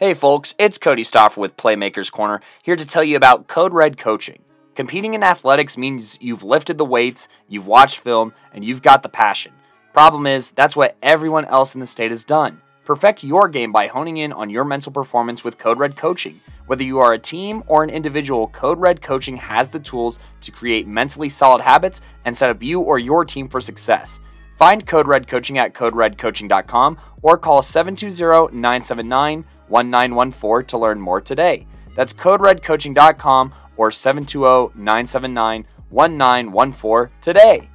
[0.00, 3.98] Hey folks, it's Cody Stoffer with Playmakers Corner, here to tell you about Code Red
[3.98, 4.40] Coaching.
[4.74, 9.10] Competing in athletics means you've lifted the weights, you've watched film, and you've got the
[9.10, 9.52] passion.
[9.92, 12.56] Problem is, that's what everyone else in the state has done.
[12.86, 16.40] Perfect your game by honing in on your mental performance with Code Red Coaching.
[16.64, 20.50] Whether you are a team or an individual, Code Red Coaching has the tools to
[20.50, 24.18] create mentally solid habits and set up you or your team for success.
[24.60, 31.66] Find Code Red Coaching at coderedcoaching.com or call 720 979 1914 to learn more today.
[31.96, 37.70] That's coderedcoaching.com or 720 979 1914 today.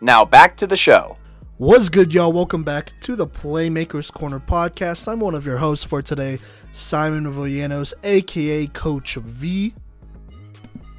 [0.00, 1.16] Now back to the show.
[1.58, 2.32] What's good, y'all?
[2.32, 5.06] Welcome back to the Playmakers Corner podcast.
[5.12, 6.38] I'm one of your hosts for today,
[6.72, 9.74] Simon Villanos, aka Coach V.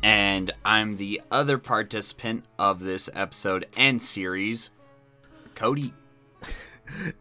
[0.03, 4.69] And I'm the other participant of this episode and series,
[5.55, 5.93] Cody.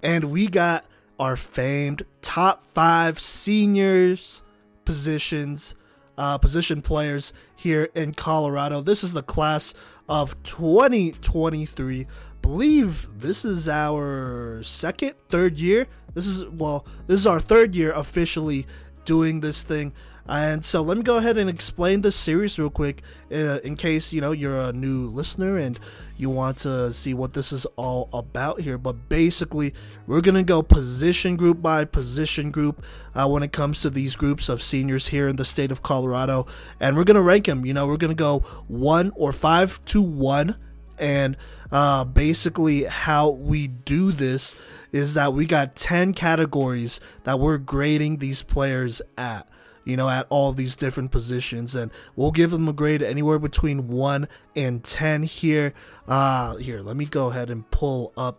[0.02, 0.84] and we got
[1.18, 4.42] our famed top five seniors
[4.84, 5.74] positions,
[6.18, 8.80] uh, position players here in Colorado.
[8.80, 9.74] This is the class
[10.08, 12.06] of 2023.
[12.40, 15.86] Believe this is our second, third year.
[16.14, 18.66] This is well, this is our third year officially
[19.04, 19.92] doing this thing.
[20.28, 24.12] And so let me go ahead and explain this series real quick uh, in case,
[24.12, 25.78] you know, you're a new listener and
[26.16, 28.78] you want to see what this is all about here.
[28.78, 29.74] But basically,
[30.06, 32.84] we're going to go position group by position group
[33.14, 36.46] uh, when it comes to these groups of seniors here in the state of Colorado.
[36.78, 37.66] And we're going to rank them.
[37.66, 40.56] You know, we're going to go one or five to one.
[40.98, 41.36] And
[41.72, 44.54] uh, basically, how we do this
[44.92, 49.48] is that we got 10 categories that we're grading these players at
[49.84, 51.74] you know, at all these different positions.
[51.74, 55.72] And we'll give them a grade anywhere between 1 and 10 here.
[56.06, 58.38] Uh, here, let me go ahead and pull up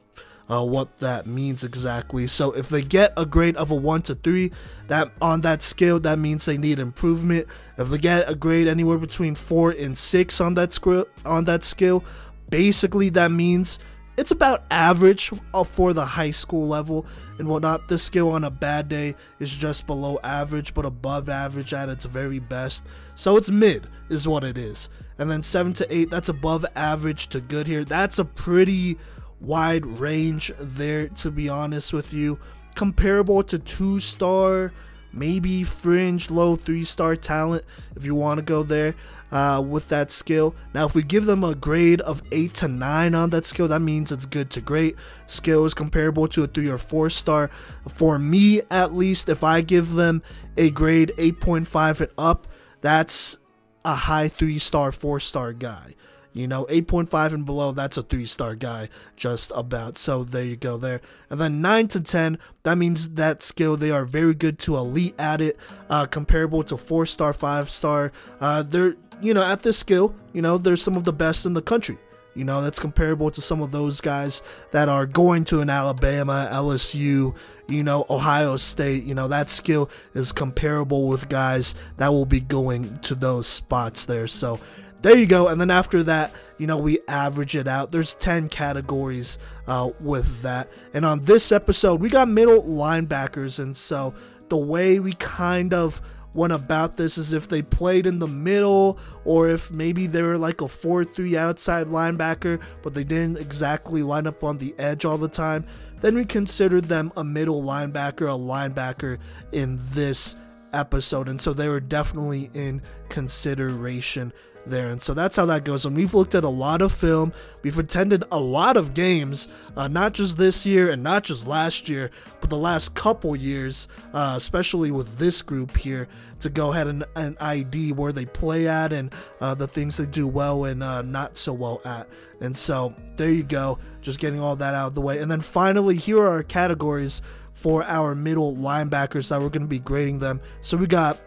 [0.49, 2.27] uh, what that means exactly.
[2.27, 4.52] So if they get a grade of a 1 to 3,
[4.88, 7.47] that on that scale, that means they need improvement.
[7.77, 11.64] If they get a grade anywhere between 4 and 6 on that, scale, on that
[11.64, 12.03] scale,
[12.49, 13.80] basically that means
[14.16, 17.06] it's about average uh, for the high school level
[17.40, 17.88] and whatnot.
[17.88, 22.06] The skill on a bad day is just below average, but above average at its
[22.06, 22.86] very best.
[23.16, 24.90] So it's mid, is what it is.
[25.18, 27.86] And then 7 to 8, that's above average to good here.
[27.86, 28.98] That's a pretty
[29.42, 32.40] wide range there, to be honest with you.
[32.76, 34.74] Comparable to 2 star,
[35.14, 37.64] maybe fringe low 3 star talent
[37.96, 38.96] if you want to go there
[39.32, 40.56] uh, with that skill.
[40.74, 43.80] Now, if we give them a grade of 8 to 9 on that skill, that
[43.80, 44.96] means it's good to great.
[45.26, 47.50] Skill is comparable to a 3 or 4 star.
[47.88, 50.22] For me, at least, if I give them
[50.56, 52.48] a grade 8.5 and up,
[52.82, 53.40] that's
[53.84, 55.95] a high 3 star, 4 star guy.
[56.33, 59.98] You know, 8.5 and below, that's a three star guy, just about.
[59.98, 60.99] So there you go, there.
[61.30, 65.16] And then 9 to 10, that means that skill, they are very good to elite
[65.20, 65.58] at it,
[65.89, 68.11] uh, comparable to 4 star, 5 star.
[68.42, 71.54] Uh, they're you know, at this skill, you know, they're some of the best in
[71.54, 71.98] the country.
[72.36, 76.50] You know, that's comparable to some of those guys that are going to an Alabama,
[76.52, 77.36] LSU,
[77.67, 79.04] you know, Ohio State.
[79.04, 84.08] You know, that skill is comparable with guys that will be going to those spots
[84.08, 84.26] there.
[84.26, 84.60] So
[85.03, 85.49] there you go.
[85.49, 87.91] And then after that, you know, we average it out.
[87.91, 89.37] There's 10 categories
[89.67, 90.69] uh, with that.
[90.93, 93.59] And on this episode, we got middle linebackers.
[93.59, 94.15] And so
[94.47, 96.02] the way we kind of
[96.33, 100.37] went about this is if they played in the middle or if maybe they were
[100.37, 105.20] like a 4-3 outside linebacker but they didn't exactly line up on the edge all
[105.20, 105.64] the time
[106.02, 109.20] then we considered them a middle linebacker a linebacker
[109.52, 110.35] in this
[110.73, 114.33] episode and so they were definitely in consideration
[114.66, 114.90] there.
[114.90, 115.86] And so that's how that goes.
[115.86, 117.34] And we've looked at a lot of film.
[117.64, 121.90] We've attended a lot of games, uh, not just this year and not just last
[121.90, 126.08] year, but the last couple years, uh, especially with this group here,
[126.40, 130.06] to go ahead and, and ID where they play at and uh, the things they
[130.06, 132.07] do well and uh, not so well at.
[132.42, 135.19] And so there you go, just getting all that out of the way.
[135.19, 137.22] And then finally, here are our categories
[137.54, 140.42] for our middle linebackers that we're going to be grading them.
[140.62, 141.18] So we got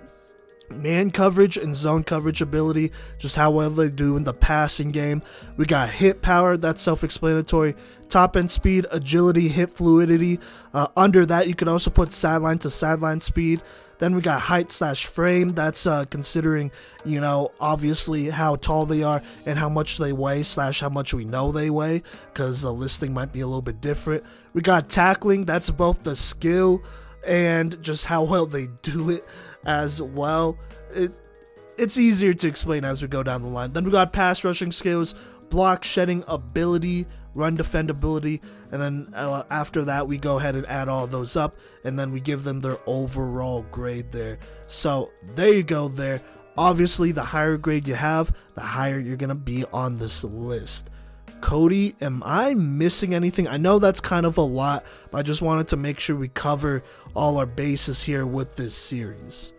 [0.74, 5.22] man coverage and zone coverage ability, just how well they do in the passing game.
[5.56, 7.74] We got hit power, that's self explanatory.
[8.08, 10.38] Top end speed, agility, hip fluidity.
[10.72, 13.62] Uh, under that, you can also put sideline to sideline speed.
[13.98, 15.50] Then we got height slash frame.
[15.50, 16.70] That's uh, considering,
[17.04, 21.14] you know, obviously how tall they are and how much they weigh slash how much
[21.14, 22.02] we know they weigh,
[22.32, 24.22] because the listing might be a little bit different.
[24.52, 25.46] We got tackling.
[25.46, 26.82] That's both the skill
[27.26, 29.24] and just how well they do it
[29.66, 30.56] as well.
[30.94, 31.10] It,
[31.76, 33.70] it's easier to explain as we go down the line.
[33.70, 35.14] Then we got pass rushing skills,
[35.50, 38.42] block shedding ability, run defendability.
[38.72, 41.54] and then uh, after that we go ahead and add all those up,
[41.84, 44.38] and then we give them their overall grade there.
[44.62, 46.22] So there you go there.
[46.58, 50.88] Obviously, the higher grade you have, the higher you're gonna be on this list.
[51.42, 53.46] Cody, am I missing anything?
[53.46, 56.28] I know that's kind of a lot, but I just wanted to make sure we
[56.28, 56.82] cover
[57.14, 59.52] all our bases here with this series.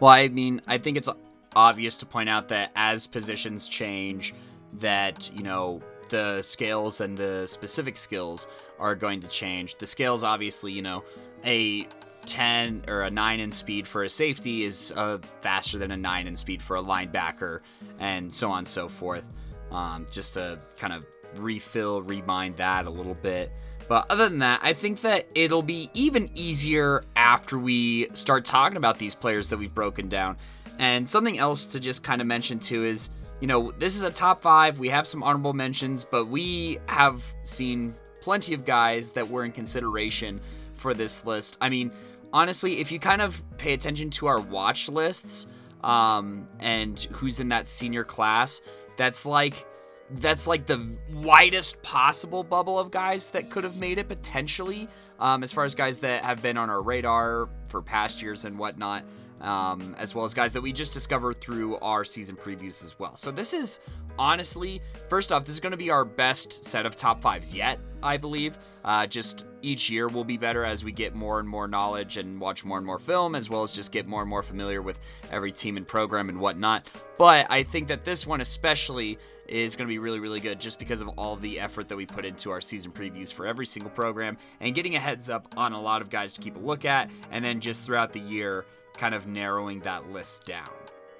[0.00, 1.10] Well, I mean, I think it's
[1.54, 4.34] obvious to point out that as positions change,
[4.78, 8.48] that, you know, the scales and the specific skills
[8.78, 9.76] are going to change.
[9.76, 11.04] The scales, obviously, you know,
[11.44, 11.86] a
[12.24, 16.26] 10 or a 9 in speed for a safety is uh, faster than a 9
[16.26, 17.60] in speed for a linebacker,
[17.98, 19.36] and so on and so forth.
[19.70, 21.04] Um, just to kind of
[21.36, 23.52] refill, remind that a little bit.
[23.90, 28.76] But other than that, I think that it'll be even easier after we start talking
[28.76, 30.36] about these players that we've broken down.
[30.78, 33.10] And something else to just kind of mention too is,
[33.40, 34.78] you know, this is a top five.
[34.78, 37.92] We have some honorable mentions, but we have seen
[38.22, 40.40] plenty of guys that were in consideration
[40.74, 41.58] for this list.
[41.60, 41.90] I mean,
[42.32, 45.48] honestly, if you kind of pay attention to our watch lists
[45.82, 48.62] um, and who's in that senior class,
[48.96, 49.66] that's like
[50.14, 55.42] that's like the widest possible bubble of guys that could have made it potentially, um,
[55.42, 59.04] as far as guys that have been on our radar for past years and whatnot
[59.40, 63.16] um, as well as guys that we just discovered through our season previews as well.
[63.16, 63.80] So this is
[64.18, 67.78] honestly, first off, this is going to be our best set of top fives yet,
[68.02, 68.58] I believe.
[68.84, 72.38] Uh, just each year will be better as we get more and more knowledge and
[72.38, 75.00] watch more and more film, as well as just get more and more familiar with
[75.30, 76.86] every team and program and whatnot.
[77.16, 79.18] But I think that this one especially
[79.50, 82.06] is going to be really, really good just because of all the effort that we
[82.06, 85.72] put into our season previews for every single program and getting a heads up on
[85.72, 88.64] a lot of guys to keep a look at, and then just throughout the year
[88.96, 90.68] kind of narrowing that list down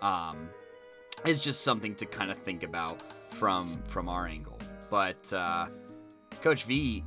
[0.01, 0.49] um,
[1.25, 4.59] is just something to kind of think about from from our angle.
[4.91, 5.67] But uh,
[6.41, 7.05] Coach V,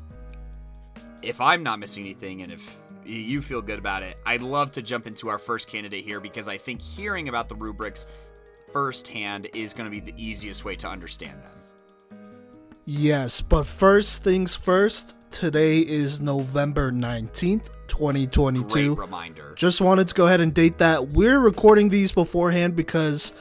[1.22, 4.82] if I'm not missing anything, and if you feel good about it, I'd love to
[4.82, 8.32] jump into our first candidate here because I think hearing about the rubrics
[8.74, 11.52] firsthand is going to be the easiest way to understand them.
[12.86, 18.96] Yes, but first things first, today is November 19th, 2022.
[18.96, 19.54] Great reminder.
[19.56, 21.10] Just wanted to go ahead and date that.
[21.10, 23.32] We're recording these beforehand because,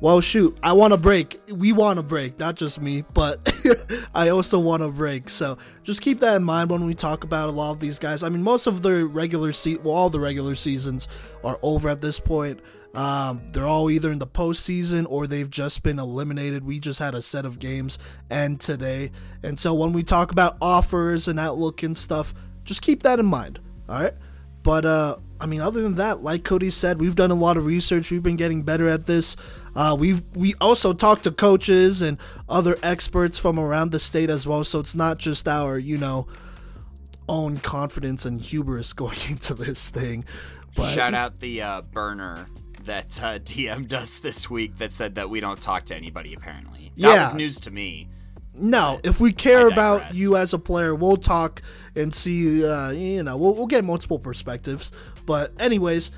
[0.00, 1.38] well, shoot, I want a break.
[1.54, 3.54] We want a break, not just me, but
[4.16, 5.28] I also want a break.
[5.28, 8.24] So just keep that in mind when we talk about a lot of these guys.
[8.24, 11.06] I mean, most of the regular se- well, all the regular seasons
[11.44, 12.58] are over at this point.
[12.94, 16.64] Um, they're all either in the postseason or they've just been eliminated.
[16.64, 17.98] We just had a set of games
[18.30, 19.10] end today.
[19.42, 22.34] And so when we talk about offers and outlook and stuff,
[22.64, 23.60] just keep that in mind.
[23.88, 24.14] All right.
[24.62, 27.64] But uh, I mean, other than that, like Cody said, we've done a lot of
[27.66, 28.10] research.
[28.10, 29.36] We've been getting better at this.
[29.74, 32.18] Uh, we've we also talked to coaches and
[32.48, 34.62] other experts from around the state as well.
[34.64, 36.28] So it's not just our you know
[37.28, 40.24] own confidence and hubris going into this thing.
[40.76, 42.46] But, Shout out the uh, burner
[42.86, 46.34] that uh, DM does this week that said that we don't talk to anybody.
[46.34, 47.22] Apparently, that yeah.
[47.22, 48.08] was news to me.
[48.54, 51.62] No, if we care about you as a player, we'll talk
[51.96, 52.66] and see.
[52.66, 54.92] Uh, you know, we'll, we'll get multiple perspectives.
[55.24, 56.10] But anyways,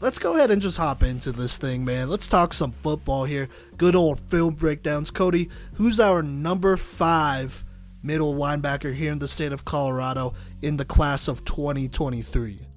[0.00, 2.08] let's go ahead and just hop into this thing, man.
[2.08, 3.48] Let's talk some football here.
[3.76, 5.10] Good old film breakdowns.
[5.10, 7.64] Cody, who's our number five
[8.02, 12.67] middle linebacker here in the state of Colorado in the class of 2023?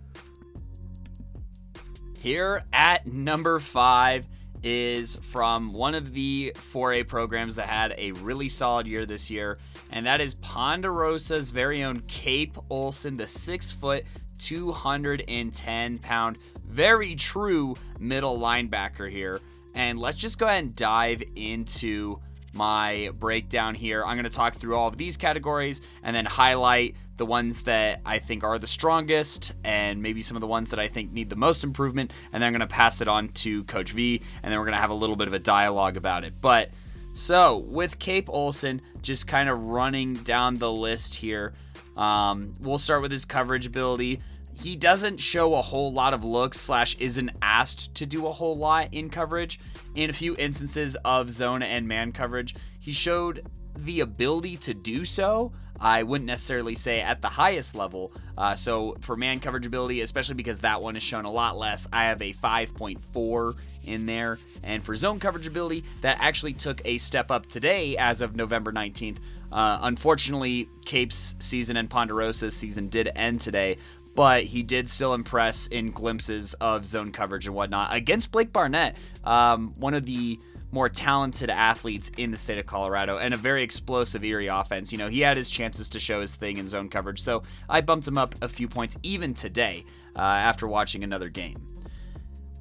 [2.21, 4.29] Here at number five
[4.61, 9.57] is from one of the 4A programs that had a really solid year this year,
[9.89, 14.05] and that is Ponderosa's very own Cape Olson, the six foot,
[14.37, 16.37] 210 pound,
[16.67, 19.39] very true middle linebacker here.
[19.73, 22.17] And let's just go ahead and dive into
[22.53, 24.03] my breakdown here.
[24.05, 28.01] I'm going to talk through all of these categories and then highlight the ones that
[28.03, 31.29] I think are the strongest and maybe some of the ones that I think need
[31.29, 32.11] the most improvement.
[32.33, 34.75] And then I'm going to pass it on to Coach V, and then we're going
[34.75, 36.41] to have a little bit of a dialogue about it.
[36.41, 36.71] But
[37.13, 41.53] so with Cape Olson, just kind of running down the list here,
[41.95, 44.19] um, we'll start with his coverage ability.
[44.59, 48.55] He doesn't show a whole lot of looks, slash, isn't asked to do a whole
[48.55, 49.59] lot in coverage.
[49.93, 53.45] In a few instances of zone and man coverage, he showed
[53.77, 55.51] the ability to do so,
[55.81, 58.11] I wouldn't necessarily say at the highest level.
[58.37, 61.87] Uh, so for man coverage ability, especially because that one is shown a lot less,
[61.91, 64.37] I have a 5.4 in there.
[64.63, 68.71] And for zone coverage ability, that actually took a step up today as of November
[68.71, 69.17] 19th.
[69.51, 73.77] Uh, unfortunately, Cape's season and Ponderosa's season did end today,
[74.15, 78.97] but he did still impress in glimpses of zone coverage and whatnot against Blake Barnett,
[79.23, 80.37] um, one of the
[80.71, 84.91] more talented athletes in the state of Colorado and a very explosive Erie offense.
[84.91, 87.81] You know, he had his chances to show his thing in zone coverage, so I
[87.81, 89.83] bumped him up a few points even today
[90.15, 91.57] uh, after watching another game.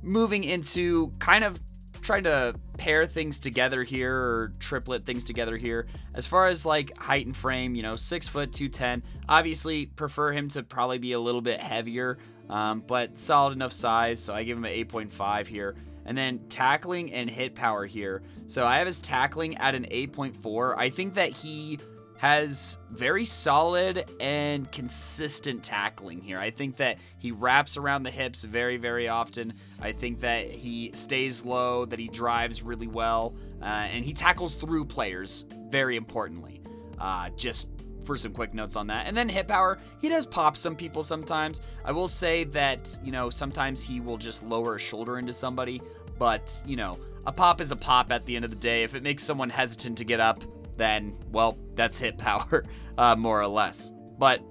[0.02, 1.59] Moving into kind of
[2.02, 5.87] trying to pair things together here or triplet things together here.
[6.14, 9.02] As far as like height and frame, you know, six foot, 210.
[9.29, 14.19] Obviously, prefer him to probably be a little bit heavier, um, but solid enough size.
[14.21, 15.76] So I give him an 8.5 here.
[16.11, 18.23] And then tackling and hit power here.
[18.49, 20.76] So I have his tackling at an 8.4.
[20.76, 21.79] I think that he
[22.17, 26.38] has very solid and consistent tackling here.
[26.38, 29.52] I think that he wraps around the hips very, very often.
[29.81, 34.57] I think that he stays low, that he drives really well, uh, and he tackles
[34.57, 36.61] through players very importantly.
[36.99, 37.71] Uh, just
[38.05, 39.07] for some quick notes on that.
[39.07, 41.61] And then hit power, he does pop some people sometimes.
[41.85, 45.81] I will say that, you know, sometimes he will just lower a shoulder into somebody,
[46.21, 48.83] but, you know, a pop is a pop at the end of the day.
[48.83, 50.45] If it makes someone hesitant to get up,
[50.77, 52.62] then, well, that's hit power,
[52.99, 53.91] uh, more or less.
[54.19, 54.43] But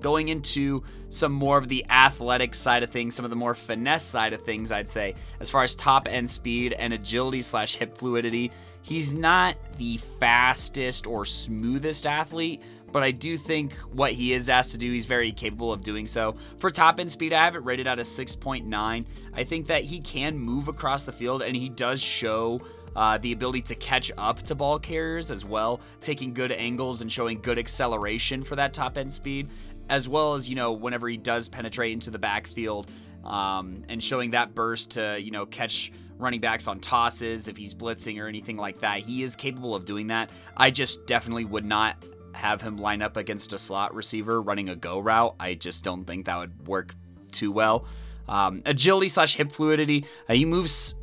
[0.00, 4.04] going into some more of the athletic side of things, some of the more finesse
[4.04, 7.96] side of things, I'd say, as far as top end speed and agility slash hip
[7.96, 8.52] fluidity,
[8.82, 14.72] he's not the fastest or smoothest athlete, but I do think what he is asked
[14.72, 16.36] to do, he's very capable of doing so.
[16.58, 19.04] For top end speed, I have it rated at a 6.9.
[19.32, 22.58] I think that he can move across the field and he does show
[22.96, 27.10] uh, the ability to catch up to ball carriers as well, taking good angles and
[27.10, 29.48] showing good acceleration for that top end speed,
[29.88, 32.90] as well as, you know, whenever he does penetrate into the backfield
[33.24, 37.74] um, and showing that burst to, you know, catch running backs on tosses if he's
[37.74, 38.98] blitzing or anything like that.
[38.98, 40.30] He is capable of doing that.
[40.56, 44.76] I just definitely would not have him line up against a slot receiver running a
[44.76, 45.34] go route.
[45.40, 46.94] I just don't think that would work
[47.32, 47.86] too well.
[48.28, 50.04] Um, agility slash hip fluidity.
[50.28, 50.94] Uh, he moves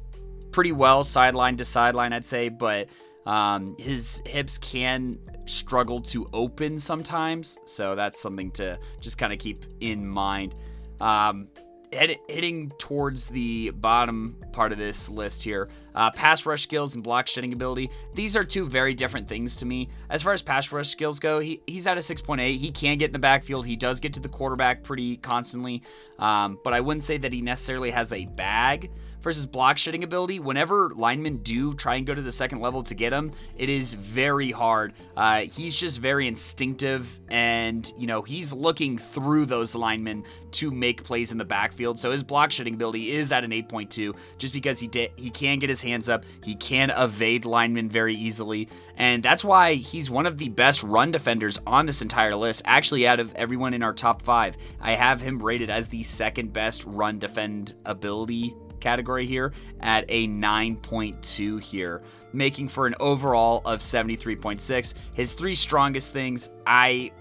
[0.51, 2.89] pretty well sideline to sideline, I'd say, but
[3.25, 7.57] um, his hips can struggle to open sometimes.
[7.65, 10.55] So that's something to just kind of keep in mind.
[11.01, 11.50] Um,
[11.91, 17.04] head, hitting towards the bottom part of this list here, uh, pass rush skills and
[17.04, 17.89] block shedding ability.
[18.13, 19.89] These are two very different things to me.
[20.12, 22.56] As far as pass rush skills go, he, he's at a 6.8.
[22.56, 23.66] He can get in the backfield.
[23.66, 25.82] He does get to the quarterback pretty constantly,
[26.20, 28.92] um, but I wouldn't say that he necessarily has a bag
[29.27, 32.96] versus block shedding ability, whenever linemen do try and go to the second level to
[32.96, 34.93] get him, it is very hard.
[35.17, 41.03] Uh, he's just very instinctive, and you know he's looking through those linemen to make
[41.03, 42.00] plays in the backfield.
[42.00, 45.60] So his block shedding ability is at an 8.2, just because he did he can
[45.60, 50.25] get his hands up, he can evade linemen very easily, and that's why he's one
[50.25, 52.62] of the best run defenders on this entire list.
[52.63, 56.53] Actually, out of everyone in our top five, I have him rated as the second
[56.53, 62.01] best run defend ability category here at a 9.2 here,
[62.34, 64.93] making for an overall of 73.6.
[65.15, 67.12] His three strongest things, I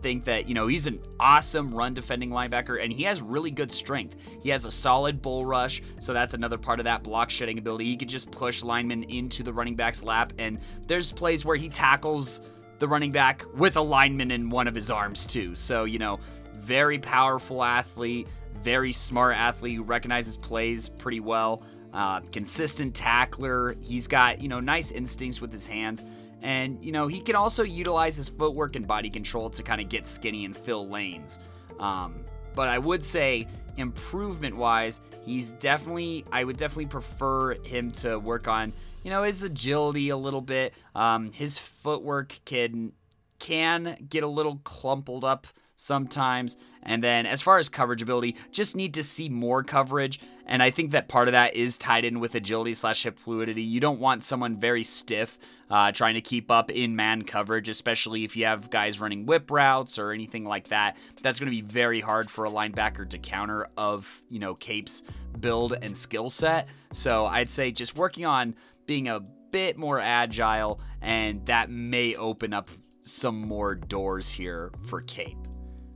[0.00, 3.70] think that, you know, he's an awesome run defending linebacker and he has really good
[3.70, 4.16] strength.
[4.42, 7.84] He has a solid bull rush, so that's another part of that block shedding ability.
[7.84, 11.68] He could just push linemen into the running back's lap, and there's plays where he
[11.68, 12.40] tackles
[12.78, 15.54] the running back with a lineman in one of his arms, too.
[15.54, 16.18] So, you know,
[16.54, 18.28] very powerful athlete
[18.62, 21.62] very smart athlete who recognizes plays pretty well.
[21.92, 23.74] Uh, consistent tackler.
[23.82, 26.04] He's got, you know, nice instincts with his hands.
[26.42, 29.88] And, you know, he can also utilize his footwork and body control to kind of
[29.88, 31.40] get skinny and fill lanes.
[31.78, 32.24] Um,
[32.54, 38.48] but I would say, improvement wise, he's definitely, I would definitely prefer him to work
[38.48, 40.74] on, you know, his agility a little bit.
[40.94, 42.92] Um, his footwork can,
[43.38, 45.46] can get a little clumpled up
[45.80, 46.56] sometimes.
[46.82, 50.20] And then as far as coverage ability, just need to see more coverage.
[50.46, 53.62] And I think that part of that is tied in with agility slash hip fluidity.
[53.62, 55.38] You don't want someone very stiff
[55.70, 59.50] uh, trying to keep up in man coverage, especially if you have guys running whip
[59.50, 60.96] routes or anything like that.
[61.22, 65.04] That's going to be very hard for a linebacker to counter of, you know, Cape's
[65.38, 66.68] build and skill set.
[66.92, 68.54] So I'd say just working on
[68.86, 69.20] being a
[69.50, 72.68] bit more agile, and that may open up
[73.02, 75.39] some more doors here for Cape.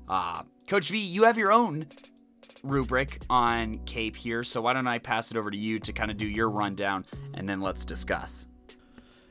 [0.08, 1.87] Uh, Coach V, you have your own
[2.62, 6.11] rubric on Cape here, so why don't I pass it over to you to kind
[6.11, 8.49] of do your rundown and then let's discuss.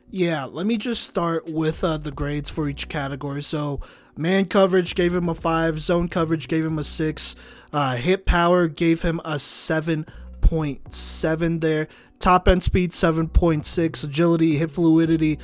[0.10, 3.42] Yeah, let me just start with uh, the grades for each category.
[3.42, 3.80] So,
[4.16, 7.36] man coverage gave him a 5, zone coverage gave him a 6,
[7.74, 11.88] uh, hit power gave him a 7.7 there,
[12.20, 15.40] top end speed 7.6, agility, hip fluidity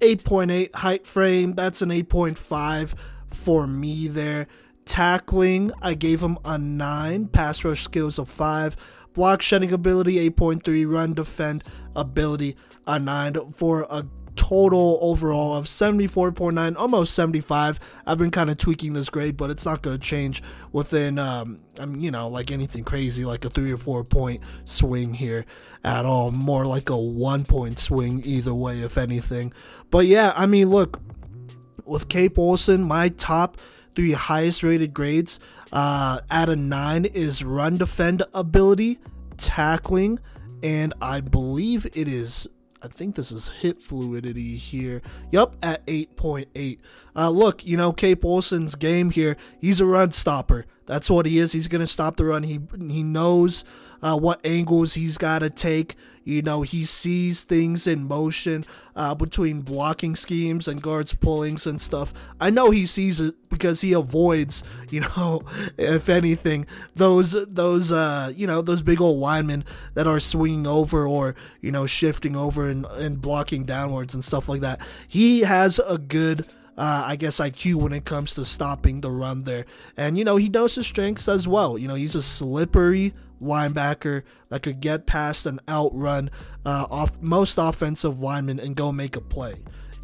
[0.00, 2.94] 8.8, height frame that's an 8.5
[3.30, 4.46] for me there
[4.84, 7.28] Tackling, I gave him a 9.
[7.28, 8.76] Pass rush skills of 5.
[9.14, 10.90] Block shedding ability, 8.3.
[10.90, 11.64] Run defend
[11.96, 13.50] ability, a 9.
[13.50, 14.04] For a
[14.36, 17.80] total overall of 74.9, almost 75.
[18.06, 21.58] I've been kind of tweaking this grade, but it's not going to change within, um,
[21.80, 25.44] I mean, you know, like anything crazy, like a three or four point swing here
[25.82, 26.30] at all.
[26.30, 29.52] More like a one point swing either way, if anything.
[29.90, 31.00] But yeah, I mean, look,
[31.84, 33.58] with Cape Olson, my top
[33.94, 35.40] three highest rated grades
[35.72, 38.98] uh, at a nine is run defend ability,
[39.36, 40.18] tackling,
[40.62, 42.48] and I believe it is
[42.84, 45.00] I think this is hip fluidity here.
[45.32, 46.78] Yup, at 8.8.
[47.16, 50.66] Uh, look, you know, Cape Olson's game here, he's a run stopper.
[50.84, 51.52] That's what he is.
[51.52, 52.42] He's going to stop the run.
[52.42, 53.64] He, he knows
[54.04, 55.96] uh, what angles he's got to take.
[56.24, 58.64] You know, he sees things in motion
[58.96, 62.14] uh, between blocking schemes and guards pullings and stuff.
[62.40, 65.42] I know he sees it because he avoids, you know,
[65.76, 71.06] if anything, those those uh, you know those big old linemen that are swinging over
[71.06, 74.80] or you know shifting over and, and blocking downwards and stuff like that.
[75.08, 76.46] He has a good.
[76.76, 79.64] Uh, I guess IQ when it comes to stopping the run there.
[79.96, 81.78] And, you know, he knows his strengths as well.
[81.78, 83.12] You know, he's a slippery
[83.44, 86.30] linebacker that could get past and outrun
[86.64, 89.54] uh, off most offensive linemen and go make a play.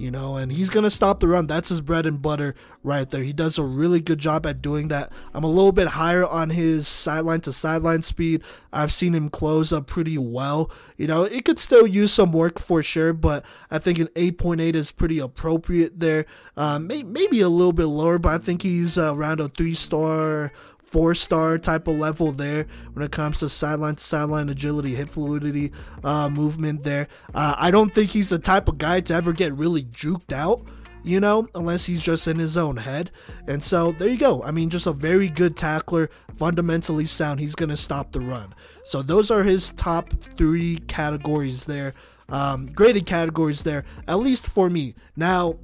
[0.00, 1.46] You know, and he's gonna stop the run.
[1.46, 3.22] That's his bread and butter right there.
[3.22, 5.12] He does a really good job at doing that.
[5.34, 8.42] I'm a little bit higher on his sideline to sideline speed.
[8.72, 10.70] I've seen him close up pretty well.
[10.96, 14.74] You know, it could still use some work for sure, but I think an 8.8
[14.74, 16.24] is pretty appropriate there.
[16.56, 19.74] Um, may, maybe a little bit lower, but I think he's uh, around a three
[19.74, 20.50] star
[20.90, 25.08] four star type of level there when it comes to sideline to sideline agility, hip
[25.08, 25.72] fluidity,
[26.04, 27.08] uh, movement there.
[27.34, 30.62] Uh, I don't think he's the type of guy to ever get really juked out.
[31.02, 33.10] You know, unless he's just in his own head.
[33.46, 34.42] And so there you go.
[34.42, 37.40] I mean, just a very good tackler, fundamentally sound.
[37.40, 38.54] He's going to stop the run.
[38.84, 41.94] So those are his top three categories there,
[42.28, 44.94] um, graded categories there, at least for me.
[45.16, 45.58] Now,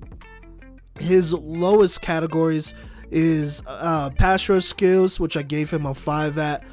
[0.99, 2.75] his lowest categories
[3.11, 6.65] is uh, pass rush skills, which I gave him a 5 at,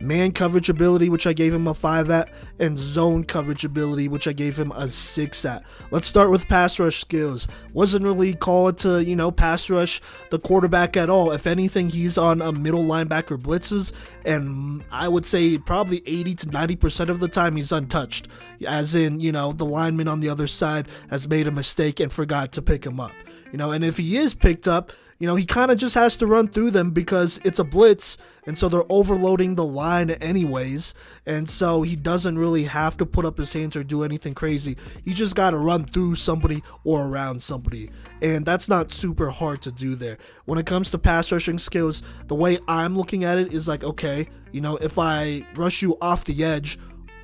[0.00, 4.26] man coverage ability, which I gave him a 5 at, and zone coverage ability, which
[4.26, 5.62] I gave him a 6 at.
[5.90, 7.48] Let's start with pass rush skills.
[7.72, 10.00] Wasn't really called to, you know, pass rush
[10.30, 11.32] the quarterback at all.
[11.32, 13.92] If anything, he's on a middle linebacker blitzes,
[14.24, 18.28] and I would say probably 80 to 90% of the time he's untouched.
[18.66, 22.12] As in, you know, the lineman on the other side has made a mistake and
[22.12, 23.12] forgot to pick him up.
[23.52, 26.16] You know, and if he is picked up, you know, he kind of just has
[26.16, 30.94] to run through them because it's a blitz, and so they're overloading the line anyways,
[31.26, 34.78] and so he doesn't really have to put up his hands or do anything crazy.
[35.04, 37.90] He just got to run through somebody or around somebody,
[38.22, 40.16] and that's not super hard to do there.
[40.46, 43.84] When it comes to pass rushing skills, the way I'm looking at it is like,
[43.84, 46.78] okay, you know, if I rush you off the edge,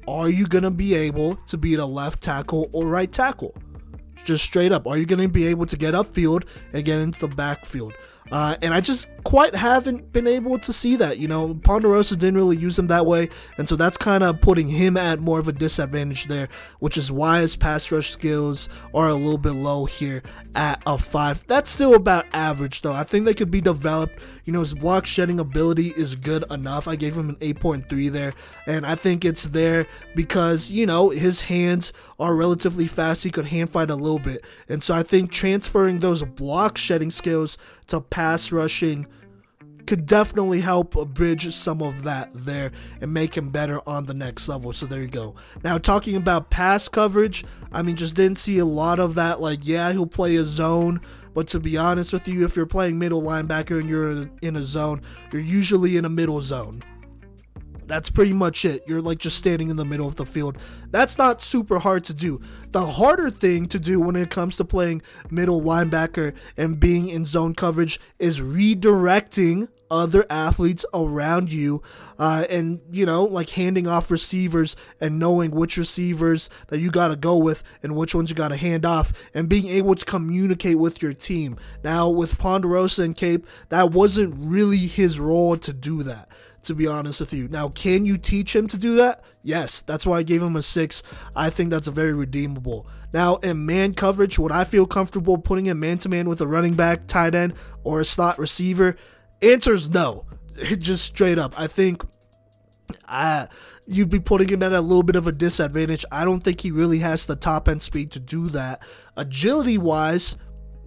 [0.06, 3.54] are you going to be able to beat a left tackle or right tackle?
[4.24, 4.86] Just straight up.
[4.86, 7.94] Are you going to be able to get upfield and get into the backfield?
[8.30, 11.18] Uh, and I just quite haven't been able to see that.
[11.18, 14.68] You know, Ponderosa didn't really use him that way, and so that's kind of putting
[14.68, 19.08] him at more of a disadvantage there, which is why his pass rush skills are
[19.08, 20.22] a little bit low here
[20.54, 21.44] at a five.
[21.46, 22.92] That's still about average, though.
[22.92, 24.18] I think they could be developed.
[24.44, 26.86] You know, his block shedding ability is good enough.
[26.86, 28.32] I gave him an 8.3 there,
[28.66, 33.24] and I think it's there because, you know, his hands are relatively fast.
[33.24, 37.10] He could hand fight a little bit, and so I think transferring those block shedding
[37.10, 37.58] skills
[37.88, 39.06] to pass rushing
[39.86, 44.48] could definitely help bridge some of that there and make him better on the next
[44.48, 44.72] level.
[44.72, 45.36] So there you go.
[45.62, 49.40] Now talking about pass coverage, I mean just didn't see a lot of that.
[49.40, 51.00] Like yeah, he'll play a zone,
[51.34, 54.62] but to be honest with you, if you're playing middle linebacker and you're in a
[54.62, 56.82] zone, you're usually in a middle zone.
[57.86, 58.82] That's pretty much it.
[58.86, 60.58] You're like just standing in the middle of the field.
[60.90, 62.40] That's not super hard to do.
[62.72, 67.24] The harder thing to do when it comes to playing middle linebacker and being in
[67.24, 71.82] zone coverage is redirecting other athletes around you
[72.18, 77.08] uh, and you know like handing off receivers and knowing which receivers that you got
[77.08, 80.04] to go with and which ones you got to hand off and being able to
[80.04, 85.72] communicate with your team now with ponderosa and cape that wasn't really his role to
[85.72, 86.28] do that
[86.66, 87.48] to be honest with you.
[87.48, 89.24] Now, can you teach him to do that?
[89.42, 91.02] Yes, that's why I gave him a six.
[91.34, 92.86] I think that's a very redeemable.
[93.12, 96.46] Now, in man coverage, would I feel comfortable putting him man to man with a
[96.46, 98.96] running back, tight end, or a slot receiver?
[99.40, 100.24] Answer's no.
[100.56, 101.58] Just straight up.
[101.58, 102.02] I think
[103.06, 103.48] I
[103.86, 106.04] you'd be putting him at a little bit of a disadvantage.
[106.10, 108.82] I don't think he really has the top end speed to do that.
[109.16, 110.36] Agility wise,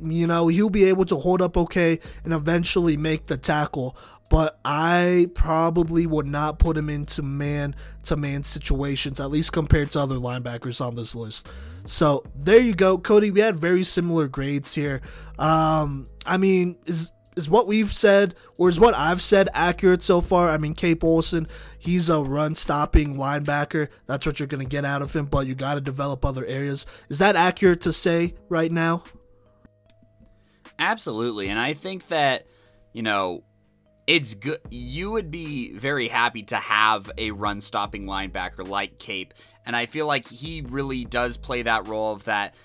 [0.01, 3.95] you know, he'll be able to hold up okay and eventually make the tackle.
[4.29, 9.91] But I probably would not put him into man to man situations, at least compared
[9.91, 11.49] to other linebackers on this list.
[11.85, 13.31] So there you go, Cody.
[13.31, 15.01] We had very similar grades here.
[15.39, 20.19] Um, I mean, is is what we've said or is what I've said accurate so
[20.19, 20.49] far?
[20.49, 21.47] I mean, Cape Olson,
[21.79, 23.87] he's a run stopping linebacker.
[24.07, 26.45] That's what you're going to get out of him, but you got to develop other
[26.45, 26.85] areas.
[27.07, 29.03] Is that accurate to say right now?
[30.77, 31.47] Absolutely.
[31.47, 32.45] And I think that,
[32.91, 33.43] you know,
[34.09, 34.57] it's good.
[34.71, 39.35] You would be very happy to have a run stopping linebacker like Cape.
[39.67, 42.55] And I feel like he really does play that role of that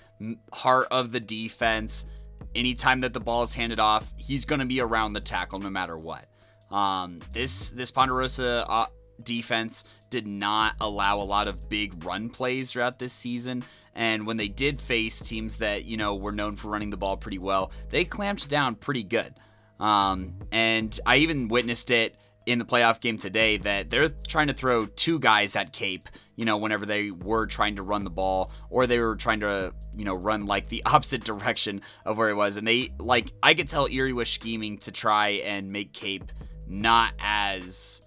[0.51, 2.07] heart of the defense.
[2.55, 5.69] Anytime that the ball is handed off, he's going to be around the tackle no
[5.69, 6.25] matter what.
[6.71, 8.87] Um, this this Ponderosa uh,
[9.21, 13.63] defense did not allow a lot of big run plays throughout this season.
[13.93, 17.17] And when they did face teams that, you know, were known for running the ball
[17.17, 19.35] pretty well, they clamped down pretty good.
[19.79, 24.53] Um, and I even witnessed it in the playoff game today that they're trying to
[24.53, 28.51] throw two guys at Cape, you know, whenever they were trying to run the ball
[28.69, 32.35] or they were trying to, you know, run like the opposite direction of where it
[32.35, 32.57] was.
[32.57, 36.31] And they, like, I could tell Erie was scheming to try and make Cape
[36.67, 38.01] not as,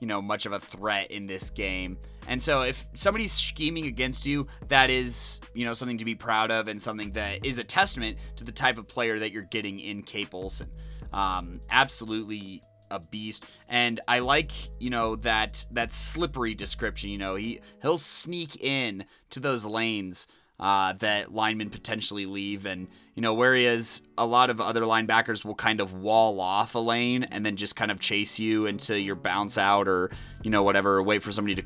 [0.00, 1.98] you know, much of a threat in this game.
[2.28, 6.50] And so if somebody's scheming against you, that is, you know, something to be proud
[6.50, 9.78] of and something that is a testament to the type of player that you're getting
[9.78, 10.68] in Cape Olson.
[11.12, 13.44] Um, absolutely a beast.
[13.68, 19.04] And i like you know that that slippery description you know he he'll sneak in
[19.30, 22.64] to those lanes uh, that linemen potentially leave.
[22.64, 26.78] And you know whereas a lot of other linebackers will kind of wall off a
[26.78, 30.10] lane and then just kind of chase you into your bounce out or
[30.42, 31.62] you know whatever wait for somebody to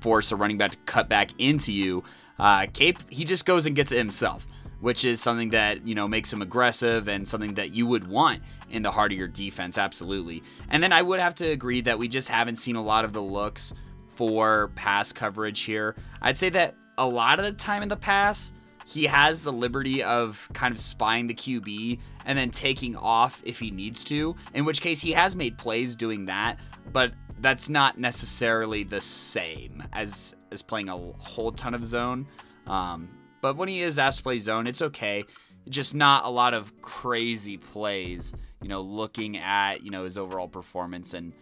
[0.00, 2.02] force a running back to cut back into you
[2.38, 4.46] uh, cape he just goes and gets it himself
[4.80, 8.42] which is something that, you know, makes him aggressive and something that you would want
[8.70, 10.42] in the heart of your defense, absolutely.
[10.68, 13.12] And then I would have to agree that we just haven't seen a lot of
[13.12, 13.74] the looks
[14.14, 15.96] for pass coverage here.
[16.20, 18.52] I'd say that a lot of the time in the pass,
[18.86, 23.58] he has the liberty of kind of spying the QB and then taking off if
[23.58, 26.58] he needs to, in which case he has made plays doing that,
[26.92, 32.26] but that's not necessarily the same as as playing a whole ton of zone.
[32.66, 33.08] Um,
[33.40, 35.24] but when he is asked to play zone, it's okay.
[35.68, 40.48] Just not a lot of crazy plays, you know, looking at, you know, his overall
[40.48, 41.14] performance.
[41.14, 41.32] And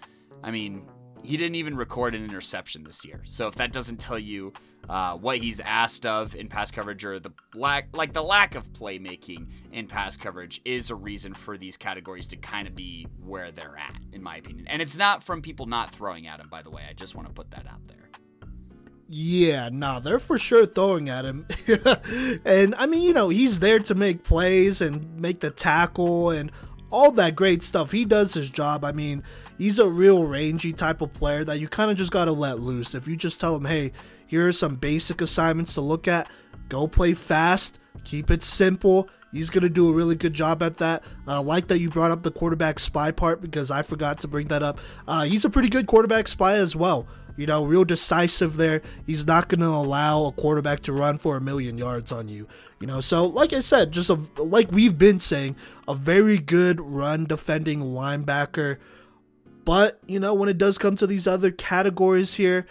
[0.43, 0.87] I mean,
[1.23, 3.23] he didn't even record an interception this year.
[3.25, 4.53] So if that doesn't tell you
[4.89, 8.73] uh, what he's asked of in pass coverage or the lack, like the lack of
[8.73, 13.51] playmaking in pass coverage is a reason for these categories to kind of be where
[13.51, 14.67] they're at, in my opinion.
[14.69, 16.83] And it's not from people not throwing at him, by the way.
[16.89, 18.11] I just want to put that out there.
[19.11, 21.47] Yeah, nah, they're for sure throwing at him.
[22.45, 26.53] and I mean, you know, he's there to make plays and make the tackle and
[26.91, 27.91] all that great stuff.
[27.91, 28.85] He does his job.
[28.85, 29.23] I mean,
[29.57, 32.61] he's a real rangy type of player that you kind of just got to let
[32.61, 32.95] loose.
[32.95, 33.93] If you just tell him, hey,
[34.27, 36.29] here are some basic assignments to look at,
[36.69, 39.09] go play fast, keep it simple.
[39.33, 41.03] He's going to do a really good job at that.
[41.27, 44.29] I uh, like that you brought up the quarterback spy part because I forgot to
[44.29, 44.81] bring that up.
[45.07, 48.83] Uh, he's a pretty good quarterback spy as well you know, real decisive there.
[49.07, 52.49] He's not going to allow a quarterback to run for a million yards on you.
[52.81, 55.55] You know, so like I said, just a, like we've been saying,
[55.87, 58.79] a very good run defending linebacker.
[59.65, 62.67] But, you know, when it does come to these other categories here,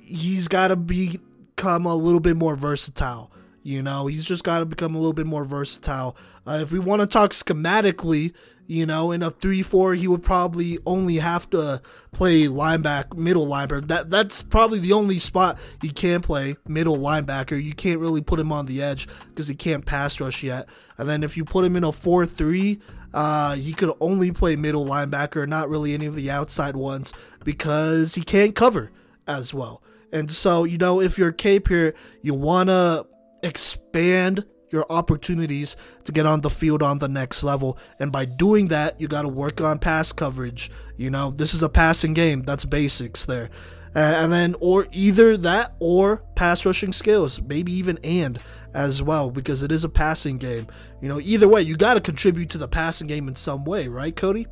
[0.00, 3.31] he's got to become a little bit more versatile.
[3.62, 6.16] You know, he's just got to become a little bit more versatile.
[6.46, 8.32] Uh, if we want to talk schematically,
[8.66, 13.86] you know, in a three-four, he would probably only have to play linebacker, middle linebacker.
[13.86, 17.62] That that's probably the only spot he can play middle linebacker.
[17.62, 20.68] You can't really put him on the edge because he can't pass rush yet.
[20.96, 22.80] And then if you put him in a four-three,
[23.12, 27.12] uh, he could only play middle linebacker, not really any of the outside ones,
[27.44, 28.90] because he can't cover
[29.26, 29.82] as well.
[30.12, 33.04] And so, you know, if you're Cape here, you wanna
[33.42, 37.78] expand your opportunities to get on the field on the next level.
[37.98, 40.70] And by doing that, you got to work on pass coverage.
[40.96, 42.42] You know, this is a passing game.
[42.42, 43.50] That's basics there.
[43.94, 48.38] And then, or either that or pass rushing skills, maybe even and
[48.72, 50.66] as well, because it is a passing game.
[51.02, 53.88] You know, either way, you got to contribute to the passing game in some way,
[53.88, 54.46] right, Cody?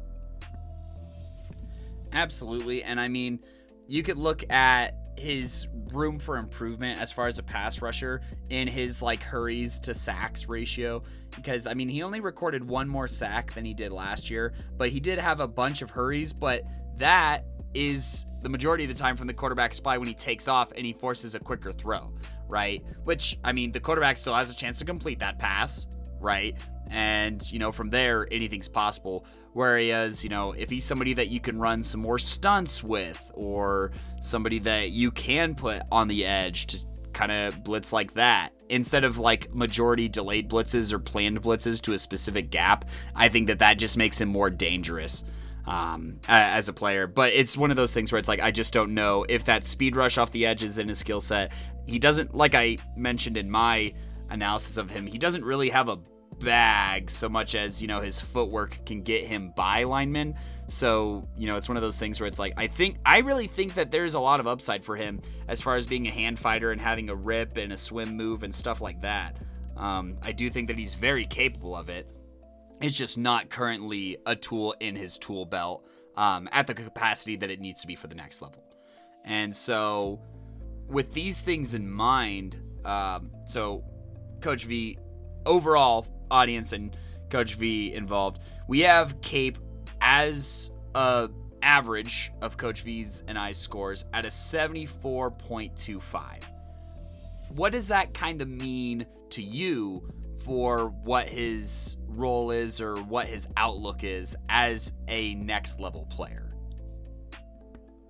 [2.12, 2.83] Absolutely.
[2.83, 3.40] And I mean,
[3.87, 8.66] you could look at his room for improvement as far as a pass rusher in
[8.66, 11.02] his like hurries to sacks ratio
[11.37, 14.88] because I mean he only recorded one more sack than he did last year, but
[14.88, 16.62] he did have a bunch of hurries, but
[16.96, 20.72] that is the majority of the time from the quarterback spy when he takes off
[20.76, 22.12] and he forces a quicker throw,
[22.48, 22.83] right?
[23.04, 25.87] Which I mean the quarterback still has a chance to complete that pass,
[26.18, 26.56] right?
[26.90, 29.24] And, you know, from there, anything's possible.
[29.53, 33.92] Whereas, you know, if he's somebody that you can run some more stunts with, or
[34.20, 36.79] somebody that you can put on the edge to
[37.12, 41.92] kind of blitz like that, instead of like majority delayed blitzes or planned blitzes to
[41.92, 45.24] a specific gap, I think that that just makes him more dangerous
[45.66, 47.07] um, as a player.
[47.07, 49.64] But it's one of those things where it's like I just don't know if that
[49.64, 51.53] speed rush off the edge is in his skill set.
[51.87, 53.92] He doesn't, like I mentioned in my
[54.29, 55.98] analysis of him, he doesn't really have a
[56.40, 60.35] bag so much as you know his footwork can get him by linemen.
[60.66, 63.46] So you know it's one of those things where it's like I think I really
[63.46, 66.38] think that there's a lot of upside for him as far as being a hand
[66.38, 69.37] fighter and having a rip and a swim move and stuff like that.
[69.76, 72.07] Um, I do think that he's very capable of it.
[72.81, 77.50] It's just not currently a tool in his tool belt um, at the capacity that
[77.50, 78.64] it needs to be for the next level.
[79.24, 80.20] And so,
[80.88, 83.85] with these things in mind, um, so
[84.40, 84.98] Coach V,
[85.46, 86.97] overall audience and
[87.31, 89.59] Coach V involved, we have Cape
[90.01, 91.29] as a
[91.62, 96.45] average of Coach V's and I's scores at a 74.25.
[97.51, 100.09] What does that kind of mean to you
[100.45, 106.51] for what his role is or what his outlook is as a next level player?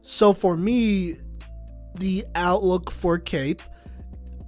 [0.03, 1.17] So for me,
[1.95, 3.63] the outlook for Cape,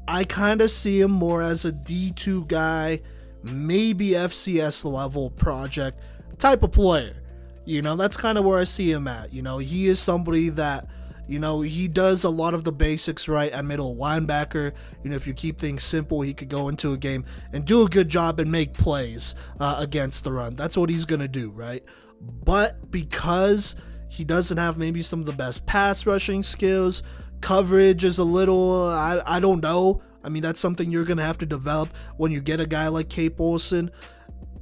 [0.07, 3.01] I kind of see him more as a D2 guy,
[3.43, 5.99] maybe FCS level project
[6.39, 7.23] type of player.
[7.65, 9.33] You know, that's kind of where I see him at.
[9.33, 10.89] You know, he is somebody that
[11.29, 14.73] you know, he does a lot of the basics right at middle linebacker.
[15.03, 17.87] You know, if you keep things simple, he could go into a game and do
[17.87, 20.57] a good job and make plays uh, against the run.
[20.57, 21.85] That's what he's going to do, right?
[22.21, 23.77] But because
[24.09, 27.03] he doesn't have maybe some of the best pass rushing skills,
[27.41, 30.03] coverage is a little, I, I don't know.
[30.25, 32.89] I mean, that's something you're going to have to develop when you get a guy
[32.89, 33.91] like Cape Olson.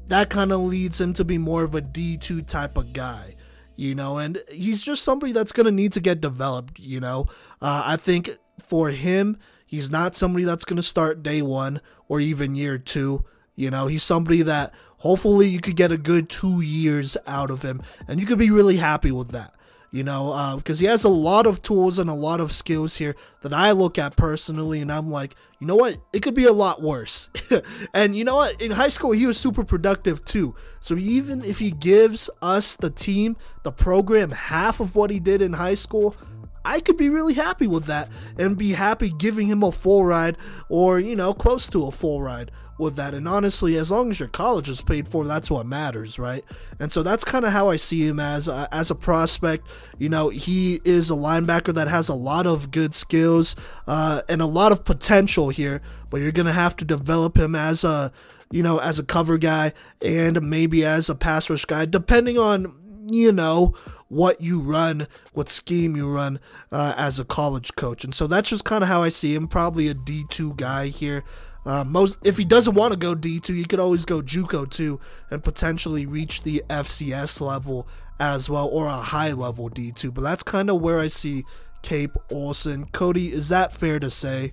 [0.08, 3.36] That kind of leads him to be more of a D2 type of guy
[3.80, 7.24] you know, and he's just somebody that's going to need to get developed, you know.
[7.62, 12.20] Uh, I think for him, he's not somebody that's going to start day one or
[12.20, 13.24] even year two.
[13.54, 17.62] You know, he's somebody that hopefully you could get a good two years out of
[17.62, 19.54] him, and you could be really happy with that
[19.90, 22.98] you know, because uh, he has a lot of tools and a lot of skills
[22.98, 26.44] here that I look at personally, and I'm like, you know what, it could be
[26.44, 27.28] a lot worse.
[27.94, 30.54] and you know what, in high school, he was super productive too.
[30.78, 35.42] So even if he gives us, the team, the program, half of what he did
[35.42, 36.16] in high school,
[36.64, 40.36] I could be really happy with that and be happy giving him a full ride
[40.68, 43.14] or, you know, close to a full ride with that.
[43.14, 46.44] And honestly, as long as your college is paid for, that's what matters, right?
[46.78, 49.66] And so that's kind of how I see him as uh, as a prospect.
[49.98, 53.54] You know, he is a linebacker that has a lot of good skills
[53.86, 57.84] uh, and a lot of potential here, but you're gonna have to develop him as
[57.84, 58.12] a
[58.50, 62.74] you know as a cover guy and maybe as a pass rush guy, depending on
[63.10, 63.74] you know
[64.10, 66.40] what you run, what scheme you run
[66.72, 68.04] uh, as a college coach.
[68.04, 69.46] And so that's just kind of how I see him.
[69.46, 71.22] Probably a D2 guy here.
[71.66, 75.00] Uh, most if he doesn't want to go D2, he could always go JUCO too,
[75.30, 77.86] and potentially reach the FCS level
[78.18, 80.12] as well, or a high level D2.
[80.12, 81.44] But that's kind of where I see
[81.82, 82.86] Cape Olson.
[82.86, 84.52] Cody, is that fair to say?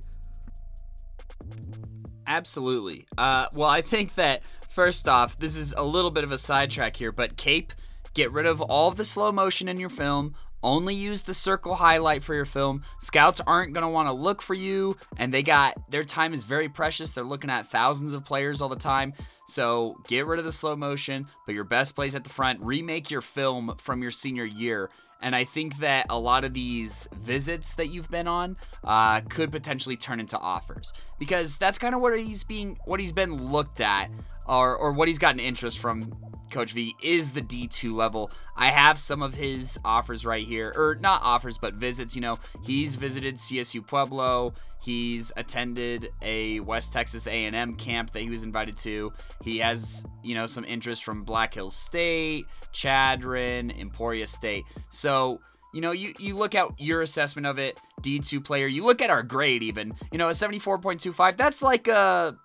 [2.26, 3.06] Absolutely.
[3.18, 6.98] Uh, well, I think that first off, this is a little bit of a sidetrack
[6.98, 7.74] here, but Cape,
[8.14, 10.36] get rid of all of the slow motion in your film.
[10.68, 12.84] Only use the circle highlight for your film.
[13.00, 16.44] Scouts aren't going to want to look for you, and they got their time is
[16.44, 17.14] very precious.
[17.14, 19.14] They're looking at thousands of players all the time.
[19.48, 23.10] So get rid of the slow motion, put your best plays at the front, remake
[23.10, 24.90] your film from your senior year.
[25.22, 29.54] And I think that a lot of these visits that you've been on uh, could
[29.54, 33.80] potentially turn into offers because that's kind of what he's being, what he's been looked
[33.80, 34.12] at,
[34.48, 36.12] or or what he's gotten interest from
[36.50, 38.32] Coach V is the D2 level.
[38.56, 42.16] I have some of his offers right here, or not offers, but visits.
[42.16, 44.54] You know, he's visited CSU Pueblo.
[44.82, 49.12] He's attended a West Texas A&M camp that he was invited to.
[49.44, 54.66] He has, you know, some interest from Black Hills State, Chadron, Emporia State.
[54.90, 55.42] So,
[55.74, 59.10] you know, you, you look at your assessment of it, D2 player, you look at
[59.10, 62.38] our grade even, you know, a 74.25, that's like a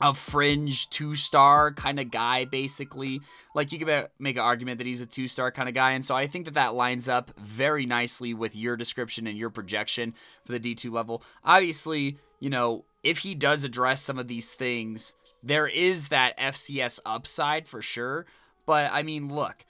[0.00, 3.20] a fringe two star kind of guy, basically.
[3.54, 5.92] Like you could make an argument that he's a two star kind of guy.
[5.92, 9.50] And so I think that that lines up very nicely with your description and your
[9.50, 10.14] projection
[10.44, 11.22] for the D2 level.
[11.44, 17.00] Obviously, you know, if he does address some of these things, there is that FCS
[17.04, 18.26] upside for sure.
[18.66, 19.64] But I mean, look,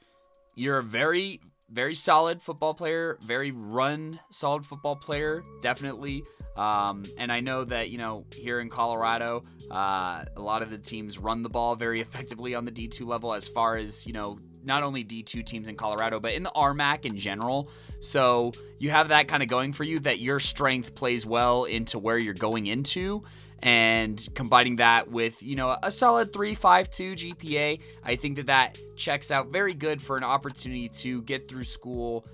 [0.54, 6.24] you're a very, very solid football player, very run solid football player, definitely.
[6.56, 10.78] Um, and I know that, you know, here in Colorado, uh, a lot of the
[10.78, 14.38] teams run the ball very effectively on the D2 level as far as, you know,
[14.62, 17.70] not only D2 teams in Colorado, but in the RMAC in general.
[18.00, 21.98] So you have that kind of going for you that your strength plays well into
[21.98, 23.22] where you're going into
[23.62, 29.30] and combining that with you know a solid 352 gpa i think that that checks
[29.30, 32.24] out very good for an opportunity to get through school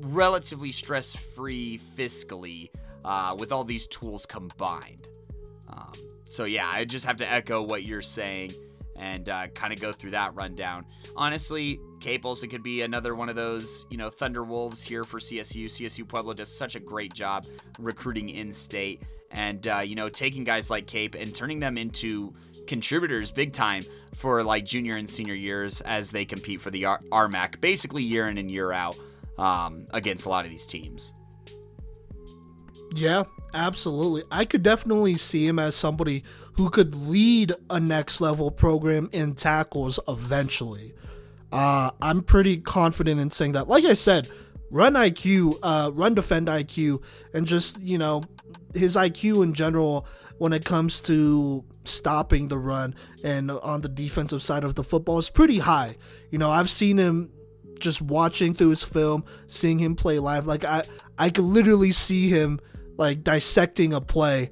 [0.00, 2.70] relatively stress free fiscally
[3.04, 5.08] uh, with all these tools combined
[5.68, 5.92] um,
[6.24, 8.52] so yeah i just have to echo what you're saying
[8.96, 10.84] and uh, kind of go through that rundown
[11.16, 15.18] honestly Cape Olson could be another one of those, you know, Thunder Wolves here for
[15.18, 15.64] CSU.
[15.64, 17.44] CSU Pueblo does such a great job
[17.78, 22.34] recruiting in state and uh, you know taking guys like Cape and turning them into
[22.66, 23.82] contributors big time
[24.14, 28.28] for like junior and senior years as they compete for the R- RMAC, basically year
[28.28, 28.96] in and year out
[29.38, 31.12] um, against a lot of these teams.
[32.94, 33.24] Yeah,
[33.54, 34.24] absolutely.
[34.30, 36.24] I could definitely see him as somebody
[36.54, 40.94] who could lead a next level program in tackles eventually.
[41.52, 43.68] Uh, I'm pretty confident in saying that.
[43.68, 44.28] Like I said,
[44.70, 48.22] run IQ, uh, run defend IQ, and just, you know,
[48.74, 50.06] his IQ in general
[50.38, 55.18] when it comes to stopping the run and on the defensive side of the football
[55.18, 55.96] is pretty high.
[56.30, 57.32] You know, I've seen him
[57.78, 60.46] just watching through his film, seeing him play live.
[60.46, 60.84] Like I,
[61.18, 62.60] I could literally see him
[62.98, 64.50] like dissecting a play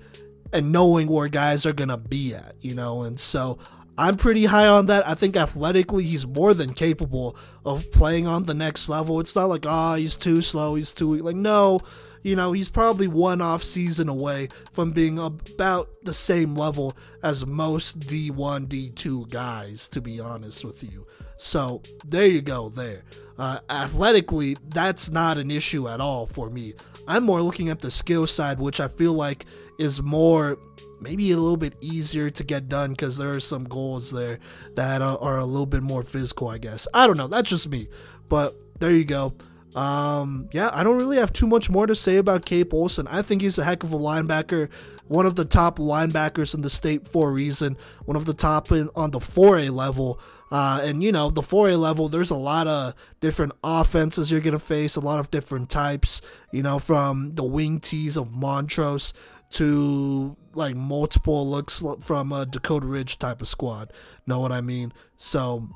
[0.52, 2.54] and knowing where guys are gonna be at.
[2.60, 3.58] You know, and so
[3.98, 5.06] I'm pretty high on that.
[5.08, 9.20] I think athletically, he's more than capable of playing on the next level.
[9.20, 11.22] It's not like, oh, he's too slow, he's too weak.
[11.22, 11.80] Like, no,
[12.22, 17.46] you know, he's probably one off season away from being about the same level as
[17.46, 21.04] most D1, D2 guys, to be honest with you.
[21.38, 23.04] So there you go, there.
[23.38, 26.74] Uh, athletically, that's not an issue at all for me.
[27.08, 29.46] I'm more looking at the skill side, which I feel like
[29.78, 30.58] is more
[31.00, 34.38] maybe a little bit easier to get done because there are some goals there
[34.74, 36.88] that are, are, a little bit more physical, I guess.
[36.94, 37.28] I don't know.
[37.28, 37.88] That's just me.
[38.28, 39.34] But there you go.
[39.74, 43.06] Um, yeah, I don't really have too much more to say about Cape Olson.
[43.08, 44.70] I think he's a heck of a linebacker,
[45.06, 48.72] one of the top linebackers in the state for a reason, one of the top
[48.72, 50.18] in, on the 4A level.
[50.50, 54.58] Uh, and you know, the 4A level, there's a lot of different offenses you're gonna
[54.58, 56.22] face, a lot of different types.
[56.52, 59.12] You know, from the wing tees of Montrose
[59.50, 63.92] to like multiple looks from a Dakota Ridge type of squad.
[64.26, 64.92] Know what I mean?
[65.16, 65.68] So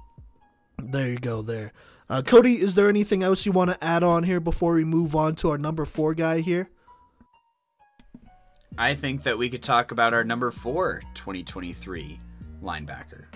[0.78, 1.42] there you go.
[1.42, 1.72] There.
[2.08, 5.14] Uh, Cody, is there anything else you want to add on here before we move
[5.14, 6.68] on to our number four guy here?
[8.76, 12.18] I think that we could talk about our number four 2023
[12.62, 13.26] linebacker.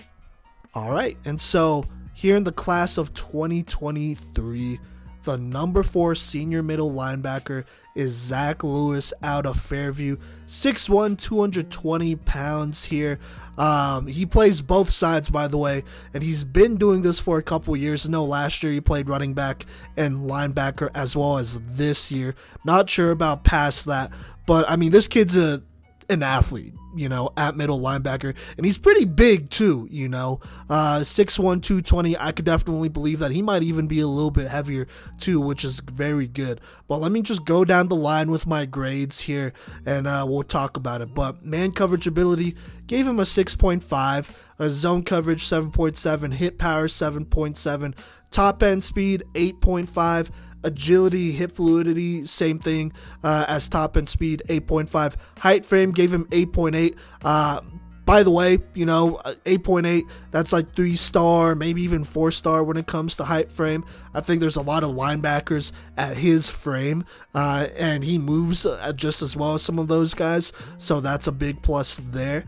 [0.75, 1.17] All right.
[1.23, 4.79] And so here in the class of 2023,
[5.23, 7.63] the number four senior middle linebacker
[7.95, 10.17] is Zach Lewis out of Fairview.
[10.47, 13.19] 6'1, 220 pounds here.
[13.57, 15.83] Um, he plays both sides, by the way,
[16.13, 18.07] and he's been doing this for a couple years.
[18.09, 22.35] No, last year he played running back and linebacker as well as this year.
[22.65, 24.11] Not sure about past that,
[24.45, 25.63] but I mean, this kid's a
[26.09, 28.35] an athlete, you know, at middle linebacker.
[28.57, 30.39] And he's pretty big too, you know.
[30.69, 32.17] Uh 6'1, 220.
[32.17, 35.63] I could definitely believe that he might even be a little bit heavier too, which
[35.63, 36.61] is very good.
[36.87, 39.53] But let me just go down the line with my grades here
[39.85, 41.13] and uh, we'll talk about it.
[41.13, 42.55] But man coverage ability
[42.87, 47.93] gave him a 6.5, a zone coverage 7.7, hit power 7.7,
[48.31, 50.29] top end speed 8.5
[50.65, 52.91] agility, hip fluidity, same thing
[53.23, 55.15] uh, as top end speed, 8.5.
[55.39, 56.95] Height frame gave him 8.8.
[57.23, 57.61] Uh,
[58.05, 62.63] by the way, you know, uh, 8.8, that's like three star, maybe even four star
[62.63, 63.83] when it comes to height frame.
[64.13, 68.93] I think there's a lot of linebackers at his frame, uh, and he moves uh,
[68.93, 72.45] just as well as some of those guys, so that's a big plus there.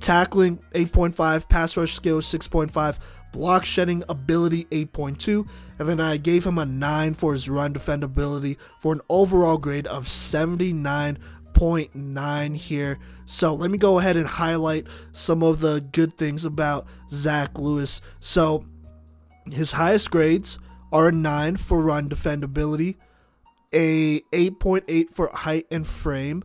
[0.00, 2.98] Tackling 8.5, pass rush skill 6.5,
[3.36, 5.46] block shedding ability 8.2,
[5.78, 9.86] and then I gave him a 9 for his run defendability for an overall grade
[9.86, 12.98] of 79.9 here.
[13.26, 18.00] So let me go ahead and highlight some of the good things about Zach Lewis.
[18.20, 18.64] So
[19.52, 20.58] his highest grades
[20.90, 22.96] are a 9 for run defendability,
[23.70, 26.42] a 8.8 for height and frame,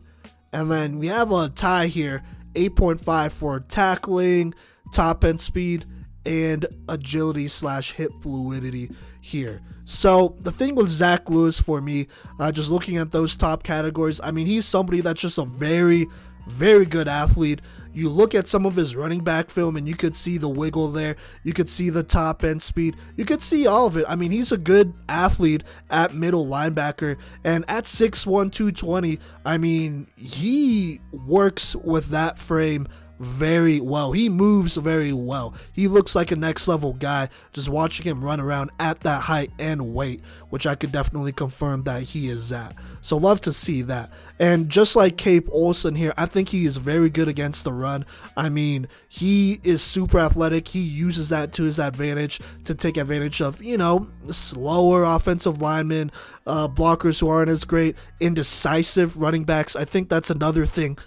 [0.52, 2.22] and then we have a tie here
[2.54, 4.52] 8.5 for tackling,
[4.92, 5.86] top end speed,
[6.24, 9.60] and agility slash hip fluidity here.
[9.84, 12.08] So the thing with Zach Lewis for me,
[12.38, 16.06] uh, just looking at those top categories, I mean he's somebody that's just a very
[16.46, 17.60] very good athlete.
[17.94, 20.88] You look at some of his running back film and you could see the wiggle
[20.88, 21.16] there.
[21.42, 22.96] You could see the top end speed.
[23.16, 24.06] You could see all of it.
[24.08, 27.16] I mean, he's a good athlete at middle linebacker.
[27.44, 32.88] And at 6'1, 220, I mean, he works with that frame
[33.22, 34.12] very well.
[34.12, 35.54] He moves very well.
[35.72, 39.52] He looks like a next level guy just watching him run around at that height
[39.58, 42.74] and weight, which I could definitely confirm that he is at.
[43.00, 44.10] So love to see that.
[44.38, 48.04] And just like Cape Olson here, I think he is very good against the run.
[48.36, 50.66] I mean, he is super athletic.
[50.68, 56.10] He uses that to his advantage to take advantage of, you know, slower offensive linemen,
[56.44, 59.76] uh, blockers who aren't as great, indecisive running backs.
[59.76, 60.98] I think that's another thing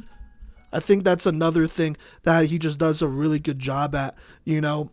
[0.76, 4.14] I think that's another thing that he just does a really good job at,
[4.44, 4.92] you know,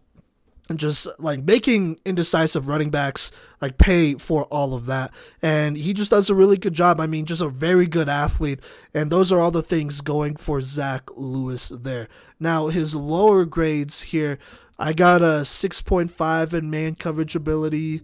[0.76, 5.10] just like making indecisive running backs like pay for all of that.
[5.42, 7.00] And he just does a really good job.
[7.00, 8.60] I mean, just a very good athlete.
[8.94, 12.08] And those are all the things going for Zach Lewis there.
[12.38, 14.38] Now, his lower grades here,
[14.78, 18.02] I got a 6.5 in man coverage ability.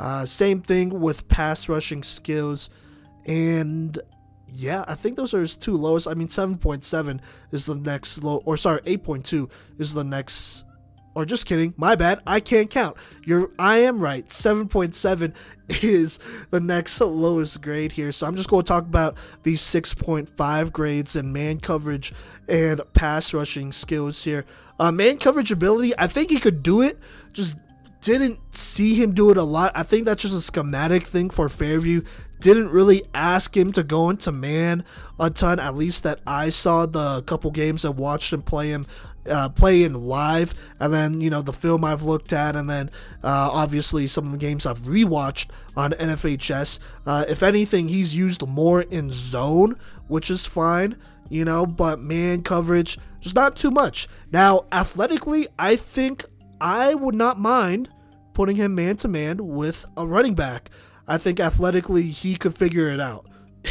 [0.00, 2.70] Uh, same thing with pass rushing skills.
[3.24, 4.00] And
[4.52, 6.08] yeah, I think those are his two lowest.
[6.08, 7.20] I mean, 7.7
[7.52, 10.64] is the next low, or sorry, 8.2 is the next.
[11.12, 12.20] Or just kidding, my bad.
[12.24, 12.96] I can't count.
[13.26, 14.28] You're, I am right.
[14.28, 15.34] 7.7
[15.82, 16.20] is
[16.50, 18.12] the next lowest grade here.
[18.12, 22.14] So I'm just going to talk about these 6.5 grades and man coverage
[22.48, 24.46] and pass rushing skills here.
[24.78, 26.96] Uh, man coverage ability, I think he could do it.
[27.32, 27.58] Just
[28.02, 29.72] didn't see him do it a lot.
[29.74, 32.02] I think that's just a schematic thing for Fairview
[32.40, 34.84] didn't really ask him to go into man
[35.18, 38.86] a ton, at least that I saw the couple games I've watched him play him.
[39.28, 42.88] Uh, play in live, and then you know the film I've looked at, and then
[43.22, 46.78] uh, obviously some of the games I've rewatched on NFHS.
[47.04, 49.76] Uh, if anything, he's used more in zone,
[50.08, 50.96] which is fine,
[51.28, 54.08] you know, but man coverage just not too much.
[54.32, 56.24] Now, athletically, I think
[56.60, 57.90] I would not mind
[58.32, 60.70] putting him man to man with a running back.
[61.10, 63.26] I think athletically he could figure it out.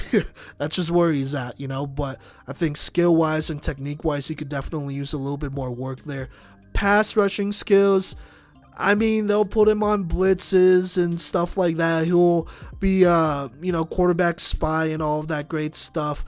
[0.58, 1.88] That's just where he's at, you know.
[1.88, 5.54] But I think skill wise and technique wise, he could definitely use a little bit
[5.54, 6.28] more work there.
[6.74, 8.18] Pass rushing skills,
[8.78, 12.06] I mean, they'll put him on blitzes and stuff like that.
[12.06, 12.50] He'll
[12.82, 16.26] be, uh, you know, quarterback spy and all of that great stuff.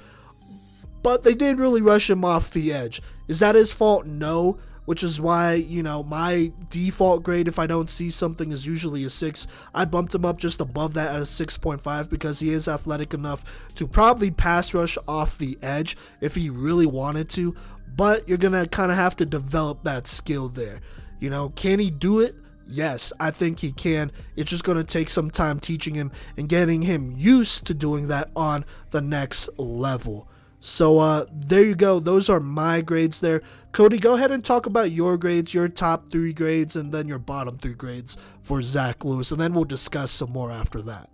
[1.04, 3.02] But they did really rush him off the edge.
[3.28, 4.06] Is that his fault?
[4.06, 8.66] No which is why, you know, my default grade, if I don't see something, is
[8.66, 9.48] usually a 6.
[9.74, 13.70] I bumped him up just above that at a 6.5 because he is athletic enough
[13.76, 17.56] to probably pass rush off the edge if he really wanted to,
[17.96, 20.82] but you're going to kind of have to develop that skill there.
[21.20, 22.36] You know, can he do it?
[22.68, 24.12] Yes, I think he can.
[24.38, 28.08] It's just going to take some time teaching him and getting him used to doing
[28.08, 30.28] that on the next level.
[30.62, 32.00] So uh, there you go.
[32.00, 33.42] Those are my grades there.
[33.72, 37.18] Cody, go ahead and talk about your grades, your top three grades, and then your
[37.18, 41.10] bottom three grades for Zach Lewis, and then we'll discuss some more after that.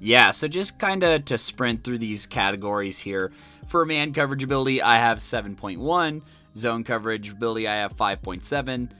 [0.00, 3.30] Yeah, so just kind of to sprint through these categories here.
[3.68, 6.22] For man coverage ability, I have 7.1.
[6.56, 8.90] Zone coverage ability, I have 5.7.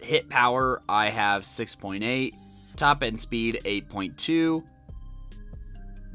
[0.00, 2.32] Hit power, I have 6.8.
[2.76, 4.62] Top end speed, 8.2.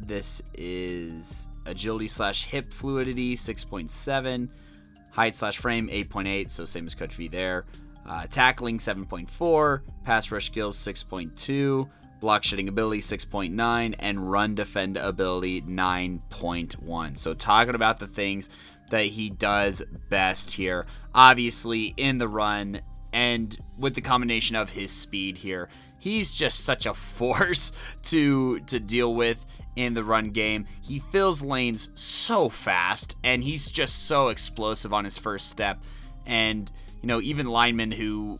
[0.05, 4.49] This is agility slash hip fluidity 6.7,
[5.11, 7.65] height slash frame 8.8, so same as Coach V there.
[8.07, 11.89] Uh, tackling 7.4, pass rush skills 6.2,
[12.19, 17.17] block shedding ability 6.9, and run defend ability 9.1.
[17.17, 18.49] So talking about the things
[18.89, 22.81] that he does best here, obviously in the run
[23.13, 27.71] and with the combination of his speed here, he's just such a force
[28.03, 29.45] to to deal with
[29.75, 30.65] in the run game.
[30.81, 35.81] He fills lanes so fast and he's just so explosive on his first step.
[36.25, 38.37] And, you know, even linemen who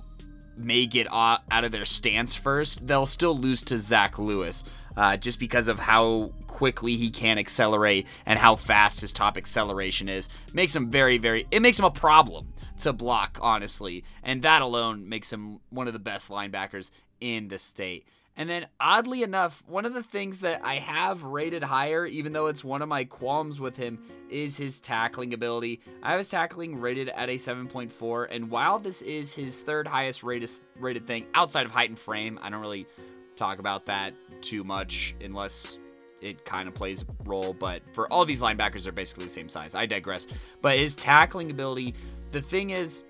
[0.58, 4.64] may get out of their stance first, they'll still lose to Zach Lewis
[4.98, 10.10] uh, just because of how quickly he can accelerate and how fast his top acceleration
[10.10, 10.30] is.
[10.54, 14.04] Makes him very, very, it makes him a problem to block, honestly.
[14.24, 18.06] And that alone makes him one of the best linebackers in the state.
[18.42, 22.48] And then, oddly enough, one of the things that I have rated higher, even though
[22.48, 24.00] it's one of my qualms with him,
[24.32, 25.80] is his tackling ability.
[26.02, 30.24] I have his tackling rated at a 7.4, and while this is his third highest
[30.24, 32.88] rated, rated thing outside of height and frame, I don't really
[33.36, 35.78] talk about that too much unless
[36.20, 37.54] it kind of plays a role.
[37.54, 39.76] But for all these linebackers, are basically the same size.
[39.76, 40.26] I digress.
[40.64, 41.94] But his tackling ability,
[42.32, 43.04] the thing is,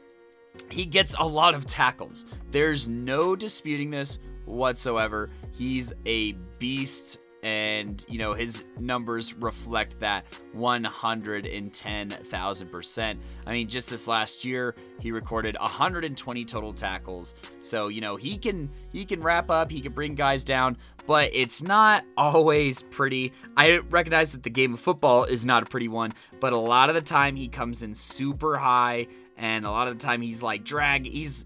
[0.69, 2.25] he gets a lot of tackles.
[2.51, 5.29] There's no disputing this whatsoever.
[5.53, 13.21] He's a beast and you know his numbers reflect that 110,000%.
[13.47, 17.33] I mean, just this last year, he recorded 120 total tackles.
[17.61, 20.77] So, you know, he can he can wrap up, he can bring guys down,
[21.07, 23.33] but it's not always pretty.
[23.57, 26.89] I recognize that the game of football is not a pretty one, but a lot
[26.89, 30.43] of the time he comes in super high and a lot of the time he's
[30.43, 31.45] like drag he's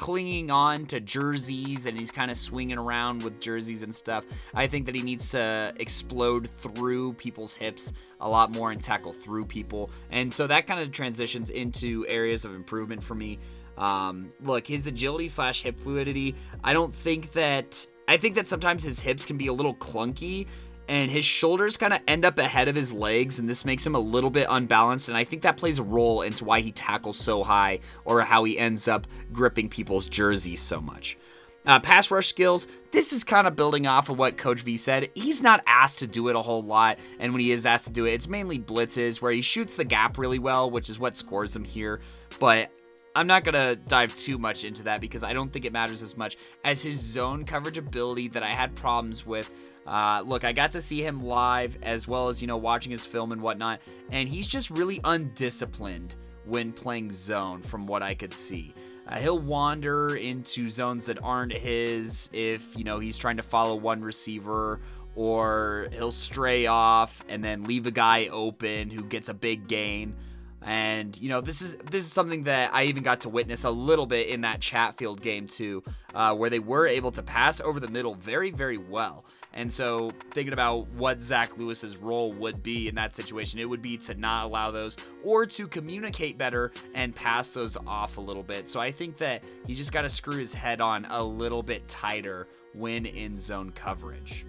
[0.00, 4.24] clinging on to jerseys and he's kind of swinging around with jerseys and stuff.
[4.54, 7.92] I think that he needs to explode through people's hips
[8.22, 9.90] a lot more and tackle through people.
[10.10, 13.40] And so that kind of transitions into areas of improvement for me.
[13.76, 16.34] Um, look, his agility slash hip fluidity,
[16.64, 17.86] I don't think that.
[18.08, 20.46] I think that sometimes his hips can be a little clunky
[20.90, 23.94] and his shoulders kind of end up ahead of his legs, and this makes him
[23.94, 25.08] a little bit unbalanced.
[25.08, 28.42] And I think that plays a role into why he tackles so high or how
[28.42, 31.16] he ends up gripping people's jerseys so much.
[31.64, 35.10] Uh, pass rush skills, this is kind of building off of what Coach V said.
[35.14, 37.92] He's not asked to do it a whole lot, and when he is asked to
[37.92, 41.16] do it, it's mainly blitzes where he shoots the gap really well, which is what
[41.16, 42.00] scores him here.
[42.40, 42.68] But
[43.14, 46.02] I'm not going to dive too much into that because I don't think it matters
[46.02, 49.50] as much as his zone coverage ability that I had problems with
[49.86, 53.06] uh, look, I got to see him live as well as, you know, watching his
[53.06, 53.80] film and whatnot,
[54.12, 56.14] and he's just really undisciplined
[56.44, 58.74] when playing zone from what I could see.
[59.08, 63.74] Uh, he'll wander into zones that aren't his if, you know, he's trying to follow
[63.74, 64.80] one receiver
[65.16, 70.14] or he'll stray off and then leave a guy open who gets a big gain.
[70.62, 73.70] And you know this is this is something that I even got to witness a
[73.70, 75.82] little bit in that Chatfield game too,
[76.14, 79.24] uh, where they were able to pass over the middle very very well.
[79.52, 83.82] And so, thinking about what Zach Lewis's role would be in that situation, it would
[83.82, 88.44] be to not allow those or to communicate better and pass those off a little
[88.44, 88.68] bit.
[88.68, 91.84] So, I think that he just got to screw his head on a little bit
[91.86, 92.46] tighter
[92.76, 94.46] when in zone coverage.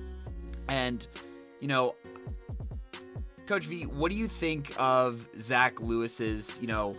[0.68, 1.08] And,
[1.60, 1.96] you know,
[3.48, 6.94] Coach V, what do you think of Zach Lewis's, you know,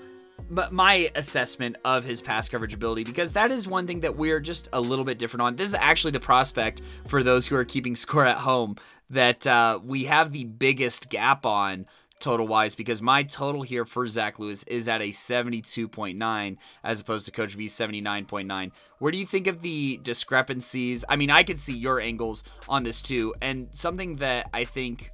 [0.51, 4.69] my assessment of his pass coverage ability because that is one thing that we're just
[4.73, 5.57] a little bit different on.
[5.57, 8.77] This is actually the prospect for those who are keeping score at home
[9.11, 11.87] that uh, we have the biggest gap on
[12.23, 17.27] total wise because my total here for Zach Lewis is at a 72.9 as opposed
[17.27, 18.71] to Coach V's 79.9.
[19.01, 21.05] Where do you think of the discrepancies?
[21.09, 25.11] I mean, I could see your angles on this too, and something that I think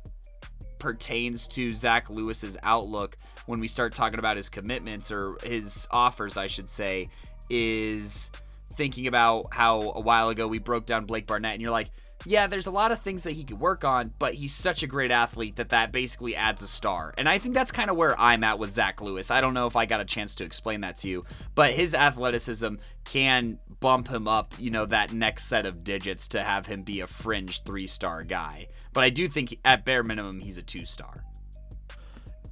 [0.79, 3.17] pertains to Zach Lewis's outlook
[3.49, 7.09] when we start talking about his commitments or his offers, I should say,
[7.49, 8.31] is
[8.75, 11.91] thinking about how a while ago we broke down Blake Barnett, and you're like,
[12.27, 14.87] yeah, there's a lot of things that he could work on, but he's such a
[14.87, 17.15] great athlete that that basically adds a star.
[17.17, 19.31] And I think that's kind of where I'm at with Zach Lewis.
[19.31, 21.25] I don't know if I got a chance to explain that to you,
[21.55, 22.75] but his athleticism
[23.05, 27.01] can bump him up, you know, that next set of digits to have him be
[27.01, 28.69] a fringe three star guy.
[28.93, 31.25] But I do think at bare minimum, he's a two star.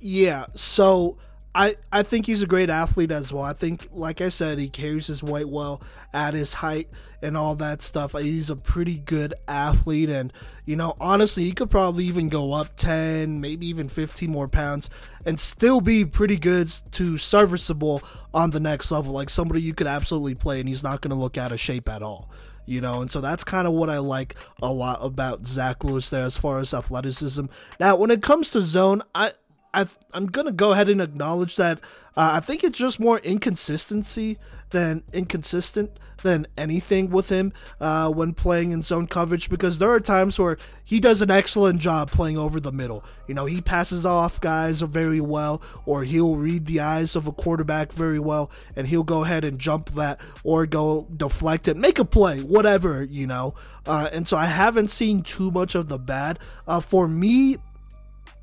[0.09, 1.19] Yeah, so
[1.53, 3.43] I I think he's a great athlete as well.
[3.43, 5.83] I think, like I said, he carries his weight well
[6.15, 6.91] at his height
[7.23, 8.13] and all that stuff.
[8.13, 10.33] He's a pretty good athlete, and
[10.65, 14.91] you know, honestly, he could probably even go up ten, maybe even fifteen more pounds,
[15.27, 18.01] and still be pretty good to serviceable
[18.33, 19.13] on the next level.
[19.13, 21.89] Like somebody you could absolutely play, and he's not going to look out of shape
[21.89, 22.31] at all
[22.69, 26.11] you know, and so that's kind of what I like a lot about Zach Lewis
[26.11, 27.47] there as far as athleticism.
[27.79, 29.33] Now, when it comes to zone, I
[29.77, 31.79] i am gonna go ahead and acknowledge that
[32.17, 34.39] uh, I think it's just more inconsistency
[34.71, 40.01] than inconsistent than anything with him uh, when playing in zone coverage because there are
[40.01, 43.05] times where he does an excellent job playing over the middle.
[43.27, 47.33] You know, he passes off guys very well, or he'll read the eyes of a
[47.33, 51.99] quarterback very well, and he'll go ahead and jump that or go deflect it, make
[51.99, 53.55] a play, whatever, you know.
[53.85, 56.39] Uh, and so I haven't seen too much of the bad.
[56.67, 57.59] Uh, for me,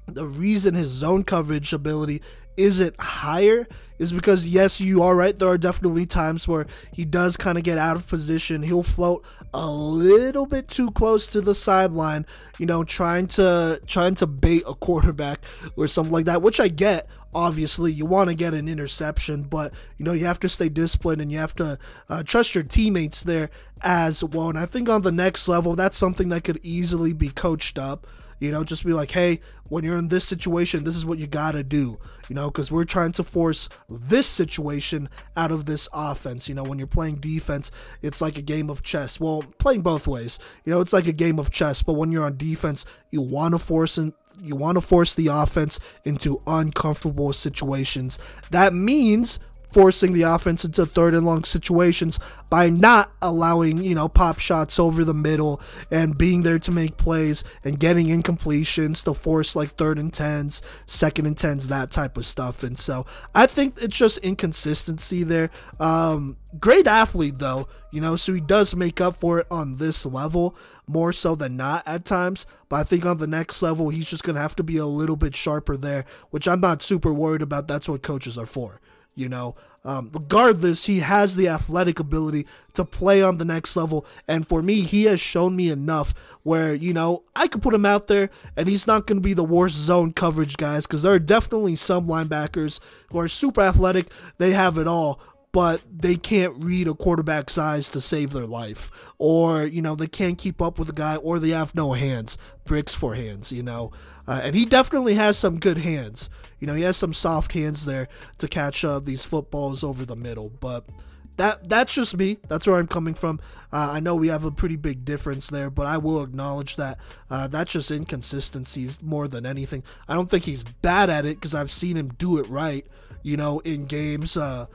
[0.07, 2.21] the reason his zone coverage ability
[2.57, 7.37] isn't higher is because yes you are right there are definitely times where he does
[7.37, 8.63] kind of get out of position.
[8.63, 12.25] He'll float a little bit too close to the sideline
[12.59, 15.43] you know trying to trying to bait a quarterback
[15.75, 17.91] or something like that which i get obviously.
[17.91, 21.31] You want to get an interception but you know you have to stay disciplined and
[21.31, 21.79] you have to
[22.09, 23.49] uh, trust your teammates there
[23.81, 24.49] as well.
[24.49, 28.05] And i think on the next level that's something that could easily be coached up
[28.39, 31.27] you know, just be like, hey, when you're in this situation, this is what you
[31.27, 31.99] got to do.
[32.29, 36.47] You know, because we're trying to force this situation out of this offense.
[36.47, 37.71] You know, when you're playing defense,
[38.01, 39.19] it's like a game of chess.
[39.19, 40.39] Well, playing both ways.
[40.65, 41.83] You know, it's like a game of chess.
[41.83, 45.27] But when you're on defense, you want to force in, you want to force the
[45.27, 48.19] offense into uncomfortable situations.
[48.51, 49.39] That means
[49.73, 52.19] forcing the offense into third and long situations
[52.49, 55.59] by not allowing, you know, pop shots over the middle
[55.89, 60.61] and being there to make plays and getting incompletions to force like third and tens,
[60.85, 62.63] second and tens, that type of stuff.
[62.63, 65.49] And so I think it's just inconsistency there.
[65.79, 70.05] Um, great athlete though, you know, so he does make up for it on this
[70.05, 70.55] level
[70.87, 72.45] more so than not at times.
[72.69, 74.85] But I think on the next level, he's just going to have to be a
[74.85, 77.67] little bit sharper there, which I'm not super worried about.
[77.67, 78.79] That's what coaches are for.
[79.15, 79.55] You know,
[79.85, 84.05] um, regardless, he has the athletic ability to play on the next level.
[84.27, 87.85] And for me, he has shown me enough where, you know, I could put him
[87.85, 91.13] out there and he's not going to be the worst zone coverage guys because there
[91.13, 92.79] are definitely some linebackers
[93.11, 94.07] who are super athletic.
[94.37, 95.19] They have it all
[95.53, 98.91] but they can't read a quarterback size to save their life.
[99.19, 102.39] Or, you know, they can't keep up with a guy, or they have no hands,
[102.65, 103.91] bricks for hands, you know.
[104.27, 106.29] Uh, and he definitely has some good hands.
[106.59, 108.07] You know, he has some soft hands there
[108.39, 110.49] to catch uh, these footballs over the middle.
[110.49, 110.89] But
[111.37, 112.37] that that's just me.
[112.47, 113.39] That's where I'm coming from.
[113.71, 116.97] Uh, I know we have a pretty big difference there, but I will acknowledge that
[117.29, 119.83] uh, that's just inconsistencies more than anything.
[120.07, 122.87] I don't think he's bad at it because I've seen him do it right.
[123.21, 124.35] You know, in games.
[124.35, 124.65] Uh,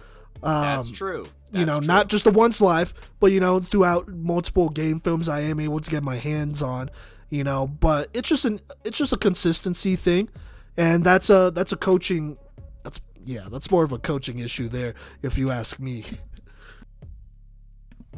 [0.43, 1.25] um, That's true.
[1.25, 1.87] That's you know, true.
[1.87, 5.81] not just the once life, but you know, throughout multiple game films, I am able
[5.81, 6.91] to get my hands on.
[7.31, 10.31] You know, but it's just an it's just a consistency thing,
[10.77, 12.39] and that's a that's a coaching.
[12.85, 16.05] That's yeah, that's more of a coaching issue there, if you ask me.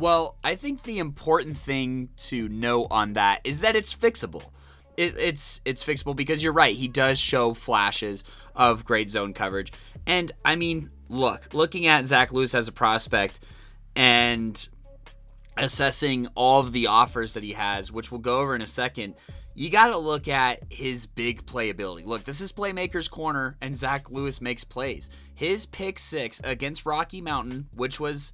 [0.00, 4.42] Well, I think the important thing to know on that is that it's fixable.
[4.96, 6.74] It, it's it's fixable because you're right.
[6.74, 8.24] He does show flashes
[8.56, 9.74] of great zone coverage,
[10.06, 13.40] and I mean, look, looking at Zach Lewis as a prospect
[13.96, 14.68] and
[15.56, 19.14] assessing all of the offers that he has, which we'll go over in a second,
[19.54, 22.06] you got to look at his big playability.
[22.06, 25.10] Look, this is Playmaker's Corner, and Zach Lewis makes plays.
[25.34, 28.32] His pick six against Rocky Mountain, which was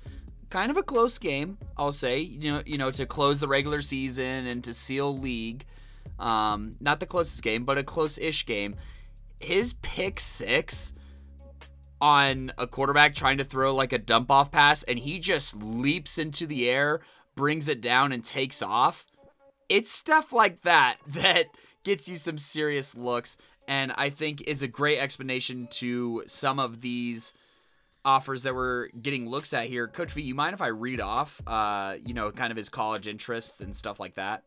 [0.50, 3.80] kind of a close game, I'll say, you know, you know, to close the regular
[3.80, 5.64] season and to seal league.
[6.18, 8.74] Um, not the closest game, but a close-ish game.
[9.40, 10.92] His pick six
[12.00, 16.18] on a quarterback trying to throw like a dump off pass and he just leaps
[16.18, 17.00] into the air,
[17.34, 19.06] brings it down, and takes off.
[19.68, 21.46] It's stuff like that that
[21.84, 23.38] gets you some serious looks,
[23.68, 27.34] and I think is a great explanation to some of these
[28.04, 29.88] offers that we're getting looks at here.
[29.88, 33.08] Coach V, you mind if I read off, uh, you know, kind of his college
[33.08, 34.44] interests and stuff like that?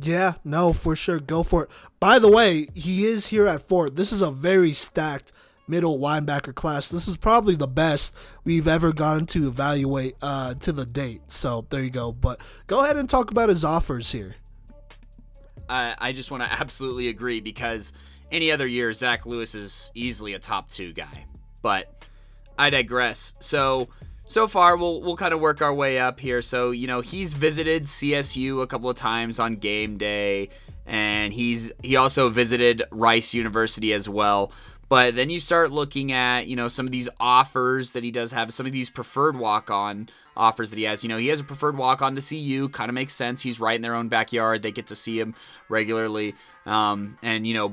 [0.00, 1.20] Yeah, no, for sure.
[1.20, 1.70] Go for it.
[2.00, 3.94] By the way, he is here at Fort.
[3.94, 5.32] This is a very stacked
[5.66, 6.88] middle linebacker class.
[6.88, 11.22] This is probably the best we've ever gotten to evaluate uh, to the date.
[11.30, 12.12] So there you go.
[12.12, 14.36] But go ahead and talk about his offers here.
[15.68, 17.92] I, I just want to absolutely agree because
[18.30, 21.26] any other year, Zach Lewis is easily a top two guy.
[21.62, 22.06] But
[22.58, 23.34] I digress.
[23.38, 23.88] So
[24.26, 26.42] so far we'll we'll kind of work our way up here.
[26.42, 30.50] So, you know, he's visited CSU a couple of times on game day
[30.86, 34.52] and he's he also visited Rice University as well.
[34.88, 38.32] But then you start looking at, you know, some of these offers that he does
[38.32, 41.02] have, some of these preferred walk on offers that he has.
[41.02, 43.42] You know, he has a preferred walk on to CU, kind of makes sense.
[43.42, 44.62] He's right in their own backyard.
[44.62, 45.34] They get to see him
[45.68, 46.34] regularly.
[46.66, 47.68] Um, and, you know,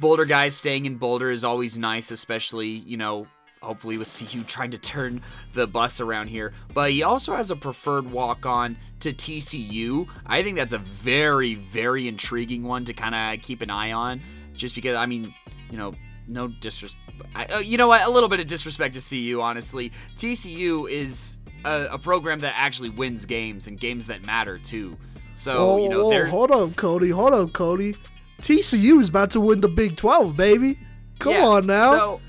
[0.00, 3.26] Boulder guys staying in Boulder is always nice, especially, you know,
[3.62, 5.22] hopefully with CU trying to turn
[5.54, 6.52] the bus around here.
[6.74, 10.08] But he also has a preferred walk on to TCU.
[10.26, 14.20] I think that's a very, very intriguing one to kind of keep an eye on.
[14.54, 15.32] Just because, I mean,
[15.70, 15.92] you know,
[16.26, 17.52] no disrespect.
[17.52, 18.06] Uh, you know what?
[18.06, 19.92] A little bit of disrespect to CU, honestly.
[20.16, 24.96] TCU is a, a, program that actually wins games and games that matter too.
[25.34, 27.10] So oh, you know, oh, hold on, Cody.
[27.10, 27.94] Hold on, Cody.
[28.40, 30.78] TCU is about to win the Big Twelve, baby.
[31.18, 31.90] Come yeah, on now.
[31.90, 32.20] So,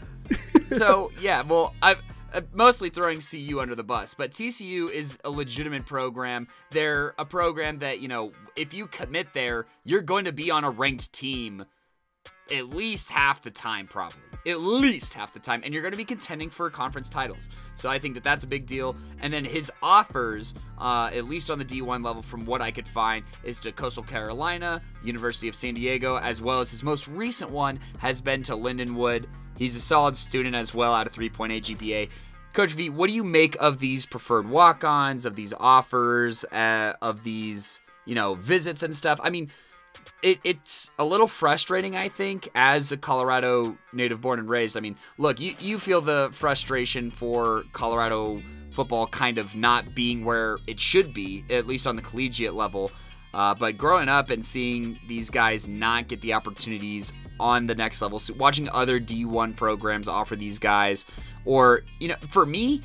[0.77, 1.41] so yeah.
[1.41, 2.01] Well, I've.
[2.35, 6.47] I'm mostly throwing CU under the bus, but TCU is a legitimate program.
[6.71, 10.63] They're a program that, you know, if you commit there, you're going to be on
[10.63, 11.63] a ranked team
[12.51, 14.19] at least half the time, probably.
[14.45, 15.61] At least half the time.
[15.63, 17.47] And you're going to be contending for conference titles.
[17.75, 18.97] So I think that that's a big deal.
[19.21, 22.87] And then his offers, uh, at least on the D1 level, from what I could
[22.87, 27.51] find, is to Coastal Carolina, University of San Diego, as well as his most recent
[27.51, 29.27] one has been to Lindenwood.
[29.57, 32.09] He's a solid student as well, out of 3.8 GPA.
[32.53, 36.93] Coach V, what do you make of these preferred walk ons, of these offers, uh,
[37.01, 39.19] of these, you know, visits and stuff?
[39.23, 39.49] I mean,
[40.23, 44.77] it, it's a little frustrating, I think, as a Colorado native born and raised.
[44.77, 50.25] I mean, look, you, you feel the frustration for Colorado football kind of not being
[50.25, 52.89] where it should be, at least on the collegiate level.
[53.33, 58.01] Uh, but growing up and seeing these guys not get the opportunities on the next
[58.01, 61.05] level, so watching other D1 programs offer these guys,
[61.45, 62.81] or, you know, for me,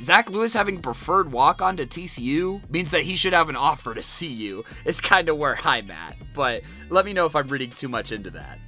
[0.00, 3.94] Zach Lewis having preferred walk on to TCU means that he should have an offer
[3.94, 4.64] to CU.
[4.84, 6.16] It's kind of where I'm at.
[6.34, 8.60] But let me know if I'm reading too much into that.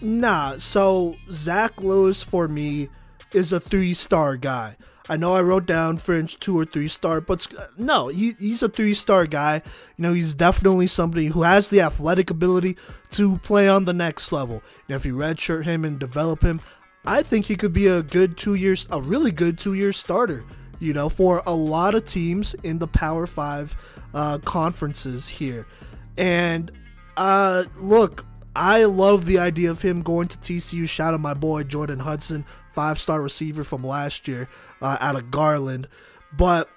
[0.00, 2.88] Nah, so Zach Lewis for me
[3.32, 4.76] is a three star guy.
[5.08, 7.46] I know I wrote down French two or three star, but
[7.76, 9.62] no, he, he's a three star guy.
[9.96, 12.76] You know, he's definitely somebody who has the athletic ability
[13.10, 14.62] to play on the next level.
[14.88, 16.60] And if you redshirt him and develop him,
[17.06, 20.44] I think he could be a good two years, a really good two year starter.
[20.78, 23.74] You know, for a lot of teams in the Power Five
[24.12, 25.66] uh, conferences here,
[26.18, 26.70] and
[27.16, 30.88] uh, look, I love the idea of him going to TCU.
[30.88, 34.48] Shout out my boy Jordan Hudson, five star receiver from last year
[34.82, 35.88] uh, out of Garland.
[36.36, 36.68] But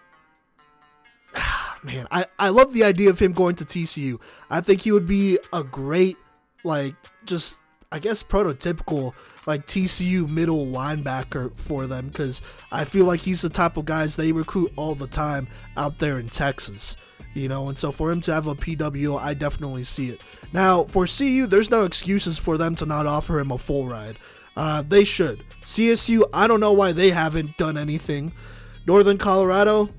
[1.84, 4.19] man, I, I love the idea of him going to TCU.
[4.49, 6.17] I think he would be a great,
[6.63, 7.59] like, just,
[7.91, 9.13] I guess, prototypical,
[9.45, 14.15] like, TCU middle linebacker for them because I feel like he's the type of guys
[14.15, 16.97] they recruit all the time out there in Texas
[17.33, 20.23] you know, and so for him to have a PWO, I definitely see it.
[20.51, 24.17] Now, for CU, there's no excuses for them to not offer him a full ride.
[24.57, 25.43] Uh, they should.
[25.61, 28.33] CSU, I don't know why they haven't done anything.
[28.87, 29.89] Northern Colorado,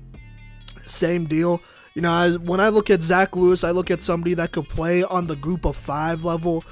[0.85, 1.61] same deal.
[1.93, 4.67] You know, as, when I look at Zach Lewis, I look at somebody that could
[4.67, 6.63] play on the group of five level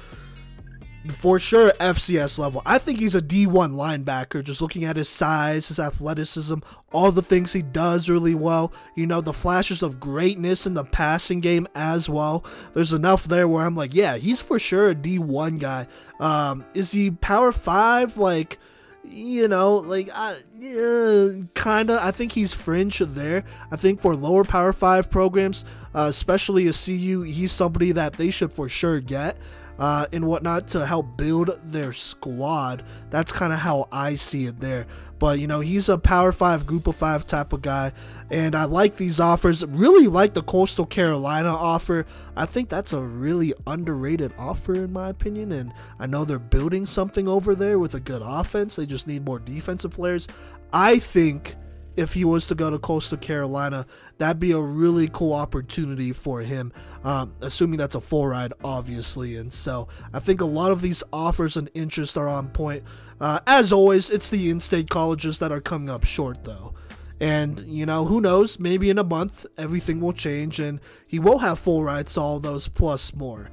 [1.08, 2.62] for sure FCS level.
[2.66, 6.58] I think he's a D1 linebacker, just looking at his size, his athleticism,
[6.92, 8.72] all the things he does really well.
[8.94, 12.44] You know, the flashes of greatness in the passing game as well.
[12.74, 15.86] There's enough there where I'm like, yeah, he's for sure a D1 guy.
[16.18, 18.18] Um, is he power five?
[18.18, 18.58] Like,
[19.02, 21.98] you know, like I, yeah, kind of.
[22.00, 23.44] I think he's fringe there.
[23.72, 28.30] I think for lower Power Five programs, uh, especially a CU, he's somebody that they
[28.30, 29.38] should for sure get
[29.80, 32.84] uh, and whatnot to help build their squad.
[33.08, 34.86] That's kind of how I see it there.
[35.18, 37.92] But you know, he's a Power Five, Group of Five type of guy,
[38.30, 39.64] and I like these offers.
[39.66, 42.06] Really like the Coastal Carolina offer.
[42.36, 45.52] I think that's a really underrated offer in my opinion.
[45.52, 48.76] And I know they're building something over there with a good offense.
[48.76, 50.26] They just need more defensive players.
[50.72, 51.56] I think
[51.96, 53.86] if he was to go to Coastal Carolina,
[54.18, 56.72] that'd be a really cool opportunity for him,
[57.04, 59.36] um, assuming that's a full ride, obviously.
[59.36, 62.84] And so I think a lot of these offers and interest are on point.
[63.20, 66.74] Uh, as always, it's the in state colleges that are coming up short, though.
[67.20, 68.58] And, you know, who knows?
[68.58, 72.40] Maybe in a month, everything will change and he will have full rides to all
[72.40, 73.50] those plus more,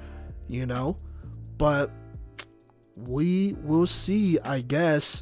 [0.48, 0.96] you know?
[1.58, 1.92] But
[2.96, 5.22] we will see, I guess.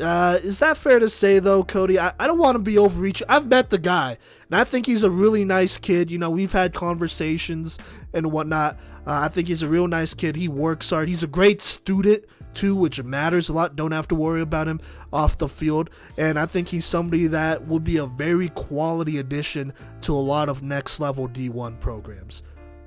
[0.00, 1.98] Uh, is that fair to say though, Cody?
[1.98, 3.26] I, I don't want to be overreaching.
[3.28, 4.16] I've met the guy,
[4.50, 6.10] and I think he's a really nice kid.
[6.10, 7.78] You know, we've had conversations
[8.12, 8.76] and whatnot.
[9.06, 10.36] Uh, I think he's a real nice kid.
[10.36, 11.08] He works hard.
[11.08, 12.24] He's a great student
[12.54, 13.76] too, which matters a lot.
[13.76, 14.80] Don't have to worry about him
[15.12, 15.90] off the field.
[16.16, 19.72] And I think he's somebody that would be a very quality addition
[20.02, 22.42] to a lot of next level D1 programs.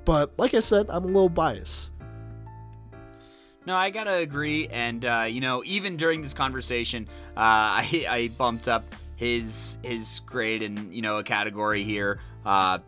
[0.05, 1.91] But like I said, I'm a little biased.
[3.65, 7.07] No, I gotta agree, and uh, you know, even during this conversation,
[7.37, 8.83] uh, I, I bumped up
[9.17, 12.79] his his grade in you know a category here, uh,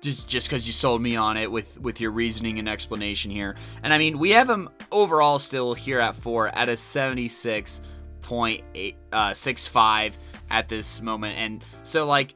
[0.00, 3.54] just just because you sold me on it with with your reasoning and explanation here.
[3.84, 7.80] And I mean, we have him overall still here at four at a seventy six
[8.20, 10.16] point eight uh, six five
[10.50, 12.34] at this moment, and so like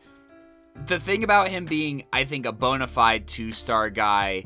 [0.87, 4.45] the thing about him being, I think, a bona fide two star guy,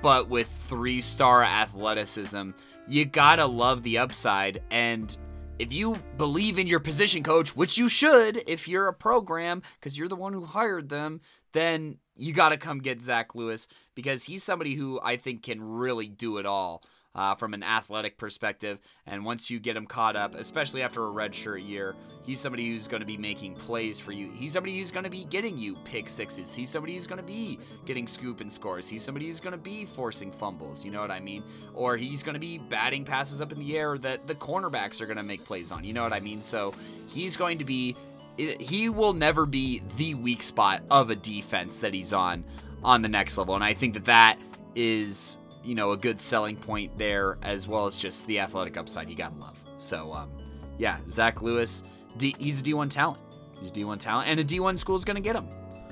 [0.00, 2.50] but with three star athleticism
[2.88, 4.62] you gotta love the upside.
[4.70, 5.16] And
[5.58, 9.98] if you believe in your position coach, which you should if you're a program, because
[9.98, 11.20] you're the one who hired them,
[11.52, 16.08] then you gotta come get Zach Lewis because he's somebody who I think can really
[16.08, 16.82] do it all
[17.14, 18.78] uh, from an athletic perspective.
[19.06, 21.94] And once you get him caught up, especially after a redshirt year,
[22.24, 24.30] he's somebody who's going to be making plays for you.
[24.32, 26.54] He's somebody who's going to be getting you pick sixes.
[26.54, 28.88] He's somebody who's going to be getting scoop and scores.
[28.88, 30.84] He's somebody who's going to be forcing fumbles.
[30.84, 31.44] You know what I mean?
[31.74, 35.06] Or he's going to be batting passes up in the air that the cornerbacks are
[35.06, 35.84] going to make plays on.
[35.84, 36.42] You know what I mean?
[36.42, 36.74] So
[37.08, 37.96] he's going to be.
[38.36, 42.42] He will never be the weak spot of a defense that he's on
[42.82, 43.54] on the next level.
[43.54, 44.38] And I think that that
[44.74, 49.08] is you know, a good selling point there, as well as just the athletic upside
[49.08, 49.58] you gotta love.
[49.76, 50.30] So, um,
[50.78, 51.84] yeah, Zach Lewis,
[52.16, 53.20] D- he's a D1 talent.
[53.58, 55.48] He's a D1 talent, and a D1 school is gonna get him.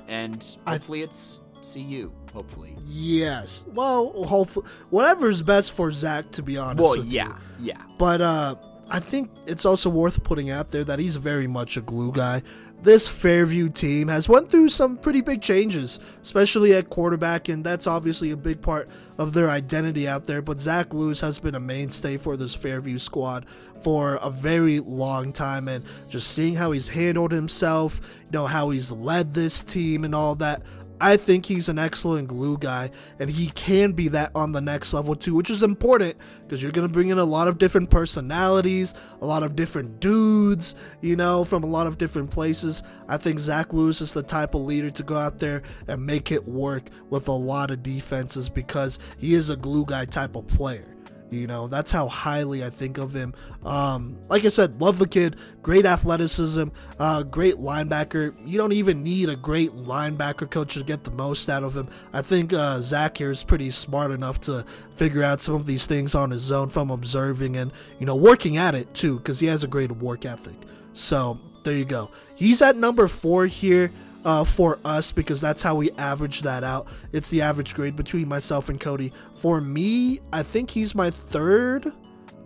[0.07, 2.11] And hopefully, I, it's CU.
[2.33, 3.65] Hopefully, yes.
[3.73, 6.81] Well, hopefully, whatever's best for Zach, to be honest.
[6.81, 7.67] Well, yeah, you.
[7.67, 7.81] yeah.
[7.97, 8.55] But uh,
[8.89, 12.43] I think it's also worth putting out there that he's very much a glue guy
[12.83, 17.87] this Fairview team has went through some pretty big changes, especially at quarterback, and that's
[17.87, 20.41] obviously a big part of their identity out there.
[20.41, 23.45] But Zach Lewis has been a mainstay for this Fairview squad
[23.83, 28.69] for a very long time, and just seeing how he's handled himself, you know, how
[28.69, 30.61] he's led this team and all that.
[31.01, 34.93] I think he's an excellent glue guy, and he can be that on the next
[34.93, 37.89] level too, which is important because you're going to bring in a lot of different
[37.89, 42.83] personalities, a lot of different dudes, you know, from a lot of different places.
[43.07, 46.31] I think Zach Lewis is the type of leader to go out there and make
[46.31, 50.47] it work with a lot of defenses because he is a glue guy type of
[50.47, 50.92] player.
[51.33, 53.33] You know, that's how highly I think of him.
[53.65, 55.35] Um, like I said, love the kid.
[55.61, 56.69] Great athleticism,
[56.99, 58.33] uh, great linebacker.
[58.45, 61.87] You don't even need a great linebacker coach to get the most out of him.
[62.11, 64.65] I think uh, Zach here is pretty smart enough to
[64.95, 68.57] figure out some of these things on his own from observing and, you know, working
[68.57, 70.55] at it too, because he has a great work ethic.
[70.93, 72.11] So there you go.
[72.35, 73.91] He's at number four here
[74.25, 76.87] uh, for us because that's how we average that out.
[77.11, 79.11] It's the average grade between myself and Cody.
[79.35, 81.91] For me, I think he's my third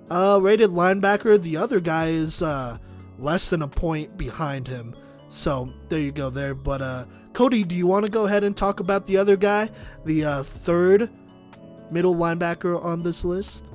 [0.10, 1.42] uh, rated linebacker.
[1.42, 2.78] The other guy is uh,
[3.20, 4.96] less than a point behind him.
[5.30, 6.54] So there you go there.
[6.56, 9.70] But uh, Cody, do you want to go ahead and talk about the other guy,
[10.06, 11.10] the uh, third
[11.92, 13.72] middle linebacker on this list?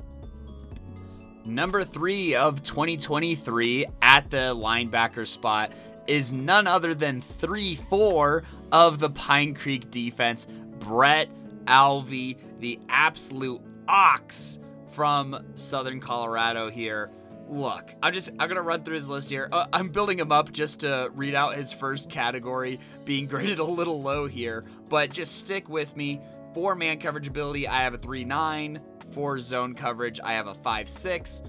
[1.45, 5.73] Number three of 2023 at the linebacker spot
[6.07, 10.47] is none other than 3 4 of the Pine Creek defense.
[10.79, 11.29] Brett
[11.65, 17.09] Alvey, the absolute ox from Southern Colorado here.
[17.49, 19.49] Look, I'm just I'm gonna run through his list here.
[19.51, 23.63] Uh, I'm building him up just to read out his first category, being graded a
[23.63, 26.21] little low here, but just stick with me.
[26.53, 28.81] For man coverage ability, I have a 3 9.
[29.11, 31.43] For zone coverage, I have a 5 6.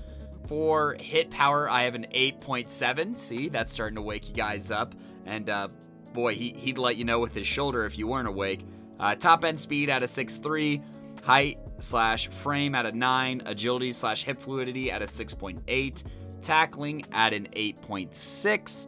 [0.47, 3.17] For hit power, I have an 8.7.
[3.17, 4.95] See, that's starting to wake you guys up.
[5.25, 5.69] And uh,
[6.13, 8.67] boy, he, he'd let you know with his shoulder if you weren't awake.
[9.01, 10.83] Uh, top end speed at a 6.3.
[11.23, 13.43] Height slash frame at a 9.
[13.47, 16.05] Agility slash hip fluidity at a 6.8.
[16.43, 18.87] Tackling at an 8.6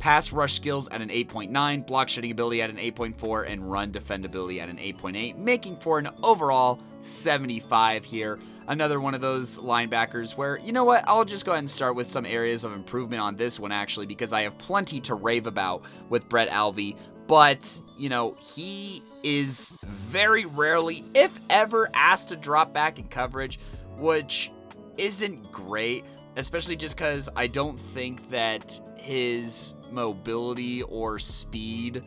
[0.00, 4.58] pass rush skills at an 8.9, block shedding ability at an 8.4, and run defendability
[4.58, 8.38] at an 8.8, making for an overall 75 here
[8.70, 11.96] another one of those linebackers where, you know what, I'll just go ahead and start
[11.96, 15.48] with some areas of improvement on this one actually, because I have plenty to rave
[15.48, 16.96] about with Brett Alvey.
[17.26, 23.58] But, you know, he is very rarely, if ever, asked to drop back in coverage,
[23.96, 24.52] which
[24.96, 26.04] isn't great,
[26.36, 32.04] especially just because I don't think that his mobility or speed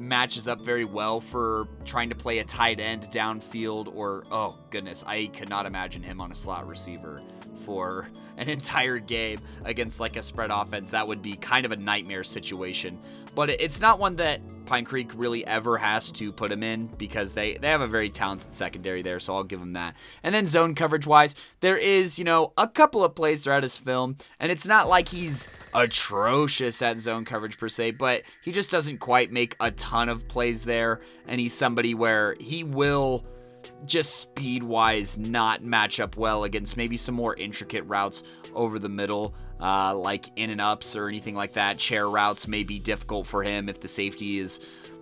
[0.00, 5.04] matches up very well for trying to play a tight end downfield or oh goodness,
[5.06, 7.22] I could not imagine him on a slot receiver
[7.64, 10.90] for an entire game against like a spread offense.
[10.90, 12.98] That would be kind of a nightmare situation
[13.34, 17.32] but it's not one that Pine Creek really ever has to put him in because
[17.32, 19.96] they, they have a very talented secondary there, so I'll give him that.
[20.22, 23.76] And then zone coverage wise, there is, you know, a couple of plays throughout his
[23.76, 28.70] film, and it's not like he's atrocious at zone coverage per se, but he just
[28.70, 33.24] doesn't quite make a ton of plays there, and he's somebody where he will
[33.84, 38.22] just speed wise not match up well against maybe some more intricate routes
[38.54, 41.78] over the middle uh, like in and ups or anything like that.
[41.78, 44.60] Chair routes may be difficult for him if the safety is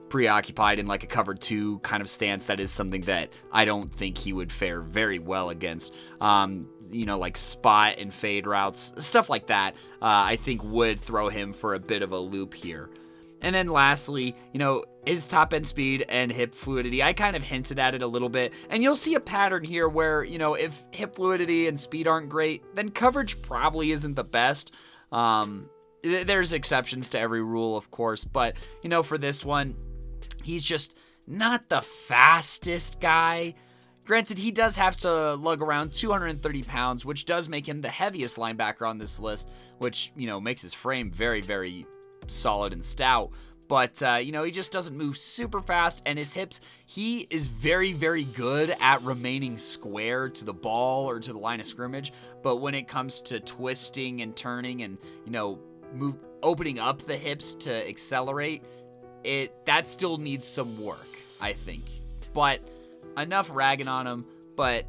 [0.08, 2.46] preoccupied in like a cover two kind of stance.
[2.46, 5.94] That is something that I don't think he would fare very well against.
[6.20, 11.00] Um, you know, like spot and fade routes, stuff like that, uh, I think would
[11.00, 12.90] throw him for a bit of a loop here.
[13.42, 17.02] And then lastly, you know, his top end speed and hip fluidity.
[17.02, 18.52] I kind of hinted at it a little bit.
[18.68, 22.28] And you'll see a pattern here where, you know, if hip fluidity and speed aren't
[22.28, 24.72] great, then coverage probably isn't the best.
[25.12, 25.68] Um,
[26.02, 29.74] there's exceptions to every rule, of course, but, you know, for this one,
[30.44, 33.54] he's just not the fastest guy.
[34.04, 38.38] Granted, he does have to lug around 230 pounds, which does make him the heaviest
[38.38, 41.84] linebacker on this list, which, you know, makes his frame very, very
[42.30, 43.30] solid and stout.
[43.68, 47.48] But, uh, you know, he just doesn't move super fast, and his hips, he is
[47.48, 52.12] very, very good at remaining square to the ball or to the line of scrimmage.
[52.42, 55.58] But when it comes to twisting and turning and, you know,
[55.94, 58.62] move, opening up the hips to accelerate,
[59.22, 61.08] it that still needs some work,
[61.40, 61.84] I think.
[62.32, 62.62] But
[63.18, 64.24] enough ragging on him.
[64.56, 64.86] But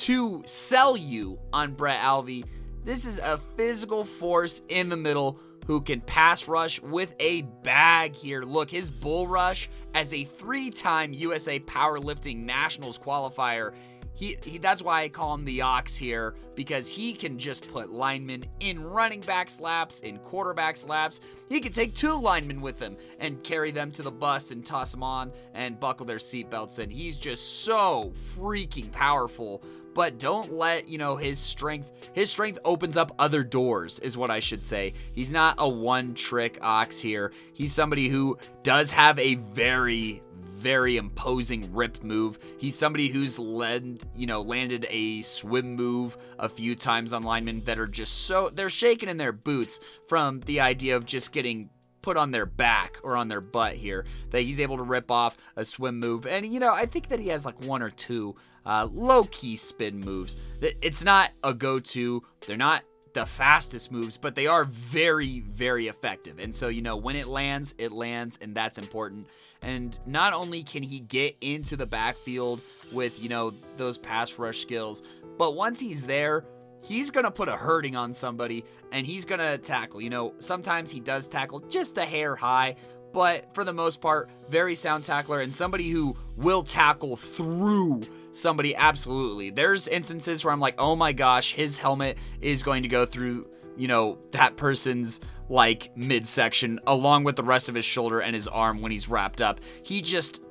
[0.00, 2.44] to sell you on Brett Alvey,
[2.84, 8.16] this is a physical force in the middle who can pass rush with a bag
[8.16, 8.42] here.
[8.42, 13.74] Look, his bull rush as a three time USA Powerlifting Nationals qualifier,
[14.18, 17.92] he, he that's why I call him the ox here because he can just put
[17.92, 21.20] linemen in running back slaps, in quarterback slaps.
[21.48, 24.90] He can take two linemen with him and carry them to the bus and toss
[24.90, 29.62] them on and buckle their seatbelts And He's just so freaking powerful.
[29.94, 34.32] But don't let, you know, his strength his strength opens up other doors is what
[34.32, 34.94] I should say.
[35.12, 37.32] He's not a one trick ox here.
[37.52, 40.20] He's somebody who does have a very
[40.58, 42.38] very imposing rip move.
[42.58, 47.60] He's somebody who's led, you know, landed a swim move a few times on linemen
[47.60, 51.70] that are just so they're shaking in their boots from the idea of just getting
[52.00, 55.36] put on their back or on their butt here that he's able to rip off
[55.56, 58.36] a swim move and you know i think that he has like one or two
[58.64, 62.84] uh, low key spin moves it's not a go-to they're not
[63.18, 66.38] the fastest moves, but they are very, very effective.
[66.38, 69.26] And so, you know, when it lands, it lands, and that's important.
[69.62, 72.60] And not only can he get into the backfield
[72.92, 75.02] with, you know, those pass rush skills,
[75.36, 76.44] but once he's there,
[76.82, 80.00] he's going to put a hurting on somebody and he's going to tackle.
[80.00, 82.76] You know, sometimes he does tackle just a hair high,
[83.12, 88.02] but for the most part, very sound tackler and somebody who will tackle through
[88.32, 89.50] somebody absolutely.
[89.50, 93.46] There's instances where I'm like, "Oh my gosh, his helmet is going to go through,
[93.78, 98.48] you know, that person's like midsection along with the rest of his shoulder and his
[98.48, 100.44] arm when he's wrapped up." He just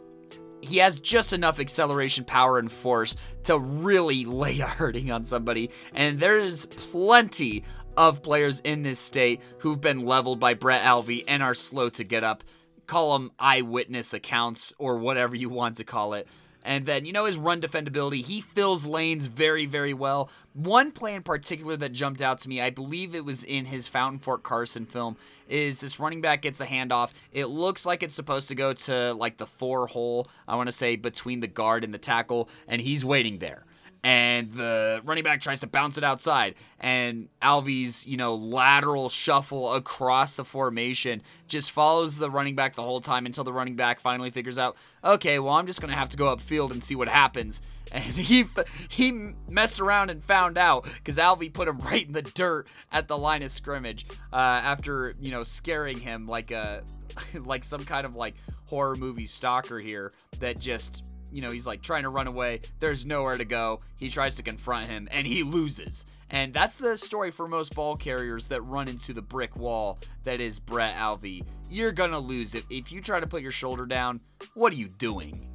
[0.61, 5.71] he has just enough acceleration, power, and force to really lay a hurting on somebody.
[5.95, 7.63] And there's plenty
[7.95, 12.03] of players in this state who've been leveled by Brett Alvey and are slow to
[12.03, 12.43] get up.
[12.85, 16.27] Call them eyewitness accounts or whatever you want to call it.
[16.67, 20.29] And then, you know, his run defendability, he fills lanes very, very well.
[20.53, 23.87] One play in particular that jumped out to me, I believe it was in his
[23.87, 25.15] Fountain Fort Carson film,
[25.47, 27.13] is this running back gets a handoff.
[27.31, 30.73] It looks like it's supposed to go to like the four hole, I want to
[30.73, 33.63] say between the guard and the tackle, and he's waiting there
[34.07, 39.73] and the running back tries to bounce it outside and Alvey's, you know, lateral shuffle
[39.73, 43.99] across the formation just follows the running back the whole time until the running back
[43.99, 46.95] finally figures out, okay, well, I'm just going to have to go upfield and see
[46.95, 47.61] what happens.
[47.89, 48.45] And he
[48.89, 49.13] he
[49.47, 53.17] messed around and found out because Alvey put him right in the dirt at the
[53.17, 56.83] line of scrimmage uh, after, you know, scaring him like a
[57.45, 58.35] like some kind of like
[58.65, 62.61] horror movie stalker here that just you know, he's like trying to run away.
[62.79, 63.81] There's nowhere to go.
[63.97, 66.05] He tries to confront him and he loses.
[66.29, 70.41] And that's the story for most ball carriers that run into the brick wall that
[70.41, 71.43] is Brett Alvey.
[71.69, 72.65] You're going to lose it.
[72.69, 74.21] If you try to put your shoulder down,
[74.53, 75.47] what are you doing?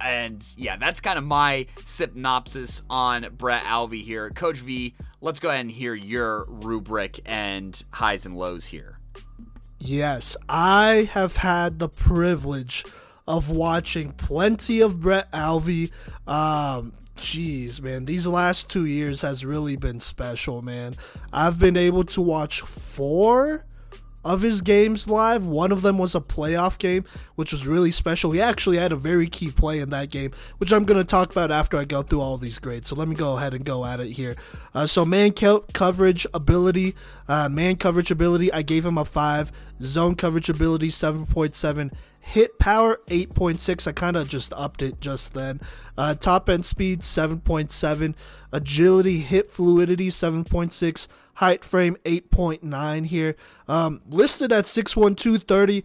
[0.00, 4.30] And yeah, that's kind of my synopsis on Brett Alvey here.
[4.30, 8.98] Coach V, let's go ahead and hear your rubric and highs and lows here.
[9.78, 12.84] Yes, I have had the privilege
[13.26, 15.90] of watching plenty of Brett Alvey.
[16.26, 20.94] Um, jeez, man, these last two years has really been special, man.
[21.32, 23.64] I've been able to watch four
[24.24, 25.46] of his games live.
[25.46, 27.04] One of them was a playoff game,
[27.34, 28.30] which was really special.
[28.30, 31.30] He actually had a very key play in that game, which I'm going to talk
[31.30, 32.88] about after I go through all these grades.
[32.88, 34.34] So let me go ahead and go at it here.
[34.72, 36.94] Uh, so man co- coverage ability,
[37.28, 39.52] uh, man coverage ability, I gave him a five.
[39.82, 41.92] Zone coverage ability, seven point seven
[42.24, 43.86] Hit power 8.6.
[43.86, 45.60] I kind of just upped it just then.
[45.96, 48.14] Uh, top end speed 7.7.
[48.50, 51.06] Agility, hip fluidity 7.6.
[51.34, 53.36] Height frame 8.9 here.
[53.68, 55.84] Um, listed at 6'1",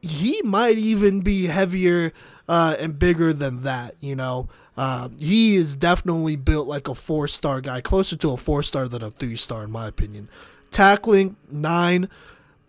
[0.00, 2.14] He might even be heavier
[2.48, 4.48] uh, and bigger than that, you know.
[4.78, 8.88] Uh, he is definitely built like a four star guy, closer to a four star
[8.88, 10.30] than a three star, in my opinion.
[10.70, 12.08] Tackling, 9.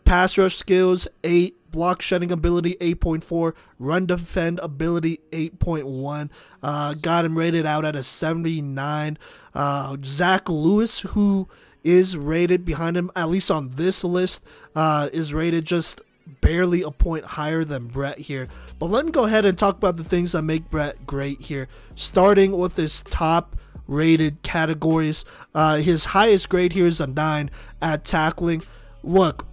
[0.03, 6.29] Pass rush skills, 8 block shedding ability 8.4, run defend ability 8.1.
[6.61, 9.17] Uh, got him rated out at a 79.
[9.53, 11.47] Uh, Zach Lewis, who
[11.83, 14.43] is rated behind him, at least on this list,
[14.75, 16.01] uh, is rated just
[16.41, 18.47] barely a point higher than Brett here.
[18.79, 21.67] But let me go ahead and talk about the things that make Brett great here.
[21.95, 23.55] Starting with his top
[23.87, 25.25] rated categories.
[25.55, 27.49] Uh, his highest grade here is a 9
[27.81, 28.63] at tackling.
[29.03, 29.45] Look,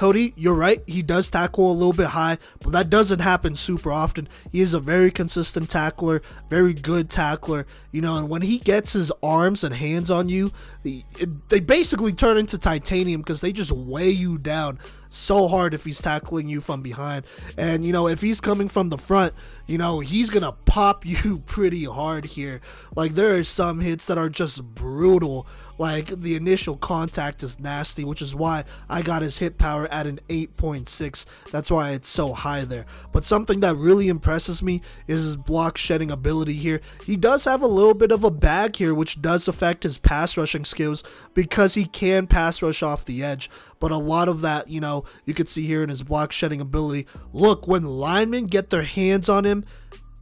[0.00, 0.82] Cody, you're right.
[0.86, 4.30] He does tackle a little bit high, but that doesn't happen super often.
[4.50, 7.66] He is a very consistent tackler, very good tackler.
[7.92, 12.38] You know, and when he gets his arms and hands on you, they basically turn
[12.38, 14.78] into titanium because they just weigh you down.
[15.10, 17.26] so hard if he's tackling you from behind.
[17.58, 19.34] And, you know, if he's coming from the front,
[19.66, 22.62] you know, he's going to pop you pretty hard here.
[22.96, 25.46] Like, there are some hits that are just brutal
[25.80, 30.06] like the initial contact is nasty, which is why I got his hit power at
[30.06, 31.24] an 8.6.
[31.50, 32.84] That's why it's so high there.
[33.12, 36.82] But something that really impresses me is his block shedding ability here.
[37.06, 40.36] He does have a little bit of a bag here, which does affect his pass
[40.36, 41.02] rushing skills
[41.32, 43.48] because he can pass rush off the edge.
[43.78, 46.60] But a lot of that, you know, you could see here in his block shedding
[46.60, 47.06] ability.
[47.32, 49.64] Look, when linemen get their hands on him,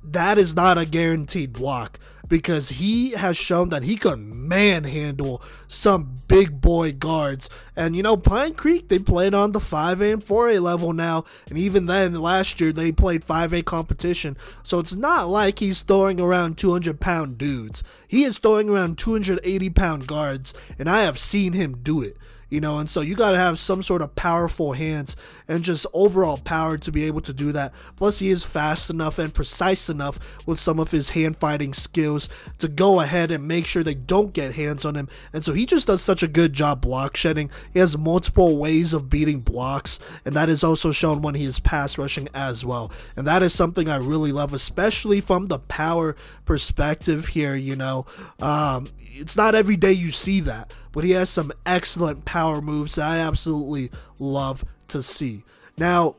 [0.04, 1.98] that is not a guaranteed block
[2.28, 7.48] because he has shown that he can manhandle some big boy guards.
[7.74, 11.24] And you know, Pine Creek, they played on the 5A and 4A level now.
[11.48, 14.36] And even then, last year, they played 5A competition.
[14.62, 17.82] So it's not like he's throwing around 200 pound dudes.
[18.06, 20.54] He is throwing around 280 pound guards.
[20.78, 22.16] And I have seen him do it
[22.50, 25.86] you know, and so you got to have some sort of powerful hands and just
[25.92, 27.72] overall power to be able to do that.
[27.96, 32.28] Plus, he is fast enough and precise enough with some of his hand fighting skills
[32.58, 35.08] to go ahead and make sure they don't get hands on him.
[35.32, 37.50] And so he just does such a good job block shedding.
[37.72, 41.60] He has multiple ways of beating blocks, and that is also shown when he is
[41.60, 42.90] pass rushing as well.
[43.16, 47.54] And that is something I really love, especially from the power perspective here.
[47.54, 48.06] You know,
[48.40, 52.96] um, it's not every day you see that but he has some excellent power moves
[52.96, 55.44] that I absolutely love to see.
[55.76, 56.16] Now,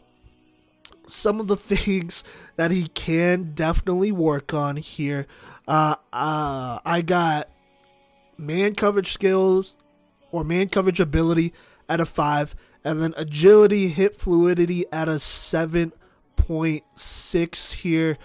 [1.06, 2.24] some of the things
[2.56, 5.28] that he can definitely work on here.
[5.68, 7.50] Uh, uh, I got
[8.38, 9.76] man coverage skills
[10.32, 11.54] or man coverage ability
[11.90, 18.18] at a five, and then agility, hip fluidity at a 7.6 here.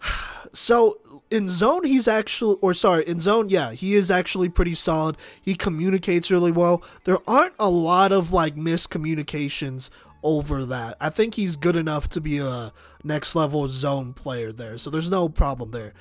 [0.54, 1.00] So
[1.30, 5.16] in zone he's actually or sorry in zone yeah he is actually pretty solid.
[5.40, 6.82] He communicates really well.
[7.04, 9.90] There aren't a lot of like miscommunications
[10.22, 10.96] over that.
[11.00, 12.72] I think he's good enough to be a
[13.02, 15.94] next level zone player there so there's no problem there.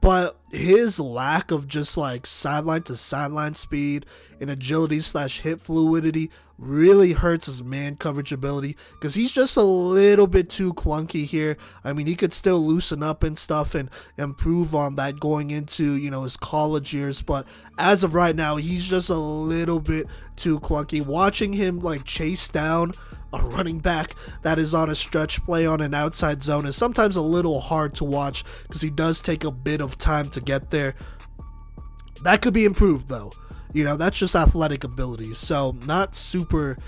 [0.00, 4.04] But his lack of just like sideline to sideline speed
[4.38, 9.62] and agility slash hip fluidity really hurts his man coverage ability because he's just a
[9.62, 11.56] little bit too clunky here.
[11.82, 15.94] I mean, he could still loosen up and stuff and improve on that going into,
[15.94, 17.46] you know, his college years, but
[17.78, 21.04] as of right now, he's just a little bit too clunky.
[21.04, 22.92] Watching him like chase down
[23.32, 27.16] a running back that is on a stretch play on an outside zone is sometimes
[27.16, 30.70] a little hard to watch because he does take a bit of time to get
[30.70, 30.94] there.
[32.22, 33.32] That could be improved though.
[33.74, 35.34] You know, that's just athletic ability.
[35.34, 36.78] So, not super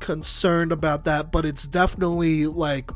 [0.00, 2.90] concerned about that, but it's definitely like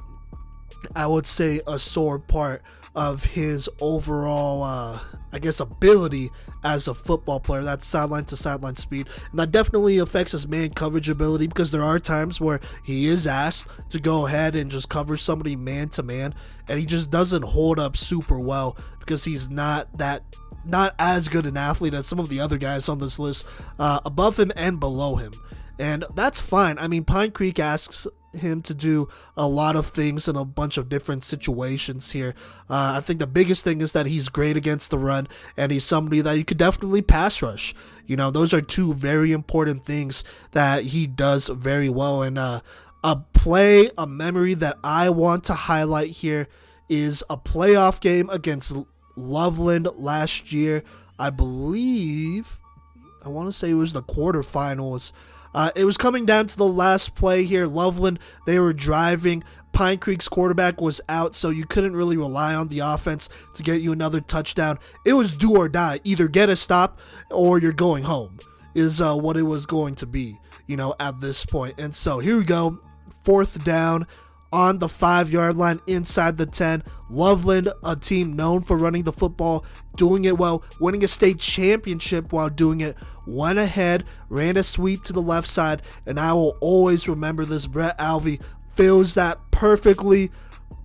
[0.95, 2.63] I would say a sore part
[2.95, 4.99] of his overall uh
[5.33, 6.31] I guess ability
[6.65, 7.63] as a football player.
[7.63, 9.07] That's sideline to sideline speed.
[9.31, 13.27] And that definitely affects his man coverage ability because there are times where he is
[13.27, 16.35] asked to go ahead and just cover somebody man to man
[16.69, 20.25] and he just doesn't hold up super well because he's not that
[20.67, 23.47] not as good an athlete as some of the other guys on this list
[23.79, 25.33] uh, above him and below him.
[25.79, 26.79] And that's fine.
[26.79, 30.77] I mean, Pine Creek asks him to do a lot of things in a bunch
[30.77, 32.35] of different situations here.
[32.69, 35.85] Uh, I think the biggest thing is that he's great against the run, and he's
[35.85, 37.75] somebody that you could definitely pass rush.
[38.07, 42.23] You know, those are two very important things that he does very well.
[42.23, 42.61] And uh,
[43.03, 46.49] a play, a memory that I want to highlight here
[46.89, 48.77] is a playoff game against
[49.17, 50.83] Loveland last year.
[51.19, 52.59] I believe,
[53.25, 55.13] I want to say it was the quarterfinals.
[55.55, 57.67] Uh, it was coming down to the last play here.
[57.67, 59.43] Loveland, they were driving.
[59.73, 63.81] Pine Creek's quarterback was out, so you couldn't really rely on the offense to get
[63.81, 64.79] you another touchdown.
[65.05, 66.01] It was do or die.
[66.05, 66.99] Either get a stop
[67.31, 68.39] or you're going home,
[68.75, 71.75] is uh, what it was going to be, you know, at this point.
[71.79, 72.79] And so here we go.
[73.23, 74.07] Fourth down
[74.53, 76.83] on the five yard line inside the 10.
[77.11, 79.65] Loveland, a team known for running the football,
[79.97, 85.05] doing it well, winning a state championship while doing it, went ahead, ran a sweep
[85.05, 87.67] to the left side, and I will always remember this.
[87.67, 88.41] Brett Alvey
[88.75, 90.31] fills that perfectly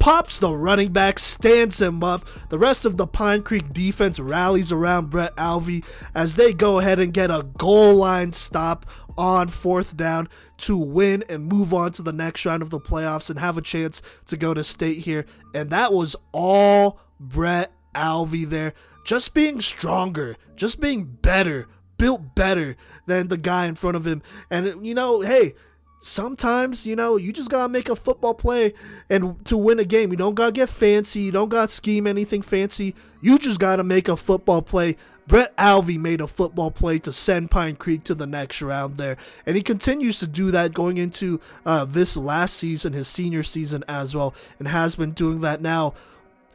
[0.02, 2.28] pops the running back, stands him up.
[2.49, 5.86] The rest of the Pine Creek defense rallies around Brett Alvey
[6.16, 10.28] as they go ahead and get a goal line stop on fourth down
[10.58, 13.62] to win and move on to the next round of the playoffs and have a
[13.62, 15.28] chance to go to state here.
[15.54, 18.74] And that was all Brett Alvey there.
[19.06, 21.68] Just being stronger, just being better,
[21.99, 22.76] built better
[23.06, 24.24] than the guy in front of him.
[24.49, 25.54] And, you know, hey,
[26.02, 28.74] sometimes, you know, you just gotta make a football play
[29.10, 30.12] and to win a game.
[30.12, 32.95] You don't gotta get fancy, you don't gotta scheme anything fancy.
[33.22, 34.97] You just gotta make a football play.
[35.28, 39.16] Brett Alvey made a football play to send Pine Creek to the next round there,
[39.46, 43.84] and he continues to do that going into uh, this last season, his senior season
[43.88, 45.93] as well, and has been doing that now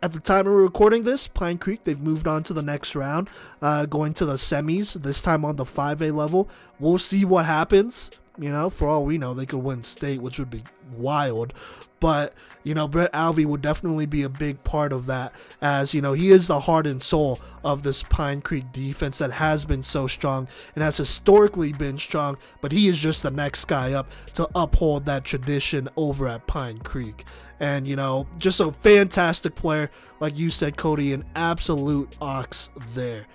[0.02, 3.30] at the time of recording this, Pine Creek, they've moved on to the next round,
[3.62, 6.48] uh, going to the semis, this time on the 5A level.
[6.78, 8.10] We'll see what happens.
[8.38, 11.54] You know, for all we know, they could win state, which would be wild.
[11.98, 15.32] But, you know, Brett Alvey would definitely be a big part of that,
[15.62, 19.32] as, you know, he is the heart and soul of this Pine Creek defense that
[19.32, 23.64] has been so strong and has historically been strong, but he is just the next
[23.64, 27.24] guy up to uphold that tradition over at Pine Creek
[27.60, 29.90] and you know just a fantastic player
[30.20, 33.26] like you said cody an absolute ox there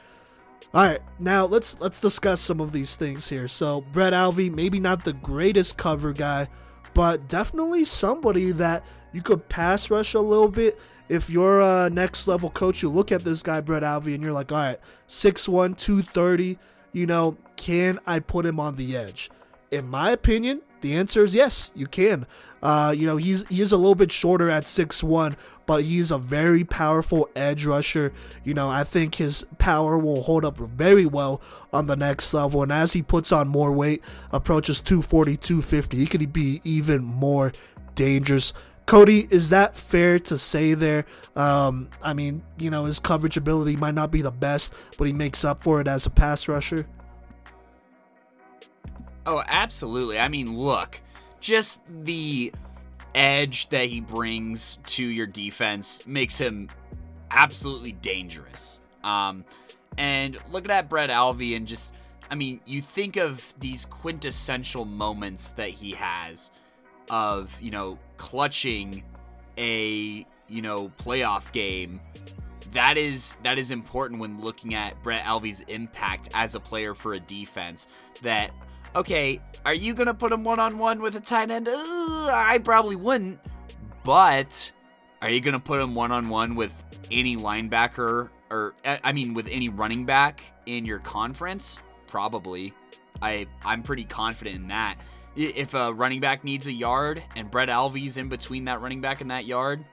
[0.73, 3.47] all right now let's let's discuss some of these things here.
[3.47, 6.47] So brett alvey maybe not the greatest cover guy
[6.93, 8.83] but definitely somebody that
[9.13, 10.79] you could pass rush a little bit.
[11.09, 14.31] If you're a next level coach you look at this guy brett alvey and you're
[14.31, 14.79] like all right
[15.09, 16.57] 6'1 230
[16.93, 19.29] you know can i put him on the edge?
[19.71, 22.25] In my opinion the answer is yes you can.
[22.61, 25.35] Uh, you know, he's he is a little bit shorter at six one,
[25.65, 28.13] but he's a very powerful edge rusher.
[28.43, 32.63] You know, I think his power will hold up very well on the next level.
[32.63, 37.51] And as he puts on more weight, approaches 240, 250, he could be even more
[37.95, 38.53] dangerous.
[38.85, 41.05] Cody, is that fair to say there?
[41.35, 45.13] Um, I mean, you know, his coverage ability might not be the best, but he
[45.13, 46.85] makes up for it as a pass rusher.
[49.25, 50.19] Oh, absolutely.
[50.19, 50.99] I mean, look,
[51.39, 52.51] just the
[53.15, 56.69] edge that he brings to your defense makes him
[57.31, 58.81] absolutely dangerous.
[59.03, 59.45] Um,
[59.97, 61.93] and looking at that Brett Alvey and just,
[62.29, 66.51] I mean, you think of these quintessential moments that he has
[67.09, 69.03] of, you know, clutching
[69.57, 71.99] a, you know, playoff game.
[72.71, 77.15] That is that is important when looking at Brett Alvey's impact as a player for
[77.15, 77.87] a defense.
[78.21, 78.51] That
[78.95, 81.67] okay, are you gonna put him one on one with a tight end?
[81.67, 83.39] Uh, I probably wouldn't.
[84.03, 84.71] But
[85.21, 89.47] are you gonna put him one on one with any linebacker or I mean with
[89.47, 91.79] any running back in your conference?
[92.07, 92.73] Probably.
[93.21, 94.97] I I'm pretty confident in that.
[95.35, 99.21] If a running back needs a yard and Brett Alvey's in between that running back
[99.21, 99.85] and that yard,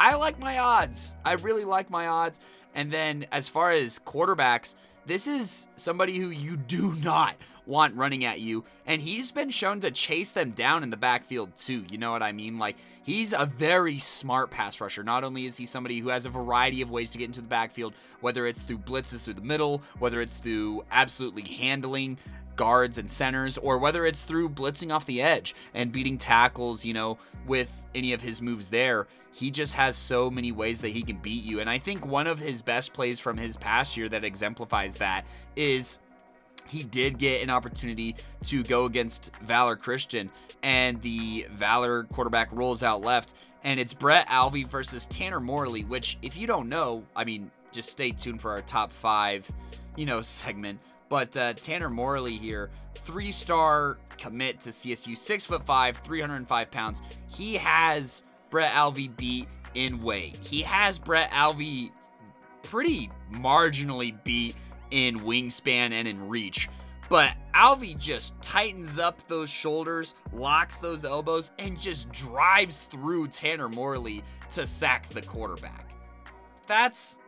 [0.00, 1.16] I like my odds.
[1.24, 2.40] I really like my odds.
[2.74, 7.34] And then as far as quarterbacks, this is somebody who you do not
[7.68, 8.64] want running at you.
[8.86, 11.84] And he's been shown to chase them down in the backfield too.
[11.90, 12.58] You know what I mean?
[12.58, 15.04] Like, he's a very smart pass rusher.
[15.04, 17.46] Not only is he somebody who has a variety of ways to get into the
[17.46, 22.18] backfield, whether it's through blitzes through the middle, whether it's through absolutely handling
[22.56, 26.92] guards and centers, or whether it's through blitzing off the edge and beating tackles, you
[26.92, 27.16] know,
[27.46, 29.06] with any of his moves there.
[29.32, 31.60] He just has so many ways that he can beat you.
[31.60, 35.24] And I think one of his best plays from his past year that exemplifies that
[35.54, 36.00] is
[36.68, 40.30] he did get an opportunity to go against Valor Christian,
[40.62, 43.34] and the Valor quarterback rolls out left,
[43.64, 45.84] and it's Brett Alvey versus Tanner Morley.
[45.84, 49.50] Which, if you don't know, I mean, just stay tuned for our top five,
[49.96, 50.80] you know, segment.
[51.08, 57.00] But uh, Tanner Morley here, three-star commit to CSU, six foot five, 305 pounds.
[57.34, 60.36] He has Brett Alvey beat in weight.
[60.36, 61.90] He has Brett Alvey
[62.62, 64.54] pretty marginally beat
[64.90, 66.68] in wingspan and in reach.
[67.08, 73.68] But Alvey just tightens up those shoulders, locks those elbows, and just drives through Tanner
[73.68, 75.90] Morley to sack the quarterback.
[76.66, 77.18] That's.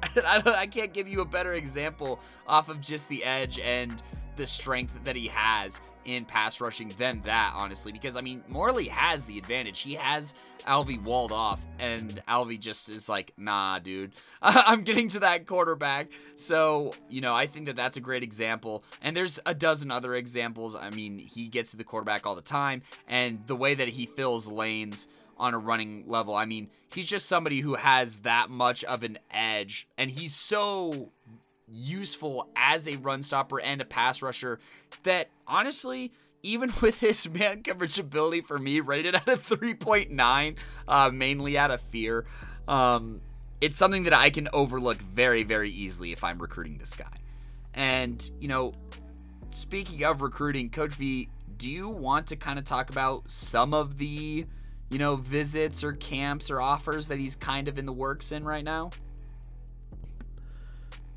[0.16, 4.00] I, I can't give you a better example off of just the edge and
[4.36, 7.92] the strength that he has in pass rushing than that, honestly.
[7.92, 9.80] Because, I mean, Morley has the advantage.
[9.80, 10.34] He has
[10.66, 14.12] Alvey walled off, and Alvey just is like, nah, dude,
[14.42, 16.08] I'm getting to that quarterback.
[16.36, 18.84] So, you know, I think that that's a great example.
[19.02, 20.74] And there's a dozen other examples.
[20.74, 24.06] I mean, he gets to the quarterback all the time, and the way that he
[24.06, 26.34] fills lanes on a running level.
[26.34, 31.10] I mean, he's just somebody who has that much of an edge, and he's so
[31.72, 34.58] useful as a run stopper and a pass rusher
[35.02, 36.12] that honestly,
[36.42, 41.70] even with his man coverage ability for me rated at a 3.9, uh, mainly out
[41.70, 42.24] of fear,
[42.66, 43.20] um,
[43.60, 47.06] it's something that I can overlook very, very easily if I'm recruiting this guy.
[47.74, 48.74] And, you know,
[49.50, 53.98] speaking of recruiting, Coach V, do you want to kind of talk about some of
[53.98, 54.46] the,
[54.90, 58.44] you know, visits or camps or offers that he's kind of in the works in
[58.44, 58.90] right now?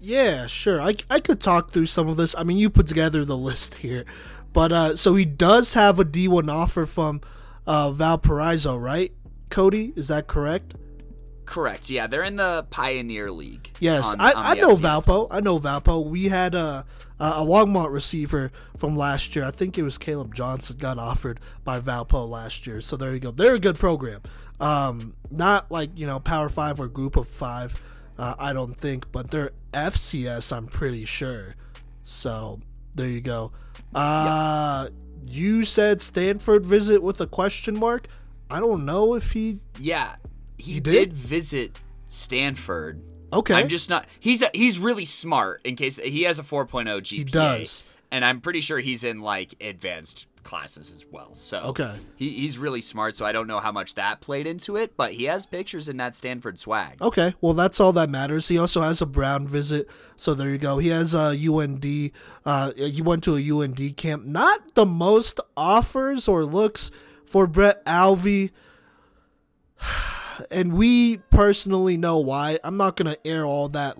[0.01, 0.81] Yeah, sure.
[0.81, 2.33] I, I could talk through some of this.
[2.37, 4.03] I mean, you put together the list here,
[4.51, 7.21] But uh, so he does have a D1 offer from
[7.67, 9.13] uh, Valparaiso, right?
[9.49, 10.73] Cody, is that correct?
[11.45, 11.89] Correct.
[11.89, 13.71] Yeah, they're in the Pioneer League.
[13.79, 15.27] Yes, on- I, on I know FCS Valpo.
[15.29, 16.05] I know Valpo.
[16.05, 16.85] We had a
[17.19, 19.45] a Longmont receiver from last year.
[19.45, 22.81] I think it was Caleb Johnson got offered by Valpo last year.
[22.81, 23.29] So there you go.
[23.29, 24.21] They're a good program.
[24.59, 27.79] Um, not like you know Power Five or Group of Five.
[28.21, 30.55] Uh, I don't think, but they're FCS.
[30.55, 31.55] I'm pretty sure.
[32.03, 32.59] So
[32.93, 33.51] there you go.
[33.95, 34.89] Uh,
[35.25, 38.07] you said Stanford visit with a question mark.
[38.49, 39.59] I don't know if he.
[39.79, 40.15] Yeah,
[40.57, 40.91] he, He did?
[40.91, 41.13] did?
[41.13, 43.01] visit Stanford.
[43.33, 43.53] Okay.
[43.55, 44.05] I'm just not.
[44.19, 45.61] He's a, he's really smart.
[45.65, 47.03] In case he has a 4.0 GPA.
[47.11, 47.83] He does.
[48.11, 51.33] and I'm pretty sure he's in like advanced classes as well.
[51.33, 51.95] So Okay.
[52.15, 53.15] he, he's really smart.
[53.15, 55.97] So I don't know how much that played into it, but he has pictures in
[55.97, 57.01] that Stanford swag.
[57.01, 58.47] Okay, well that's all that matters.
[58.47, 60.77] He also has a Brown visit, so there you go.
[60.77, 62.11] He has a UND.
[62.45, 64.25] Uh, he went to a UND camp.
[64.25, 66.91] Not the most offers or looks
[67.25, 68.51] for Brett Alvey,
[70.51, 72.59] and we personally know why.
[72.63, 73.97] I'm not gonna air all that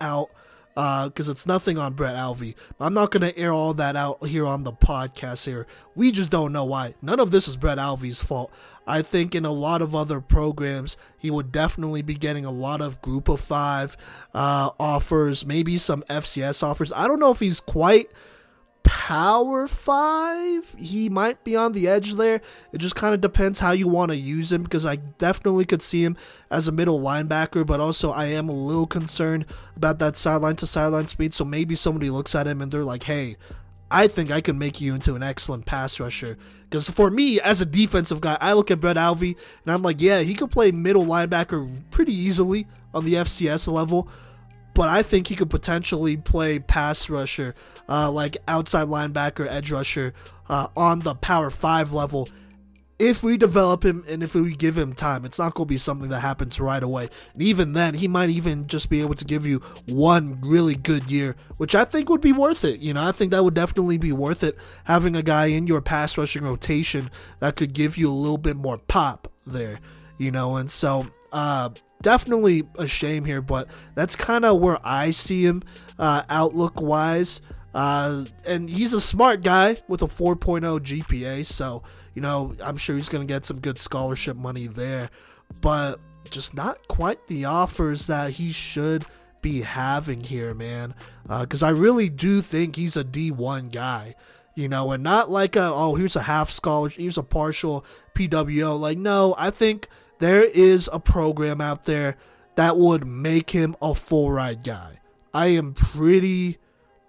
[0.00, 0.30] out
[0.74, 2.54] because it's nothing on Brett Alvey.
[2.80, 5.46] I'm not gonna air all that out here on the podcast.
[5.46, 6.94] Here, we just don't know why.
[7.00, 8.50] None of this is Brett Alvey's fault.
[8.86, 12.82] I think in a lot of other programs, he would definitely be getting a lot
[12.82, 13.96] of Group of Five
[14.34, 16.92] uh, offers, maybe some FCS offers.
[16.92, 18.10] I don't know if he's quite
[18.84, 20.76] Power Five.
[20.78, 22.40] He might be on the edge there.
[22.72, 25.82] It just kind of depends how you want to use him because I definitely could
[25.82, 26.16] see him
[26.50, 30.66] as a middle linebacker, but also I am a little concerned about that sideline to
[30.66, 31.34] sideline speed.
[31.34, 33.36] So maybe somebody looks at him and they're like, hey,
[33.90, 36.36] I think I can make you into an excellent pass rusher.
[36.68, 40.00] Because for me, as a defensive guy, I look at Brett Alvey and I'm like,
[40.00, 44.08] yeah, he could play middle linebacker pretty easily on the FCS level
[44.74, 47.54] but I think he could potentially play pass rusher,
[47.88, 50.14] uh, like outside linebacker, edge rusher,
[50.48, 52.28] uh, on the Power Five level.
[52.96, 55.76] If we develop him and if we give him time, it's not going to be
[55.76, 57.08] something that happens right away.
[57.32, 59.58] And even then, he might even just be able to give you
[59.88, 62.78] one really good year, which I think would be worth it.
[62.78, 65.80] You know, I think that would definitely be worth it having a guy in your
[65.80, 69.80] pass rushing rotation that could give you a little bit more pop there
[70.18, 71.68] you know and so uh
[72.02, 75.62] definitely a shame here but that's kind of where i see him
[75.98, 77.42] uh outlook wise
[77.74, 81.82] uh and he's a smart guy with a 4.0 gpa so
[82.14, 85.10] you know i'm sure he's gonna get some good scholarship money there
[85.60, 89.04] but just not quite the offers that he should
[89.42, 90.94] be having here man
[91.40, 94.14] because i really do think he's a d1 guy
[94.54, 97.84] you know, and not like a oh here's a half scholarship, here's a partial
[98.14, 98.78] PWO.
[98.78, 99.88] Like no, I think
[100.18, 102.16] there is a program out there
[102.54, 105.00] that would make him a full ride guy.
[105.32, 106.58] I am pretty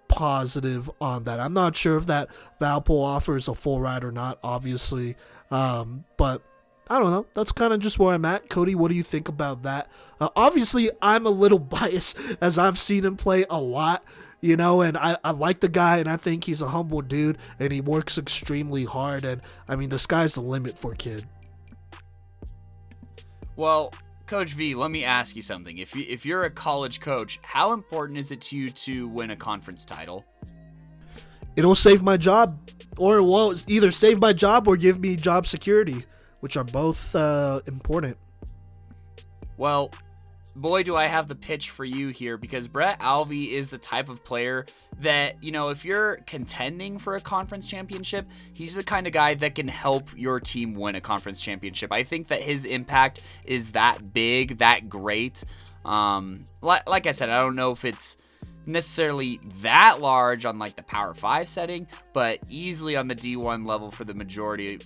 [0.08, 1.40] positive on that.
[1.40, 2.28] I'm not sure if that
[2.60, 5.16] Valpo offers a full ride or not, obviously,
[5.50, 6.42] um, but.
[6.88, 7.26] I don't know.
[7.34, 8.48] That's kind of just where I'm at.
[8.48, 9.90] Cody, what do you think about that?
[10.20, 14.04] Uh, obviously, I'm a little biased as I've seen him play a lot
[14.40, 17.38] you know, and I, I like the guy, and I think he's a humble dude,
[17.58, 21.26] and he works extremely hard, and I mean, the sky's the limit for kid.
[23.56, 23.92] Well,
[24.26, 25.78] Coach V, let me ask you something.
[25.78, 29.30] If you, if you're a college coach, how important is it to you to win
[29.30, 30.24] a conference title?
[31.54, 32.58] It'll save my job,
[32.98, 36.04] or well, it's either save my job or give me job security,
[36.40, 38.16] which are both uh, important.
[39.56, 39.90] Well,
[40.56, 44.08] boy, do I have the pitch for you here because Brett Alvey is the type
[44.08, 44.66] of player
[45.00, 49.34] that, you know, if you're contending for a conference championship, he's the kind of guy
[49.34, 51.92] that can help your team win a conference championship.
[51.92, 55.44] I think that his impact is that big, that great.
[55.84, 58.16] Um, like, like I said, I don't know if it's
[58.66, 63.90] necessarily that large on like the Power 5 setting, but easily on the D1 level
[63.90, 64.80] for the majority.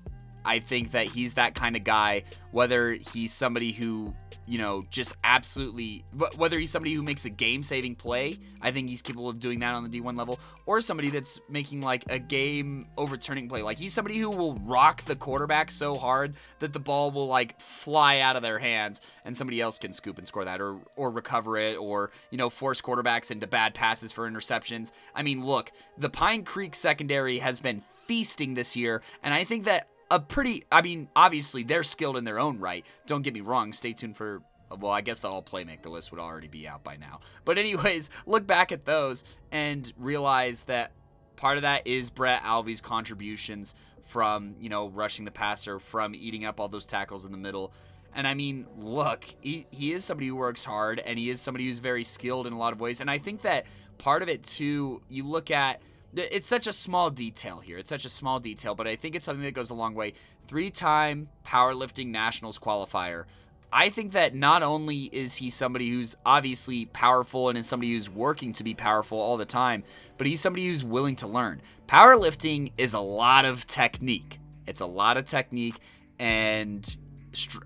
[0.45, 4.15] I think that he's that kind of guy, whether he's somebody who,
[4.51, 6.05] you know, just absolutely,
[6.37, 9.61] whether he's somebody who makes a game saving play, I think he's capable of doing
[9.61, 13.63] that on the D1 level, or somebody that's making like a game overturning play.
[13.63, 17.61] Like he's somebody who will rock the quarterback so hard that the ball will like
[17.61, 21.13] fly out of their hands and somebody else can scoop and score that or, or
[21.13, 24.91] recover it or, you know, force quarterbacks into bad passes for interceptions.
[25.15, 29.67] I mean, look, the Pine Creek secondary has been feasting this year, and I think
[29.67, 32.85] that a pretty I mean, obviously they're skilled in their own right.
[33.07, 33.73] Don't get me wrong.
[33.73, 34.43] Stay tuned for
[34.79, 37.21] well, I guess the all playmaker list would already be out by now.
[37.45, 40.93] But anyways, look back at those and realize that
[41.37, 46.45] part of that is Brett Alvey's contributions from, you know, rushing the passer, from eating
[46.45, 47.73] up all those tackles in the middle.
[48.15, 51.67] And I mean, look, he, he is somebody who works hard and he is somebody
[51.67, 53.01] who's very skilled in a lot of ways.
[53.01, 53.67] And I think that
[53.99, 55.81] part of it too, you look at
[56.15, 57.79] it's such a small detail here.
[57.79, 60.15] It's such a small detail, but I think it's something that goes a long way.
[60.47, 63.25] Three-time powerlifting nationals qualifier.
[63.73, 68.11] I think that not only is he somebody who's obviously powerful and is somebody who's
[68.11, 69.85] working to be powerful all the time,
[70.19, 71.63] but he's somebody who's willing to learn.
[71.87, 74.41] Powerlifting is a lot of technique.
[74.67, 75.77] It's a lot of technique,
[76.19, 76.97] and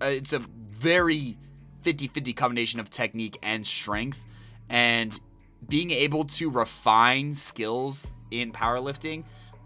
[0.01, 1.39] uh, it's a very
[1.83, 4.27] 50 50 combination of technique and strength.
[4.69, 5.19] And
[5.66, 9.24] being able to refine skills in powerlifting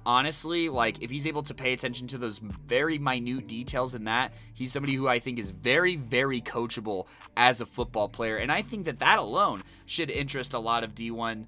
[0.08, 4.32] honestly, like if he's able to pay attention to those very minute details in that,
[4.54, 7.06] he's somebody who I think is very, very coachable
[7.36, 8.36] as a football player.
[8.36, 11.44] And I think that that alone should interest a lot of D1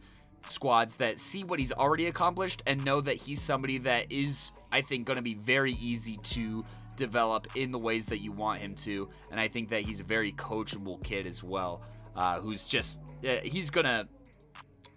[0.47, 4.83] squads that see what he's already accomplished and know that he's somebody that is, I
[4.83, 6.63] think, going to be very easy to
[6.97, 9.09] develop in the ways that you want him to.
[9.31, 11.81] And I think that he's a very coachable kid as well,
[12.15, 14.07] uh, who's just, uh, he's going to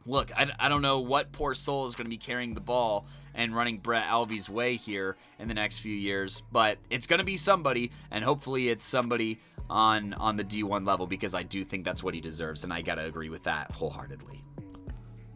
[0.05, 3.07] look, I, I don't know what poor soul is going to be carrying the ball
[3.33, 7.25] and running Brett Alvey's way here in the next few years, but it's going to
[7.25, 9.39] be somebody, and hopefully it's somebody
[9.69, 12.81] on on the D1 level because I do think that's what he deserves, and I
[12.81, 14.41] got to agree with that wholeheartedly.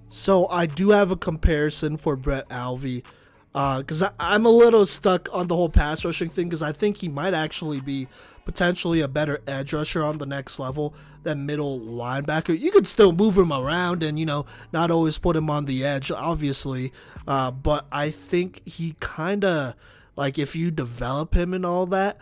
[0.10, 3.04] So I do have a comparison for Brett Alvey
[3.52, 6.98] because uh, I'm a little stuck on the whole pass rushing thing because I think
[6.98, 8.08] he might actually be
[8.48, 12.58] potentially a better edge rusher on the next level than middle linebacker.
[12.58, 15.84] You could still move him around and, you know, not always put him on the
[15.84, 16.94] edge, obviously.
[17.28, 19.76] Uh, but I think he kind of,
[20.16, 22.18] like, if you develop him and all that,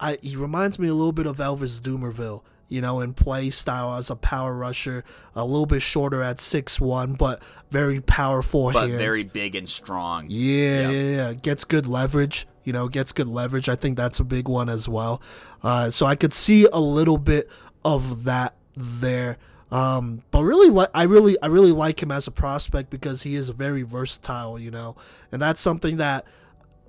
[0.00, 3.96] I, he reminds me a little bit of Elvis Dumervil you know, in play style
[3.96, 5.02] as a power rusher,
[5.34, 9.00] a little bit shorter at six one, but very powerful but hands.
[9.00, 10.26] very big and strong.
[10.28, 10.92] Yeah, yep.
[10.92, 12.46] yeah, yeah, gets good leverage.
[12.68, 13.70] You know, gets good leverage.
[13.70, 15.22] I think that's a big one as well.
[15.62, 17.48] Uh, so I could see a little bit
[17.82, 19.38] of that there.
[19.70, 23.48] Um, but really, I really, I really like him as a prospect because he is
[23.48, 24.58] very versatile.
[24.58, 24.96] You know,
[25.32, 26.26] and that's something that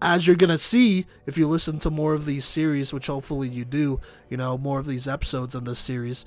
[0.02, 3.64] as you're to see if you listen to more of these series, which hopefully you
[3.64, 6.26] do, you know, more of these episodes in this series,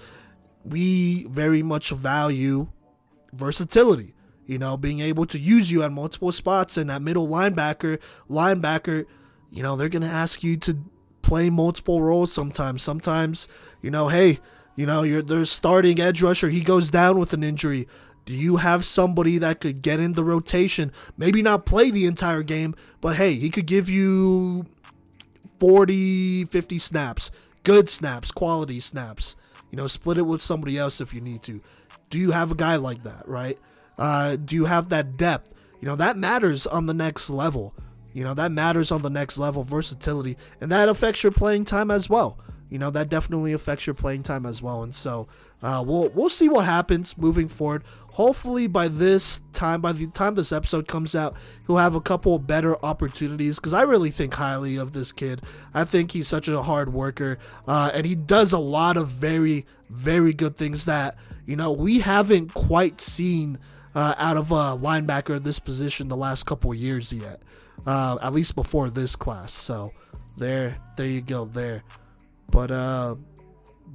[0.65, 2.69] we very much value
[3.35, 4.15] versatility.
[4.47, 8.01] You know, being able to use you at multiple spots and that middle linebacker,
[8.31, 9.05] linebacker,
[9.53, 10.79] you know, they're going to ask you to
[11.21, 12.83] play multiple roles sometimes.
[12.83, 13.47] Sometimes,
[13.83, 14.41] you know, hey,
[14.75, 17.87] you know, you're there's starting edge rusher, he goes down with an injury.
[18.25, 20.93] Do you have somebody that could get in the rotation?
[21.17, 24.67] Maybe not play the entire game, but hey, he could give you
[25.59, 27.31] 40, 50 snaps,
[27.63, 29.37] good snaps, quality snaps.
[29.71, 31.61] You know, split it with somebody else if you need to.
[32.11, 33.59] Do you have a guy like that, right?
[33.99, 35.53] Uh, do you have that depth?
[35.81, 37.75] You know, that matters on the next level.
[38.13, 41.91] You know, that matters on the next level, versatility, and that affects your playing time
[41.91, 42.39] as well.
[42.69, 44.83] You know, that definitely affects your playing time as well.
[44.83, 45.29] And so,
[45.63, 47.83] uh, we'll we'll see what happens moving forward
[48.13, 51.35] hopefully by this time by the time this episode comes out
[51.67, 55.41] he'll have a couple better opportunities because i really think highly of this kid
[55.73, 59.65] i think he's such a hard worker uh, and he does a lot of very
[59.89, 61.17] very good things that
[61.47, 63.59] you know we haven't quite seen
[63.95, 67.41] uh, out of a linebacker in this position the last couple years yet
[67.87, 69.93] uh, at least before this class so
[70.37, 71.83] there there you go there
[72.51, 73.15] but uh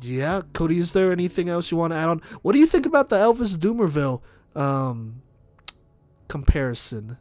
[0.02, 2.22] yeah, Cody, is there anything else you want to add on?
[2.42, 4.22] What do you think about the Elvis Dumervil
[4.56, 5.22] um,
[6.28, 7.18] comparison?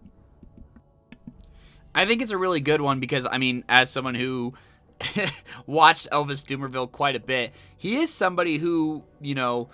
[1.94, 4.52] I think it's a really good one because, I mean, as someone who
[5.66, 9.70] watched Elvis Dumervil quite a bit, he is somebody who, you know,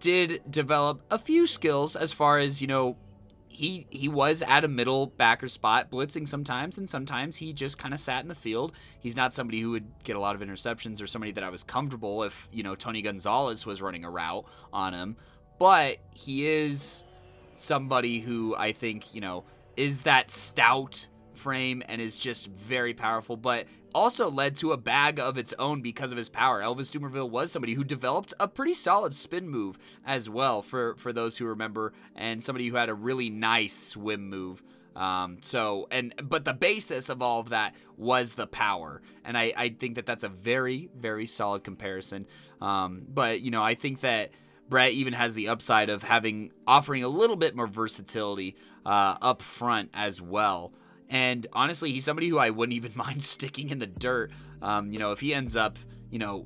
[0.00, 2.96] did develop a few skills as far as, you know,
[3.54, 7.94] he he was at a middle backer spot, blitzing sometimes, and sometimes he just kind
[7.94, 8.72] of sat in the field.
[9.00, 11.62] He's not somebody who would get a lot of interceptions or somebody that I was
[11.62, 15.16] comfortable if you know Tony Gonzalez was running a route on him,
[15.58, 17.04] but he is
[17.54, 19.44] somebody who I think you know
[19.76, 25.20] is that stout frame and is just very powerful, but also led to a bag
[25.20, 26.60] of its own because of his power.
[26.60, 31.12] Elvis Dumervil was somebody who developed a pretty solid spin move as well, for, for
[31.12, 34.62] those who remember, and somebody who had a really nice swim move.
[34.96, 39.52] Um, so and but the basis of all of that was the power, and I,
[39.56, 42.26] I think that that's a very very solid comparison.
[42.60, 44.30] Um, but you know I think that
[44.68, 48.56] Brett even has the upside of having offering a little bit more versatility
[48.86, 50.72] uh, up front as well.
[51.10, 54.30] And honestly, he's somebody who I wouldn't even mind sticking in the dirt.
[54.62, 55.76] Um, you know, if he ends up,
[56.10, 56.44] you know,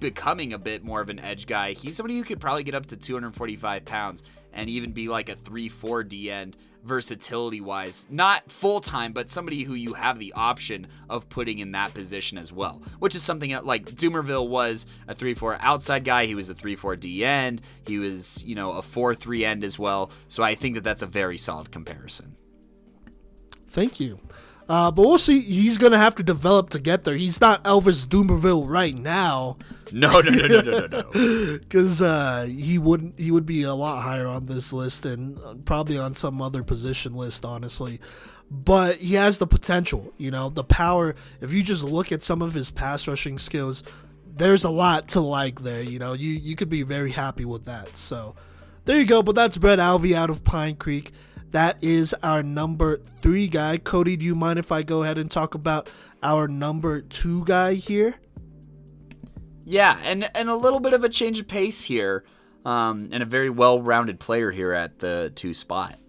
[0.00, 1.72] becoming a bit more of an edge guy.
[1.72, 4.22] He's somebody who could probably get up to 245 pounds
[4.52, 8.06] and even be like a 3 4 D end versatility wise.
[8.10, 12.36] Not full time, but somebody who you have the option of putting in that position
[12.38, 16.26] as well, which is something that, like Dumervil was a 3 4 outside guy.
[16.26, 17.62] He was a 3 4 D end.
[17.86, 20.10] He was, you know, a 4 3 end as well.
[20.28, 22.36] So I think that that's a very solid comparison.
[23.74, 24.20] Thank you.
[24.68, 25.40] Uh, but we'll see.
[25.40, 27.16] He's gonna have to develop to get there.
[27.16, 29.58] He's not Elvis Dumervil right now.
[29.92, 31.58] No, no, no, no, no, no, no.
[31.58, 33.18] Because uh, he wouldn't.
[33.18, 37.12] He would be a lot higher on this list and probably on some other position
[37.14, 38.00] list, honestly.
[38.50, 40.12] But he has the potential.
[40.18, 41.14] You know, the power.
[41.42, 43.82] If you just look at some of his pass rushing skills,
[44.24, 45.82] there's a lot to like there.
[45.82, 47.96] You know, you you could be very happy with that.
[47.96, 48.34] So
[48.84, 49.22] there you go.
[49.22, 51.10] But that's Brett Alvey out of Pine Creek.
[51.54, 53.78] That is our number three guy.
[53.78, 55.88] Cody, do you mind if I go ahead and talk about
[56.20, 58.16] our number two guy here?
[59.62, 62.24] Yeah, and and a little bit of a change of pace here,
[62.64, 66.00] um, and a very well-rounded player here at the two spot.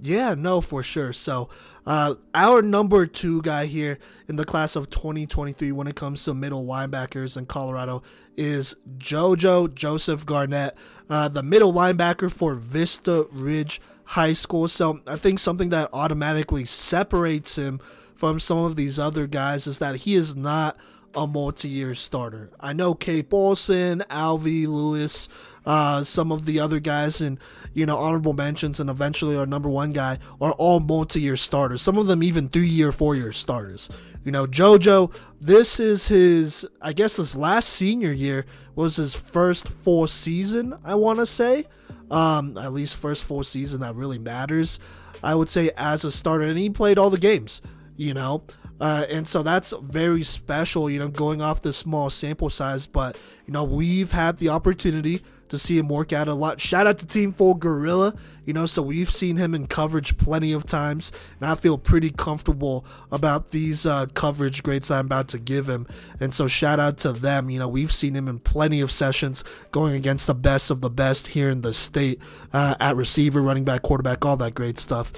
[0.00, 1.12] Yeah, no, for sure.
[1.12, 1.48] So,
[1.86, 6.34] uh, our number two guy here in the class of 2023 when it comes to
[6.34, 8.02] middle linebackers in Colorado
[8.36, 10.76] is JoJo Joseph Garnett,
[11.08, 13.80] uh, the middle linebacker for Vista Ridge
[14.12, 14.68] high school.
[14.68, 17.80] So I think something that automatically separates him
[18.12, 20.76] from some of these other guys is that he is not
[21.14, 22.50] a multi-year starter.
[22.60, 25.30] I know Cape Olson, Alvey Lewis,
[25.64, 27.38] uh, some of the other guys and
[27.72, 31.80] you know honorable mentions and eventually our number one guy are all multi-year starters.
[31.80, 33.88] Some of them even three-year, four-year starters.
[34.24, 38.44] You know, JoJo, this is his I guess his last senior year
[38.74, 41.64] was his first full season, I want to say
[42.10, 44.78] um, at least first full season that really matters.
[45.22, 47.62] I would say as a starter, and he played all the games,
[47.96, 48.42] you know.
[48.80, 52.86] Uh, and so that's very special, you know, going off the small sample size.
[52.86, 56.60] But, you know, we've had the opportunity to see him work out a lot.
[56.60, 58.14] Shout out to Team Full Gorilla,
[58.44, 62.10] you know, so we've seen him in coverage plenty of times, and I feel pretty
[62.10, 65.86] comfortable about these uh, coverage grades I'm about to give him.
[66.20, 67.50] And so shout out to them.
[67.50, 70.90] You know, we've seen him in plenty of sessions going against the best of the
[70.90, 72.20] best here in the state
[72.52, 75.12] uh, at receiver, running back, quarterback, all that great stuff.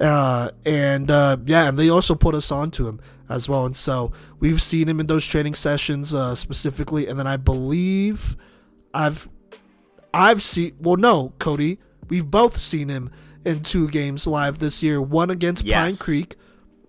[0.00, 3.66] Uh, and uh, yeah, and they also put us on to him as well.
[3.66, 7.06] And so we've seen him in those training sessions uh, specifically.
[7.06, 8.36] And then I believe
[8.94, 9.28] I've
[10.12, 11.78] I've seen, well, no, Cody,
[12.10, 13.10] we've both seen him
[13.44, 15.00] in two games live this year.
[15.00, 15.98] One against yes.
[15.98, 16.36] Pine Creek.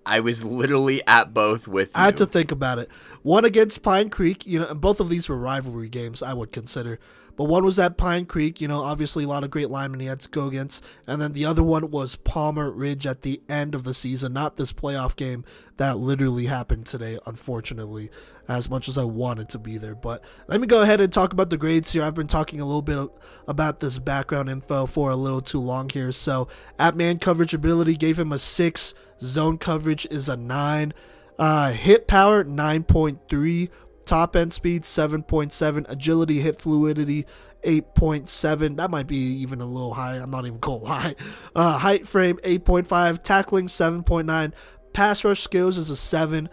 [0.06, 1.94] I was literally at both with you.
[1.96, 2.90] I had to think about it.
[3.22, 6.52] One against Pine Creek, you know, and both of these were rivalry games, I would
[6.52, 7.00] consider.
[7.36, 10.08] But one was at Pine Creek, you know, obviously a lot of great linemen he
[10.08, 10.84] had to go against.
[11.08, 14.58] And then the other one was Palmer Ridge at the end of the season, not
[14.58, 15.46] this playoff game
[15.78, 18.10] that literally happened today, unfortunately
[18.48, 19.96] as much as I wanted to be there.
[19.96, 22.04] But let me go ahead and talk about the grades here.
[22.04, 23.10] I've been talking a little bit
[23.48, 26.12] about this background info for a little too long here.
[26.12, 26.48] So,
[26.78, 30.94] at man coverage ability gave him a 6, zone coverage is a 9,
[31.40, 33.70] uh, hit power 9.3,
[34.06, 37.26] top end speed 7.7, agility, hip fluidity
[37.64, 38.78] 8.7.
[38.78, 40.18] That might be even a little high.
[40.18, 41.16] I'm not even to lie.
[41.56, 44.54] Uh, height frame 8.5, tackling 7.9,
[44.94, 46.50] pass rush skills is a 7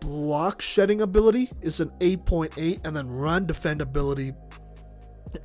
[0.00, 4.34] block shedding ability is an 8.8 and then run defend ability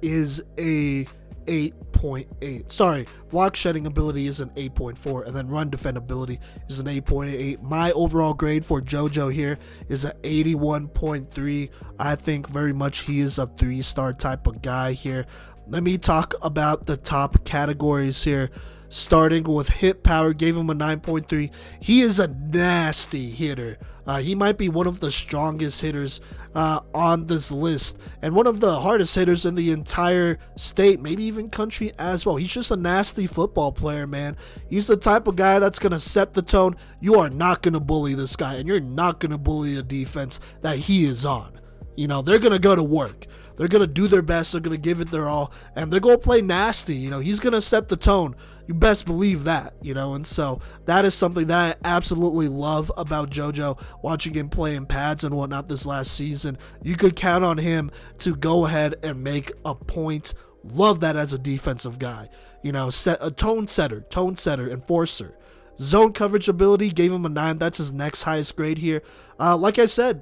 [0.02, 1.06] is a
[1.50, 2.72] 8.8.
[2.72, 7.62] Sorry, block shedding ability is an 8.4 and then run defend ability is an 8.8.
[7.64, 9.58] My overall grade for JoJo here
[9.88, 11.70] is an 81.3.
[11.98, 15.26] I think very much he is a 3-star type of guy here.
[15.68, 18.52] Let me talk about the top categories here
[18.90, 21.52] starting with hit power, gave him a 9.3.
[21.80, 23.78] He is a nasty hitter.
[24.10, 26.20] Uh, he might be one of the strongest hitters
[26.56, 31.24] uh, on this list and one of the hardest hitters in the entire state, maybe
[31.24, 32.36] even country as well.
[32.36, 34.36] He's just a nasty football player, man.
[34.68, 36.76] He's the type of guy that's going to set the tone.
[37.00, 39.84] You are not going to bully this guy, and you're not going to bully a
[39.84, 41.60] defense that he is on.
[41.96, 43.28] You know, they're going to go to work.
[43.58, 44.54] They're going to do their best.
[44.54, 45.52] They're going to give it their all.
[45.76, 46.96] And they're going to play nasty.
[46.96, 48.36] You know, he's going to set the tone.
[48.70, 50.14] You best believe that, you know.
[50.14, 53.82] And so that is something that I absolutely love about JoJo.
[54.04, 57.90] Watching him play in pads and whatnot this last season, you could count on him
[58.20, 60.36] to go ahead and make a point.
[60.64, 62.30] Love that as a defensive guy.
[62.62, 65.36] You know, set a tone setter, tone setter, enforcer.
[65.80, 67.58] Zone coverage ability gave him a nine.
[67.58, 69.02] That's his next highest grade here.
[69.40, 70.22] Uh, like I said,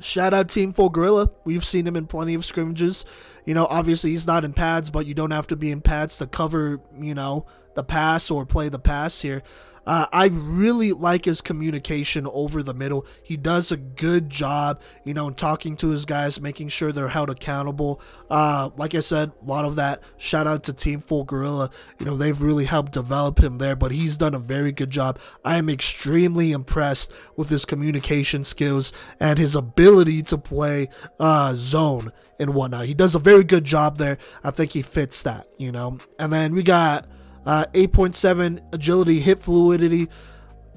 [0.00, 1.30] Shout out Team Full Gorilla.
[1.44, 3.04] We've seen him in plenty of scrimmages.
[3.44, 6.18] You know, obviously he's not in pads, but you don't have to be in pads
[6.18, 9.42] to cover, you know, the pass or play the pass here.
[9.86, 13.06] Uh, I really like his communication over the middle.
[13.22, 17.08] He does a good job, you know, in talking to his guys, making sure they're
[17.08, 18.00] held accountable.
[18.30, 20.02] Uh, like I said, a lot of that.
[20.16, 21.70] Shout out to Team Full Gorilla.
[21.98, 25.18] You know, they've really helped develop him there, but he's done a very good job.
[25.44, 30.88] I am extremely impressed with his communication skills and his ability to play
[31.18, 32.86] uh, zone and whatnot.
[32.86, 34.18] He does a very good job there.
[34.44, 35.98] I think he fits that, you know.
[36.18, 37.06] And then we got
[37.46, 40.08] uh, 8.7 agility, hip fluidity.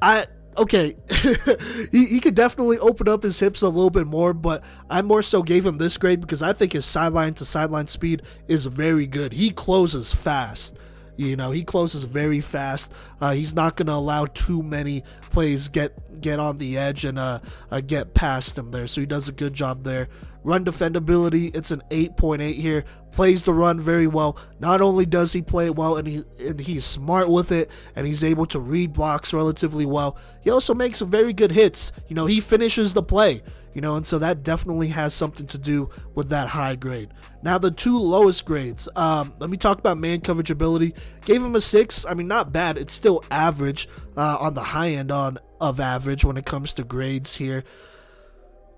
[0.02, 0.26] I
[0.58, 0.96] okay,
[1.92, 5.22] he, he could definitely open up his hips a little bit more, but I more
[5.22, 9.08] so gave him this grade because I think his sideline to sideline speed is very
[9.08, 9.34] good.
[9.34, 10.78] He closes fast.
[11.18, 12.92] You know, he closes very fast.
[13.22, 17.19] Uh, he's not going to allow too many plays get get on the edge and
[17.19, 17.39] uh,
[17.69, 18.88] uh, get past him there.
[18.88, 20.10] So he does a good job there.
[20.43, 22.84] Run defendability, it's an 8.8 here.
[23.11, 24.35] Plays the run very well.
[24.60, 28.06] Not only does he play it well, and he and he's smart with it, and
[28.06, 30.18] he's able to read blocks relatively well.
[30.41, 31.91] He also makes some very good hits.
[32.10, 33.41] You know, he finishes the play
[33.76, 37.10] you know, and so that definitely has something to do with that high grade.
[37.43, 40.95] Now, the two lowest grades, um, let me talk about man coverage ability.
[41.26, 42.06] Gave him a six.
[42.06, 42.77] I mean, not bad.
[42.77, 46.84] It's still average uh, on the high end on of average when it comes to
[46.84, 47.64] grades here.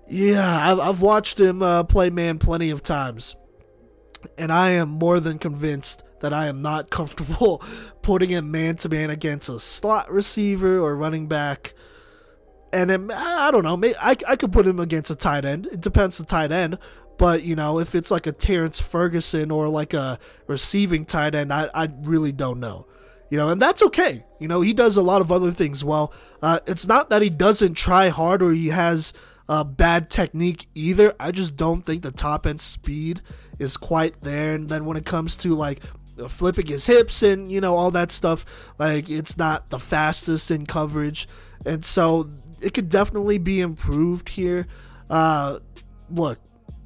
[0.08, 3.36] Yeah, I've, I've watched him uh, play man plenty of times,
[4.38, 7.62] and I am more than convinced that I am not comfortable
[8.02, 11.74] putting him man to man against a slot receiver or running back.
[12.70, 15.66] And I don't know, I, I could put him against a tight end.
[15.72, 16.78] It depends the tight end.
[17.16, 21.52] But, you know, if it's like a Terrance Ferguson or like a receiving tight end,
[21.52, 22.86] I, I really don't know
[23.30, 24.24] you know, and that's okay.
[24.38, 26.12] You know, he does a lot of other things well.
[26.42, 29.12] Uh, it's not that he doesn't try hard or he has
[29.48, 31.14] uh, bad technique either.
[31.18, 33.20] I just don't think the top end speed
[33.58, 34.54] is quite there.
[34.54, 35.80] And then when it comes to like
[36.28, 38.44] flipping his hips and you know all that stuff,
[38.78, 41.28] like it's not the fastest in coverage,
[41.64, 42.30] and so
[42.60, 44.66] it could definitely be improved here.
[45.08, 45.58] Uh,
[46.10, 46.38] look,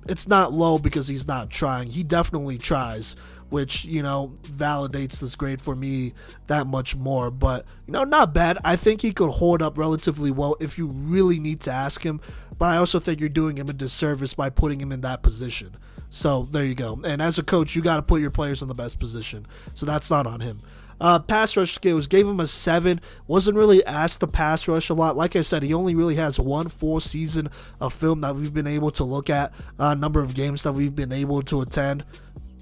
[0.09, 1.89] it's not low because he's not trying.
[1.89, 3.17] He definitely tries
[3.53, 6.15] which you know validates this grade for me
[6.47, 7.31] that much more.
[7.31, 8.59] But you know, not bad.
[8.65, 12.21] I think he could hold up relatively well if you really need to ask him.
[12.59, 15.77] But I also think you're doing him a disservice by putting him in that position.
[16.11, 17.01] So there you go.
[17.05, 19.47] And as a coach, you got to put your players in the best position.
[19.75, 20.61] So that's not on him.
[21.01, 23.01] Uh, pass rush skills gave him a seven.
[23.27, 25.17] Wasn't really asked to pass rush a lot.
[25.17, 27.49] Like I said, he only really has one full season
[27.81, 29.53] of film that we've been able to look at.
[29.81, 32.05] A uh, number of games that we've been able to attend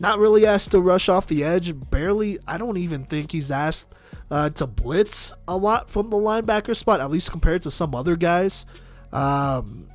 [0.00, 1.72] not really asked to rush off the edge.
[1.90, 2.38] Barely.
[2.48, 3.94] I don't even think he's asked
[4.30, 8.16] uh, to blitz a lot from the linebacker spot, at least compared to some other
[8.16, 8.64] guys.
[9.12, 9.88] Um,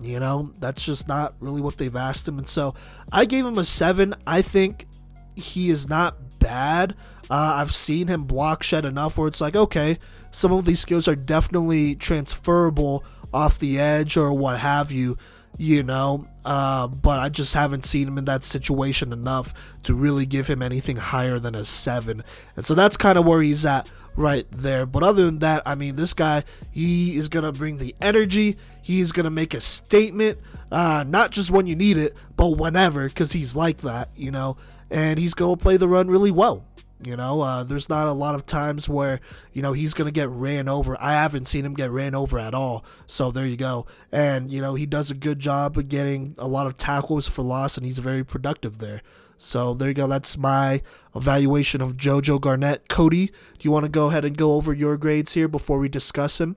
[0.00, 2.38] you know, that's just not really what they've asked him.
[2.38, 2.74] And so
[3.10, 4.14] I gave him a seven.
[4.26, 4.86] I think
[5.34, 6.94] he is not bad.
[7.28, 9.98] Uh, I've seen him block shed enough where it's like, okay,
[10.30, 13.04] some of these skills are definitely transferable
[13.34, 15.18] off the edge or what have you
[15.58, 16.26] you know.
[16.44, 19.52] Uh, but I just haven't seen him in that situation enough
[19.84, 22.22] to really give him anything higher than a seven.
[22.54, 24.86] And so that's kind of where he's at right there.
[24.86, 28.56] But other than that, I mean, this guy, he is going to bring the energy.
[28.82, 30.38] He's going to make a statement,
[30.70, 34.56] uh, not just when you need it, but whenever, because he's like that, you know.
[34.88, 36.64] And he's going to play the run really well.
[37.04, 39.20] You know, uh, there's not a lot of times where,
[39.52, 40.96] you know, he's going to get ran over.
[40.98, 42.86] I haven't seen him get ran over at all.
[43.06, 43.86] So there you go.
[44.10, 47.42] And, you know, he does a good job of getting a lot of tackles for
[47.42, 49.02] loss, and he's very productive there.
[49.36, 50.06] So there you go.
[50.06, 50.80] That's my
[51.14, 52.88] evaluation of JoJo Garnett.
[52.88, 55.90] Cody, do you want to go ahead and go over your grades here before we
[55.90, 56.56] discuss him?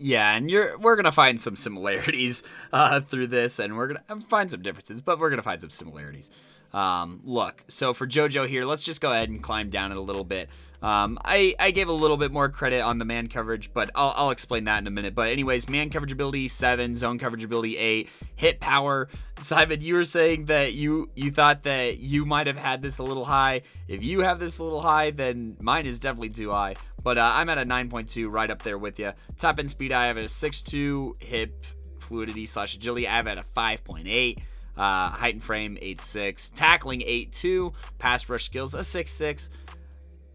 [0.00, 4.48] Yeah, and you're we're gonna find some similarities uh, through this, and we're gonna find
[4.48, 6.30] some differences, but we're gonna find some similarities.
[6.72, 10.00] Um, look, so for JoJo here, let's just go ahead and climb down it a
[10.00, 10.48] little bit.
[10.80, 14.14] Um, I, I gave a little bit more credit on the man coverage, but I'll,
[14.16, 15.14] I'll explain that in a minute.
[15.14, 19.08] But anyways, man coverage ability seven, zone coverage ability eight, hit power.
[19.40, 23.02] Simon, you were saying that you you thought that you might have had this a
[23.02, 23.62] little high.
[23.88, 26.76] If you have this a little high, then mine is definitely too high.
[27.02, 29.12] But uh, I'm at a 9.2, right up there with you.
[29.38, 31.64] Top end speed, I have a 6.2, hip
[31.98, 34.38] fluidity slash agility, I have at a 5.8.
[34.78, 39.50] Uh, height and frame 8'6, tackling 8'2, pass rush skills a 6'6,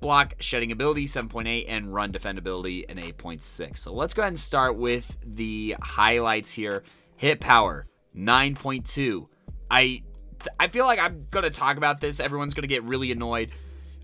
[0.01, 3.77] block shedding ability 7.8, and run defendability an 8.6.
[3.77, 6.83] So let's go ahead and start with the highlights here.
[7.15, 7.85] Hit power
[8.17, 9.27] 9.2.
[9.71, 10.03] I
[10.59, 12.19] I feel like I'm gonna talk about this.
[12.19, 13.51] Everyone's gonna get really annoyed.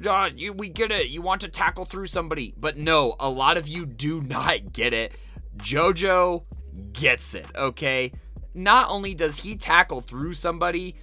[0.05, 1.09] Oh, you, we get it.
[1.09, 4.93] You want to tackle through somebody, but no, a lot of you do not get
[4.93, 5.17] it.
[5.57, 6.45] JoJo
[6.93, 7.45] gets it.
[7.57, 8.13] Okay
[8.59, 10.95] not only does he tackle through somebody,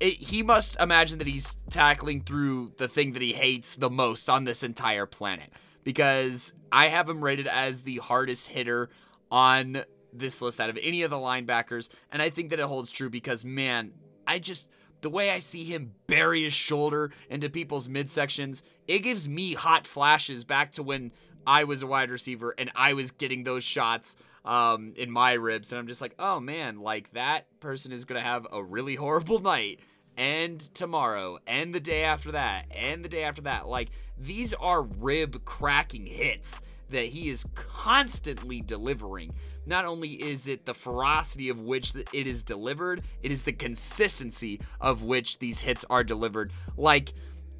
[0.00, 4.28] it, he must imagine that he's tackling through the thing that he hates the most
[4.28, 5.50] on this entire planet
[5.84, 8.90] because I have him rated as the hardest hitter
[9.30, 11.88] on this list out of any of the linebackers.
[12.10, 13.92] And I think that it holds true because, man,
[14.26, 14.68] I just,
[15.00, 19.86] the way I see him bury his shoulder into people's midsections, it gives me hot
[19.86, 21.12] flashes back to when
[21.46, 24.16] I was a wide receiver and I was getting those shots
[24.46, 25.72] um, in my ribs.
[25.72, 29.40] And I'm just like, oh man, like that person is to have a really horrible
[29.40, 29.80] night.
[30.16, 33.68] And tomorrow, and the day after that, and the day after that.
[33.68, 39.34] Like, these are rib cracking hits that he is constantly delivering.
[39.66, 44.60] Not only is it the ferocity of which it is delivered, it is the consistency
[44.80, 46.50] of which these hits are delivered.
[46.78, 47.12] Like,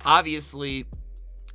[0.04, 0.86] obviously,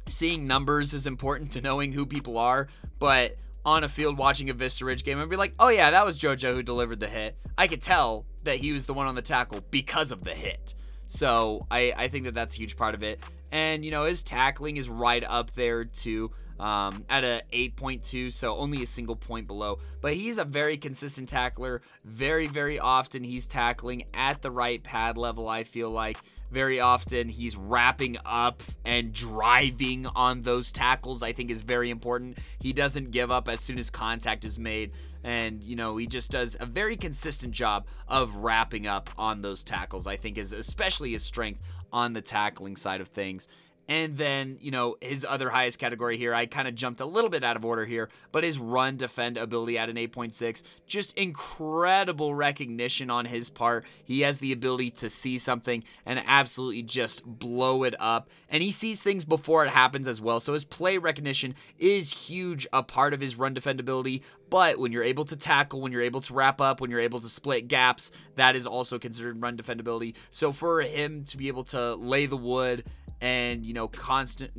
[0.08, 2.68] seeing numbers is important to knowing who people are,
[2.99, 6.06] but on a field watching a Vista Ridge game and be like, oh yeah, that
[6.06, 7.38] was JoJo who delivered the hit.
[7.58, 10.74] I could tell that he was the one on the tackle because of the hit.
[11.08, 13.20] So I, I think that that's a huge part of it.
[13.52, 16.32] And, you know, his tackling is right up there too.
[16.60, 19.80] Um, at a 8.2, so only a single point below.
[20.00, 21.82] But he's a very consistent tackler.
[22.06, 26.20] Very, very often he's tackling at the right pad level, I feel like.
[26.52, 32.38] Very often he's wrapping up and driving on those tackles, I think is very important.
[32.60, 34.91] He doesn't give up as soon as contact is made.
[35.23, 39.64] And, you know, he just does a very consistent job of wrapping up on those
[39.64, 41.61] tackles, I think is especially his strength
[41.94, 43.48] on the tackling side of things.
[43.92, 47.30] And then, you know, his other highest category here, I kind of jumped a little
[47.30, 52.34] bit out of order here, but his run defend ability at an 8.6, just incredible
[52.34, 53.84] recognition on his part.
[54.06, 58.30] He has the ability to see something and absolutely just blow it up.
[58.48, 60.40] And he sees things before it happens as well.
[60.40, 64.24] So his play recognition is huge, a part of his run defend ability.
[64.50, 67.20] But when you're able to tackle, when you're able to wrap up, when you're able
[67.20, 70.16] to split gaps, that is also considered run defendability.
[70.30, 72.86] So for him to be able to lay the wood
[73.22, 74.52] and you know constant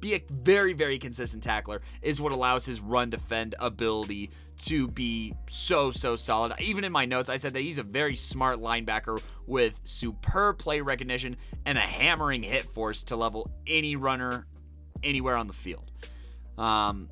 [0.00, 5.34] be a very very consistent tackler is what allows his run defend ability to be
[5.48, 6.52] so so solid.
[6.60, 10.80] Even in my notes I said that he's a very smart linebacker with superb play
[10.80, 11.36] recognition
[11.66, 14.46] and a hammering hit force to level any runner
[15.02, 15.90] anywhere on the field.
[16.58, 17.08] Um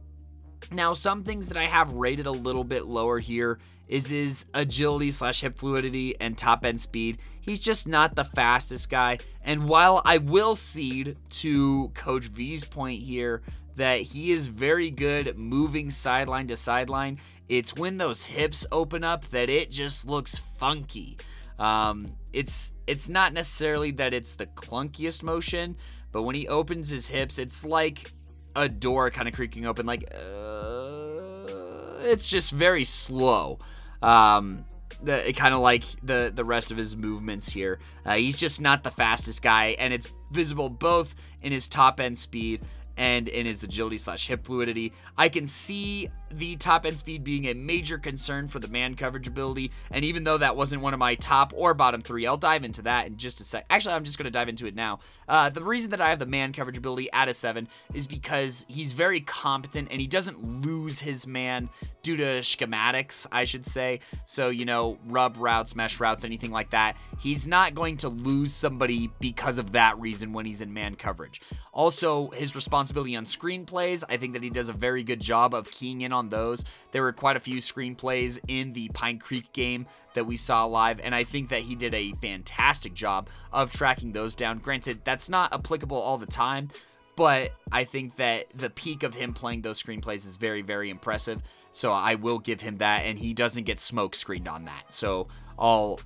[0.71, 3.59] now some things that I have rated a little bit lower here
[3.89, 7.19] is his agility slash hip fluidity and top end speed.
[7.41, 9.19] He's just not the fastest guy.
[9.43, 13.43] And while I will cede to Coach V's point here
[13.77, 19.27] that he is very good moving sideline to sideline, it's when those hips open up
[19.27, 21.19] that it just looks funky.
[21.59, 25.77] Um, it's it's not necessarily that it's the clunkiest motion,
[26.11, 28.13] but when he opens his hips, it's like
[28.57, 29.87] a door kind of creaking open.
[29.87, 33.59] Like uh, it's just very slow.
[34.05, 34.65] Um,
[35.03, 37.79] the kind of like the the rest of his movements here.
[38.05, 42.19] Uh, he's just not the fastest guy, and it's visible both in his top end
[42.19, 42.61] speed
[42.97, 44.93] and in his agility slash hip fluidity.
[45.17, 49.29] I can see the top end speed being a major concern for the man coverage
[49.29, 49.71] ability.
[49.91, 52.83] And even though that wasn't one of my top or bottom three, I'll dive into
[52.83, 53.67] that in just a sec.
[53.71, 55.01] Actually, I'm just going to dive into it now.
[55.29, 58.67] Uh, the reason that I have the man coverage ability at a seven is because
[58.69, 61.69] he's very competent and he doesn't lose his man
[62.03, 64.01] due to schematics, I should say.
[64.27, 66.97] So, you know, rub routes, mesh routes, anything like that.
[67.19, 71.41] He's not going to lose somebody because of that reason when he's in man coverage.
[71.73, 75.71] Also, his responsibility on screenplays, I think that he does a very good job of
[75.71, 76.65] keying in on those.
[76.93, 79.85] There were quite a few screenplays in the Pine Creek game
[80.15, 84.13] that we saw live, and I think that he did a fantastic job of tracking
[84.13, 84.59] those down.
[84.59, 86.69] Granted, that's not applicable all the time,
[87.17, 91.43] but I think that the peak of him playing those screenplays is very, very impressive.
[91.73, 94.95] So I will give him that, and he doesn't get smoke screened on that.
[94.95, 95.27] So
[95.59, 96.01] I'll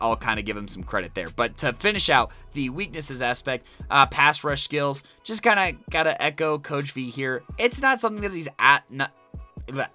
[0.00, 1.28] I'll kind of give him some credit there.
[1.30, 6.20] But to finish out the weaknesses aspect, uh, pass rush skills, just kind of gotta
[6.22, 7.42] echo Coach V here.
[7.58, 9.14] It's not something that he's at not,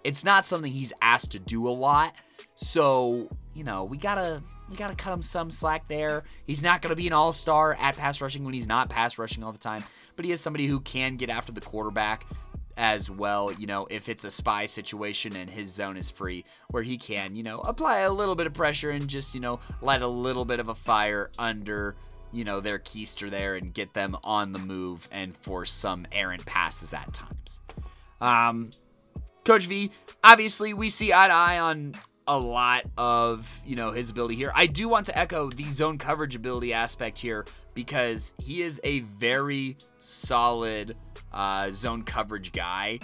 [0.03, 2.15] it's not something he's asked to do a lot.
[2.55, 6.23] So, you know, we gotta we gotta cut him some slack there.
[6.45, 9.51] He's not gonna be an all-star at pass rushing when he's not pass rushing all
[9.51, 9.83] the time,
[10.15, 12.25] but he is somebody who can get after the quarterback
[12.77, 16.83] as well, you know, if it's a spy situation and his zone is free, where
[16.83, 20.01] he can, you know, apply a little bit of pressure and just, you know, light
[20.01, 21.95] a little bit of a fire under,
[22.31, 26.45] you know, their keister there and get them on the move and force some errant
[26.45, 27.61] passes at times.
[28.21, 28.71] Um,
[29.45, 29.91] Coach V,
[30.23, 31.95] obviously, we see eye to eye on
[32.27, 34.51] a lot of you know his ability here.
[34.55, 39.01] I do want to echo the zone coverage ability aspect here because he is a
[39.01, 40.95] very solid
[41.33, 42.99] uh, zone coverage guy.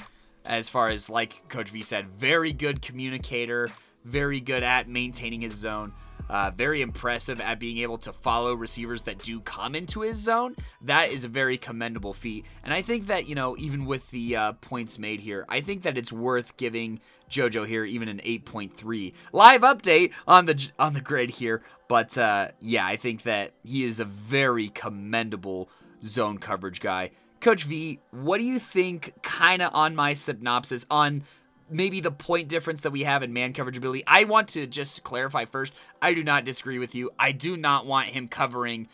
[0.45, 3.69] As far as like Coach V said, very good communicator,
[4.05, 5.93] very good at maintaining his zone.
[6.29, 10.55] Uh, very impressive at being able to follow receivers that do come into his zone.
[10.81, 12.45] That is a very commendable feat.
[12.63, 15.83] And I think that, you know, even with the uh, points made here, I think
[15.83, 16.99] that it's worth giving
[17.29, 19.13] JoJo here even an 8.3.
[19.31, 23.83] Live update on the on the grid here, but uh, yeah, I think that he
[23.83, 25.69] is a very commendable
[26.03, 27.11] zone coverage guy.
[27.39, 31.23] Coach V, what do you think kind of on my synopsis on
[31.69, 34.03] maybe the point difference that we have in man coverage ability.
[34.07, 35.73] I want to just clarify first.
[36.01, 37.11] I do not disagree with you.
[37.17, 38.87] I do not want him covering,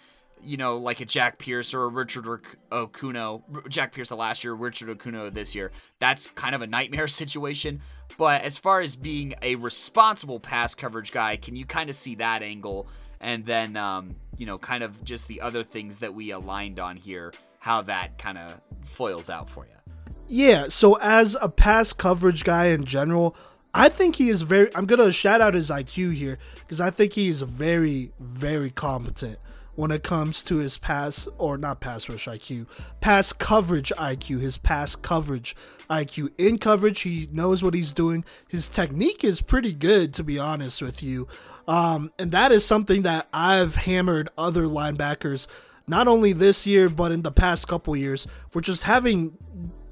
[0.43, 2.25] you know, like a Jack Pierce or a Richard
[2.71, 3.69] Okuno.
[3.69, 5.71] Jack Pierce last year, Richard Okuno this year.
[5.99, 7.81] That's kind of a nightmare situation.
[8.17, 12.15] But as far as being a responsible pass coverage guy, can you kind of see
[12.15, 12.87] that angle?
[13.19, 16.95] And then, um, you know, kind of just the other things that we aligned on
[16.95, 19.84] here, how that kind of foils out for you.
[20.27, 23.35] Yeah, so as a pass coverage guy in general,
[23.73, 24.73] I think he is very.
[24.75, 29.37] I'm gonna shout out his IQ here because I think he is very, very competent
[29.75, 32.65] when it comes to his pass or not pass rush IQ,
[33.01, 34.39] pass coverage IQ.
[34.39, 35.55] His pass coverage
[35.89, 38.25] IQ in coverage, he knows what he's doing.
[38.47, 41.27] His technique is pretty good, to be honest with you,
[41.67, 45.47] um, and that is something that I've hammered other linebackers
[45.87, 49.37] not only this year but in the past couple years for just having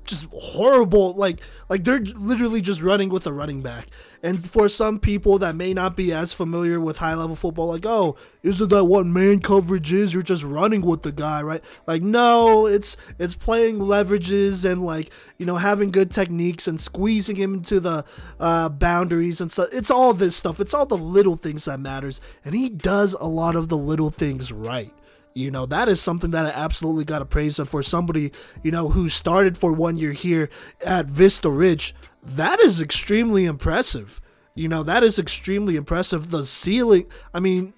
[0.06, 1.40] just horrible like
[1.70, 3.88] like they're literally just running with a running back.
[4.22, 7.86] And for some people that may not be as familiar with high level football like
[7.86, 10.14] oh isn't that what man coverage is?
[10.14, 11.64] You're just running with the guy right?
[11.88, 17.36] Like no it's it's playing leverages and like you know having good techniques and squeezing
[17.36, 18.06] him into the
[18.40, 20.60] uh, boundaries and so it's all this stuff.
[20.60, 22.22] It's all the little things that matters.
[22.46, 24.94] And he does a lot of the little things right
[25.34, 28.32] you know, that is something that I absolutely got to praise him for somebody,
[28.62, 30.50] you know, who started for one year here
[30.86, 31.96] at Vista Ridge.
[32.22, 34.22] That is extremely impressive.
[34.56, 36.30] You know, that is extremely impressive.
[36.30, 37.74] The ceiling, I mean,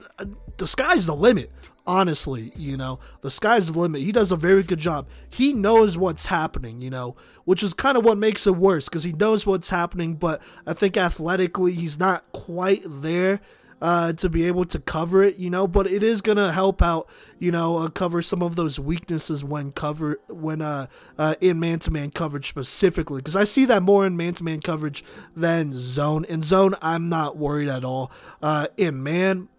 [0.58, 1.52] the sky's the limit,
[1.88, 2.52] honestly.
[2.56, 4.02] You know, the sky's the limit.
[4.02, 5.08] He does a very good job.
[5.30, 7.16] He knows what's happening, you know,
[7.46, 10.74] which is kind of what makes it worse because he knows what's happening, but I
[10.74, 13.40] think athletically, he's not quite there
[13.86, 15.68] uh, to be able to cover it, you know.
[15.68, 17.08] But it is gonna help out,
[17.38, 20.88] you know, uh, cover some of those weaknesses when cover when uh,
[21.20, 24.44] uh in man to man coverage specifically, because I see that more in man to
[24.44, 25.04] man coverage
[25.36, 26.26] than zone.
[26.26, 28.12] In zone, I'm not worried at all.
[28.42, 29.50] Uh, in man,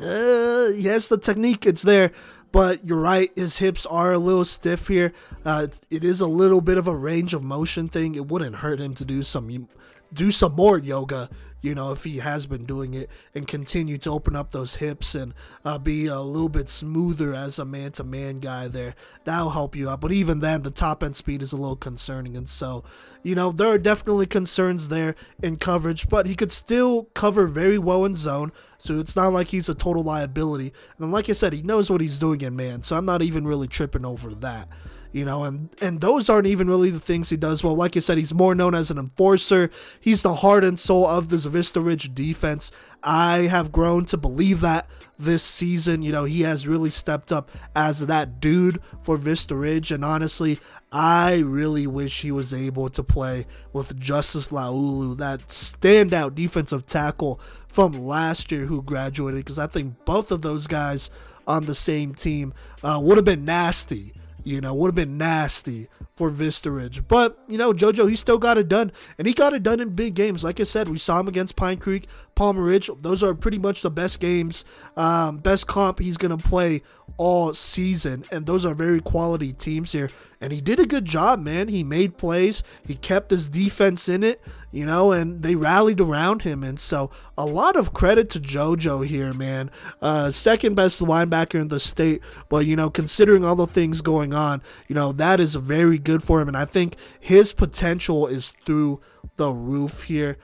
[0.00, 2.10] uh, yes, the technique it's there.
[2.50, 5.12] But you're right, his hips are a little stiff here.
[5.44, 8.16] Uh, it is a little bit of a range of motion thing.
[8.16, 9.68] It wouldn't hurt him to do some
[10.12, 11.28] do some more yoga
[11.60, 15.14] you know, if he has been doing it and continue to open up those hips
[15.14, 18.94] and uh, be a little bit smoother as a man to man guy there,
[19.24, 20.00] that'll help you out.
[20.00, 22.36] But even then, the top end speed is a little concerning.
[22.36, 22.84] And so,
[23.22, 27.78] you know, there are definitely concerns there in coverage, but he could still cover very
[27.78, 28.52] well in zone.
[28.78, 30.72] So it's not like he's a total liability.
[30.98, 32.82] And like I said, he knows what he's doing in man.
[32.82, 34.68] So I'm not even really tripping over that
[35.12, 37.74] you know, and and those aren't even really the things he does well.
[37.74, 39.70] Like I said, he's more known as an enforcer.
[40.00, 42.70] He's the heart and soul of this Vista Ridge defense.
[43.02, 46.02] I have grown to believe that this season.
[46.02, 50.58] You know, he has really stepped up as that dude for Vista Ridge, and honestly,
[50.92, 57.40] I really wish he was able to play with Justice Laulu, that standout defensive tackle
[57.66, 61.10] from last year who graduated, because I think both of those guys
[61.46, 62.52] on the same team
[62.82, 64.12] uh, would have been nasty
[64.44, 67.06] you know, would have been nasty for Vista Ridge.
[67.06, 68.92] But, you know, JoJo, he still got it done.
[69.18, 70.44] And he got it done in big games.
[70.44, 72.06] Like I said, we saw him against Pine Creek,
[72.38, 72.88] Palmer Ridge.
[73.00, 74.64] Those are pretty much the best games,
[74.96, 76.82] um, best comp he's going to play
[77.16, 78.24] all season.
[78.30, 80.08] And those are very quality teams here.
[80.40, 81.66] And he did a good job, man.
[81.66, 84.40] He made plays, he kept his defense in it,
[84.70, 86.62] you know, and they rallied around him.
[86.62, 89.68] And so a lot of credit to JoJo here, man.
[90.00, 92.22] Uh, second best linebacker in the state.
[92.48, 96.22] But, you know, considering all the things going on, you know, that is very good
[96.22, 96.46] for him.
[96.46, 99.00] And I think his potential is through
[99.34, 100.38] the roof here.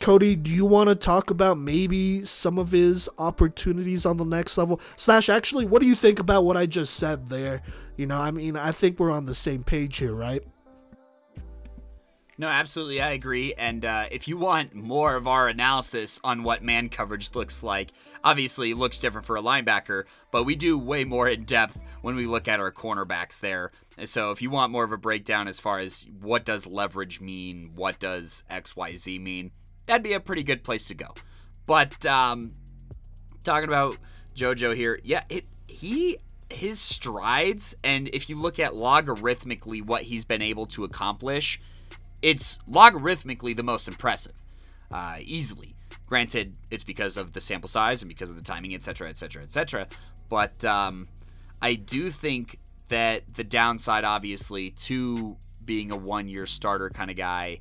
[0.00, 4.56] Cody, do you want to talk about maybe some of his opportunities on the next
[4.58, 4.80] level?
[4.96, 7.62] Slash, actually, what do you think about what I just said there?
[7.96, 10.42] You know, I mean, I think we're on the same page here, right?
[12.38, 13.54] No, absolutely, I agree.
[13.54, 17.92] And uh, if you want more of our analysis on what man coverage looks like,
[18.22, 22.14] obviously it looks different for a linebacker, but we do way more in depth when
[22.14, 23.72] we look at our cornerbacks there.
[24.04, 27.70] So if you want more of a breakdown as far as what does leverage mean,
[27.74, 29.50] what does XYZ mean,
[29.86, 31.14] that'd be a pretty good place to go.
[31.66, 32.52] But um,
[33.44, 33.96] talking about
[34.34, 36.18] JoJo here, yeah, it, he
[36.48, 41.60] his strides and if you look at logarithmically what he's been able to accomplish,
[42.22, 44.34] it's logarithmically the most impressive,
[44.92, 45.74] uh, easily.
[46.06, 49.88] Granted, it's because of the sample size and because of the timing, etc., etc., etc.
[50.28, 51.06] But um,
[51.60, 52.58] I do think
[52.88, 57.58] that the downside, obviously, to being a one-year starter kind of guy,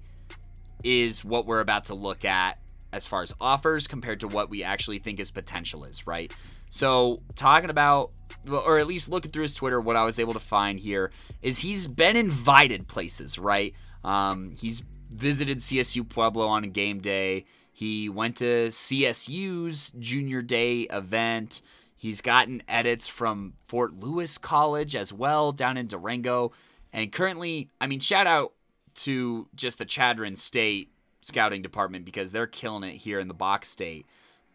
[0.84, 2.60] is what we're about to look at
[2.94, 6.34] as far as offers compared to what we actually think his potential is, right?
[6.70, 8.12] So, talking about,
[8.50, 11.12] or at least looking through his Twitter, what I was able to find here
[11.42, 13.74] is he's been invited places, right?
[14.04, 14.82] Um, he's
[15.12, 17.46] visited CSU Pueblo on a game day.
[17.72, 21.62] He went to CSU's junior day event.
[21.98, 26.52] He's gotten edits from Fort Lewis College as well down in Durango.
[26.94, 28.54] And currently, I mean, shout out
[28.96, 30.92] to just the Chadron State
[31.22, 34.06] scouting department because they're killing it here in the box state.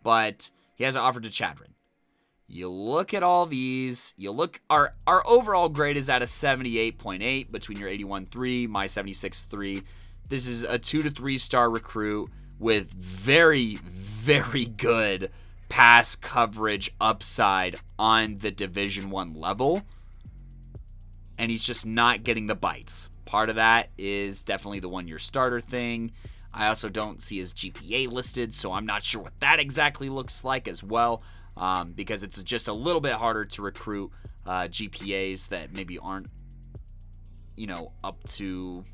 [0.02, 1.74] But he has an offer to Chadron.
[2.46, 7.50] You look at all these, you look our our overall grade is at a 78.8
[7.50, 9.84] between your 81.3, my 76.3.
[10.28, 15.30] This is a 2 to 3 star recruit with very very good
[15.68, 19.82] pass coverage upside on the division 1 level.
[21.38, 23.08] And he's just not getting the bites.
[23.30, 26.10] Part of that is definitely the one year starter thing.
[26.52, 30.42] I also don't see his GPA listed, so I'm not sure what that exactly looks
[30.42, 31.22] like as well
[31.56, 34.10] um, because it's just a little bit harder to recruit
[34.46, 36.26] uh, GPAs that maybe aren't,
[37.56, 38.84] you know, up to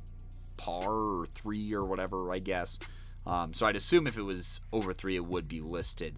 [0.58, 2.78] par or three or whatever, I guess.
[3.26, 6.14] Um, so I'd assume if it was over three, it would be listed.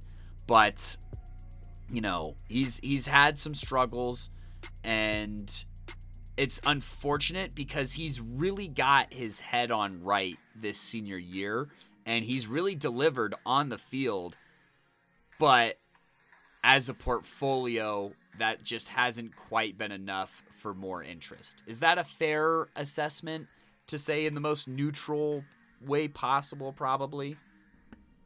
[0.49, 0.97] But
[1.93, 4.31] you know, he's he's had some struggles,
[4.83, 5.65] and
[6.39, 11.69] it's unfortunate because he's really got his head on right this senior year,
[12.07, 14.39] and he's really delivered on the field.
[15.41, 15.79] But
[16.63, 21.65] as a portfolio, that just hasn't quite been enough for more interest.
[21.67, 23.49] Is that a fair assessment
[23.89, 25.43] to say in the most neutral
[25.85, 27.37] way possible, probably?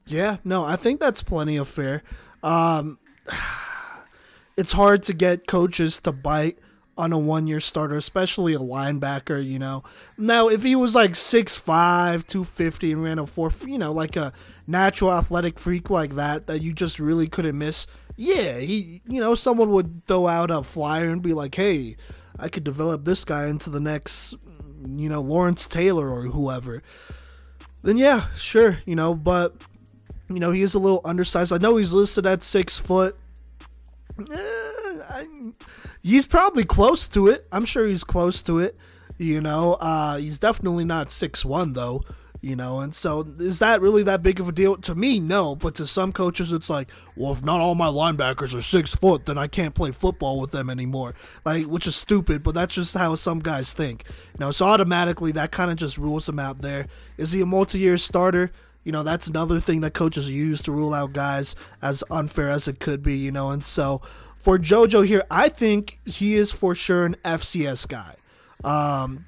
[0.06, 2.02] Yeah, no, I think that's plenty of fair.
[2.42, 2.98] Um,
[4.58, 6.58] it's hard to get coaches to bite
[6.96, 9.82] on a one year starter, especially a linebacker, you know.
[10.18, 14.32] Now, if he was like 6'5, 250 and ran a 4, you know, like a
[14.66, 17.86] natural athletic freak like that, that you just really couldn't miss,
[18.16, 21.96] yeah, he, you know, someone would throw out a flyer and be like, hey,
[22.38, 24.34] I could develop this guy into the next,
[24.86, 26.82] you know, Lawrence Taylor or whoever.
[27.82, 29.54] Then yeah, sure, you know, but
[30.28, 31.52] you know he is a little undersized.
[31.52, 33.16] I know he's listed at six foot.
[34.18, 35.26] Eh, I,
[36.02, 37.46] he's probably close to it.
[37.52, 38.76] I'm sure he's close to it.
[39.18, 42.02] You know, uh, he's definitely not six one though
[42.42, 42.80] you know.
[42.80, 44.76] And so is that really that big of a deal?
[44.76, 45.56] To me no.
[45.56, 49.24] But to some coaches it's like well if not all my linebackers are six foot
[49.24, 51.14] then i can't play football with them anymore.
[51.44, 54.04] Like which is stupid but that's just how some guys think.
[54.34, 56.86] You know so automatically that kind of just rules them out there.
[57.16, 58.50] Is he a multi-year starter?
[58.84, 62.66] You know that's another thing that coaches use to rule out guys as unfair as
[62.66, 63.50] it could be you know.
[63.50, 64.00] And so
[64.42, 68.14] for jojo here i think he is for sure an fcs guy
[68.64, 69.26] um,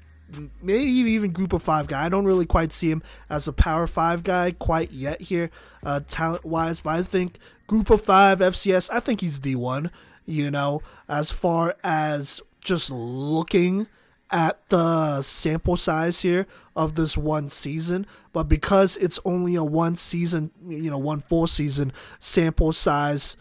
[0.61, 2.05] maybe even group of five guy.
[2.05, 5.49] I don't really quite see him as a power five guy quite yet here,
[5.85, 6.81] uh, talent wise.
[6.81, 7.37] But I think
[7.67, 8.89] group of five FCS.
[8.91, 9.91] I think he's D one.
[10.25, 13.87] You know, as far as just looking
[14.31, 19.95] at the sample size here of this one season, but because it's only a one
[19.95, 23.37] season, you know, one full season sample size,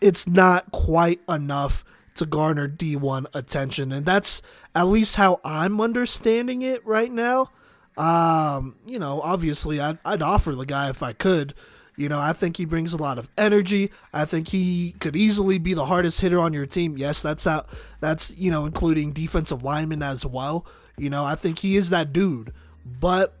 [0.00, 1.84] it's not quite enough
[2.16, 3.92] to garner D1 attention.
[3.92, 4.42] And that's
[4.74, 7.50] at least how I'm understanding it right now.
[7.96, 11.54] Um, you know, obviously, I'd, I'd offer the guy if I could.
[11.96, 13.90] You know, I think he brings a lot of energy.
[14.12, 16.96] I think he could easily be the hardest hitter on your team.
[16.96, 17.66] Yes, that's how.
[18.00, 20.64] That's you know, including defensive linemen as well.
[20.96, 22.52] You know, I think he is that dude.
[22.86, 23.34] But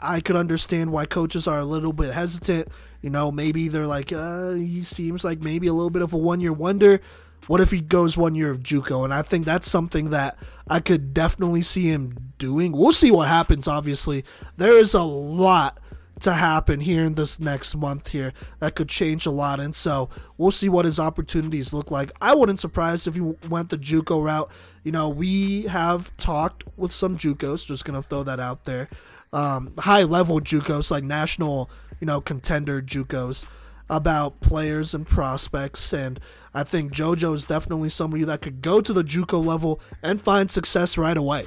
[0.00, 2.68] I could understand why coaches are a little bit hesitant.
[3.04, 6.16] You know, maybe they're like, uh, he seems like maybe a little bit of a
[6.16, 7.02] one year wonder.
[7.48, 9.04] What if he goes one year of JUCO?
[9.04, 10.38] And I think that's something that
[10.70, 12.72] I could definitely see him doing.
[12.72, 13.68] We'll see what happens.
[13.68, 14.24] Obviously,
[14.56, 15.80] there is a lot
[16.22, 20.08] to happen here in this next month here that could change a lot, and so
[20.38, 22.10] we'll see what his opportunities look like.
[22.22, 24.50] I wouldn't surprise if he went the JUCO route.
[24.82, 27.66] You know, we have talked with some JUCOs.
[27.66, 28.88] Just gonna throw that out there.
[29.34, 31.68] Um, high level JUCOs like national,
[32.04, 33.46] you know, contender JUCOs
[33.88, 36.20] about players and prospects and
[36.52, 40.50] I think JoJo is definitely somebody that could go to the JUCO level and find
[40.50, 41.46] success right away.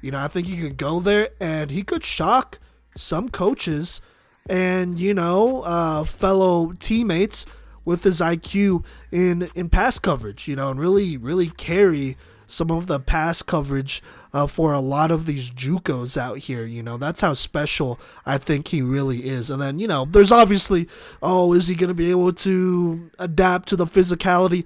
[0.00, 2.58] You know, I think he could go there and he could shock
[2.96, 4.00] some coaches
[4.48, 7.44] and you know uh, fellow teammates
[7.84, 10.48] with his IQ in in pass coverage.
[10.48, 12.16] You know, and really really carry
[12.48, 14.02] some of the pass coverage
[14.32, 16.64] uh, for a lot of these JUCOs out here.
[16.64, 19.50] You know, that's how special I think he really is.
[19.50, 20.88] And then, you know, there's obviously,
[21.22, 24.64] oh, is he going to be able to adapt to the physicality?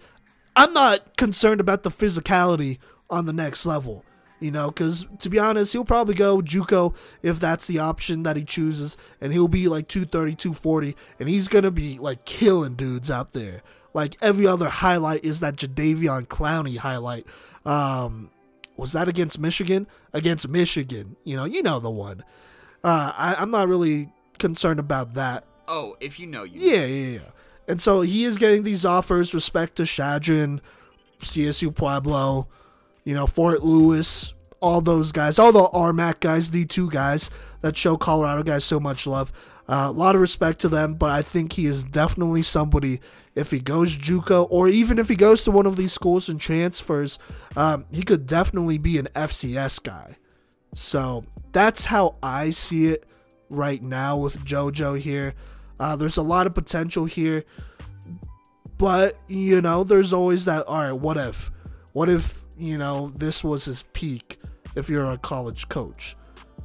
[0.57, 2.79] I'm not concerned about the physicality
[3.11, 4.05] on the next level.
[4.39, 8.37] You know, because to be honest, he'll probably go JUCO if that's the option that
[8.37, 13.09] he chooses, and he'll be like 230, 240, and he's gonna be like killing dudes
[13.09, 13.63] out there.
[13.95, 17.27] Like every other highlight is that Jadeveon Clowney highlight.
[17.65, 18.31] Um,
[18.77, 19.87] was that against Michigan?
[20.13, 22.25] Against Michigan, you know, you know the one.
[22.83, 25.45] Uh, I, I'm not really concerned about that.
[25.69, 26.61] Oh, if you know, you.
[26.61, 27.31] Yeah, yeah, yeah.
[27.69, 29.35] And so he is getting these offers.
[29.35, 30.61] Respect to Chadron,
[31.21, 32.49] CSU Pueblo,
[33.05, 37.31] you know, Fort Lewis, all those guys, all the RMAC guys, the two guys
[37.61, 39.33] that show Colorado guys so much love.
[39.69, 43.01] Uh, a lot of respect to them, but I think he is definitely somebody.
[43.35, 46.39] If he goes JUCO, or even if he goes to one of these schools and
[46.39, 47.19] transfers,
[47.57, 50.17] um, he could definitely be an FCS guy.
[50.75, 53.11] So that's how I see it
[53.49, 55.35] right now with JoJo here.
[55.81, 57.45] Uh, there's a lot of potential here,
[58.79, 60.67] but you know, there's always that.
[60.67, 61.51] All right, what if?
[61.93, 64.39] What if you know this was his peak?
[64.75, 66.17] If you're a college coach,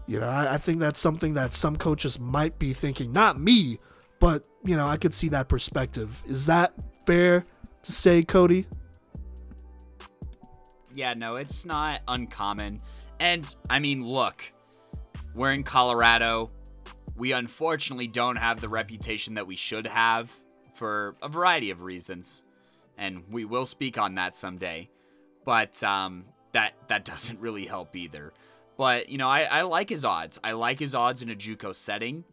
[0.06, 3.11] you know, I, I think that's something that some coaches might be thinking.
[3.11, 3.77] Not me,
[4.19, 6.23] but you know, I could see that perspective.
[6.27, 6.73] Is that
[7.06, 7.44] fair
[7.84, 8.68] to say, Cody?
[10.94, 12.80] Yeah, no, it's not uncommon.
[13.19, 14.44] And I mean, look,
[15.35, 16.52] we're in Colorado.
[17.15, 20.31] We unfortunately don't have the reputation that we should have
[20.73, 22.44] for a variety of reasons.
[22.98, 24.89] And we will speak on that someday.
[25.45, 28.34] But um, that that doesn't really help either.
[28.77, 30.39] But you know, I, I like his odds.
[30.44, 32.23] I like his odds in a JUCO setting.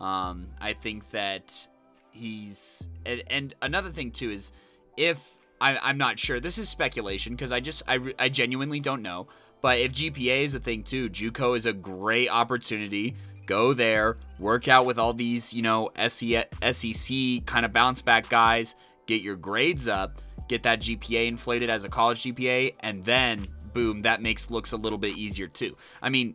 [0.00, 1.68] Um, I think that
[2.10, 4.52] he's and, and another thing too is
[4.96, 6.40] if I, I'm not sure.
[6.40, 9.28] This is speculation because I just I, I genuinely don't know.
[9.62, 13.16] But if GPA is a thing too, JUCO is a great opportunity.
[13.46, 18.74] Go there, work out with all these you know SEC kind of bounce back guys,
[19.06, 24.02] get your grades up, get that GPA inflated as a college GPA, and then boom,
[24.02, 25.74] that makes looks a little bit easier too.
[26.02, 26.34] I mean,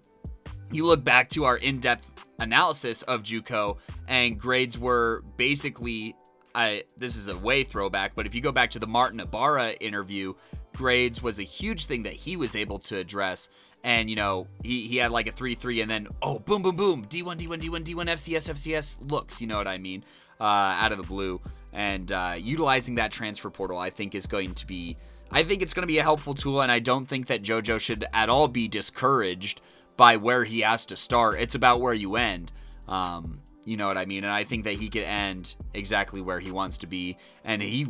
[0.72, 2.11] you look back to our in-depth
[2.42, 3.78] analysis of JUCO,
[4.08, 6.16] and grades were basically.
[6.54, 9.72] I this is a way throwback, but if you go back to the Martin Ibarra
[9.80, 10.34] interview,
[10.76, 13.50] grades was a huge thing that he was able to address.
[13.84, 17.06] And you know, he, he had like a 3-3 and then oh boom boom boom
[17.06, 20.04] D1 D1 D1 D1 FCS FCS looks, you know what I mean?
[20.40, 21.40] Uh, out of the blue.
[21.74, 24.98] And uh, utilizing that transfer portal I think is going to be
[25.32, 27.80] I think it's going to be a helpful tool and I don't think that JoJo
[27.80, 29.62] should at all be discouraged
[30.02, 31.40] by where he has to start.
[31.40, 32.52] It's about where you end.
[32.88, 34.24] Um, you know what I mean?
[34.24, 37.88] And I think that he could end exactly where he wants to be, and he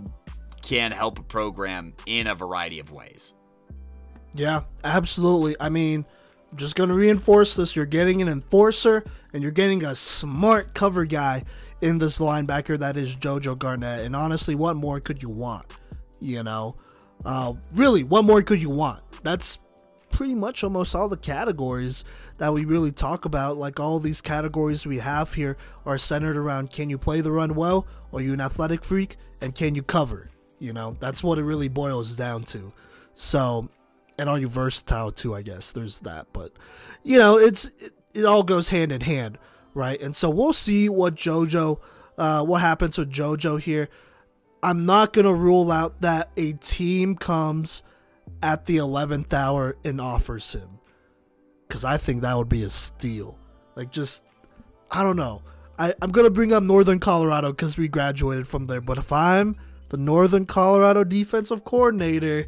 [0.62, 3.34] can help a program in a variety of ways.
[4.34, 5.56] Yeah, absolutely.
[5.58, 6.04] I mean,
[6.58, 7.78] just going to reinforce this.
[7.78, 11.44] You're getting an enforcer, and you're getting a smart cover guy
[11.80, 14.04] in this linebacker that is JoJo Garnett.
[14.04, 15.66] And honestly, what more could you want?
[16.20, 16.76] You know,
[17.24, 19.02] uh, really, what more could you want?
[19.24, 19.60] That's
[20.12, 22.04] pretty much almost all the categories
[22.38, 23.58] that we really talk about.
[23.58, 27.56] Like all these categories we have here are centered around can you play the run
[27.56, 27.88] well?
[28.14, 29.18] Are you an athletic freak?
[29.42, 30.28] And can you cover?
[30.60, 32.72] You know, that's what it really boils down to.
[33.16, 33.70] So,
[34.20, 35.34] and are you versatile too?
[35.34, 36.52] I guess there's that, but
[37.04, 39.38] you know, it's it, it all goes hand in hand,
[39.74, 40.00] right?
[40.00, 41.80] And so we'll see what JoJo,
[42.18, 43.90] uh, what happens with JoJo here.
[44.62, 47.82] I'm not gonna rule out that a team comes
[48.42, 50.80] at the 11th hour and offers him.
[51.68, 53.38] Because I think that would be a steal.
[53.76, 54.24] Like, just,
[54.90, 55.42] I don't know.
[55.80, 58.82] I, I'm going to bring up Northern Colorado because we graduated from there.
[58.82, 59.56] But if I'm
[59.90, 62.48] the Northern Colorado defensive coordinator,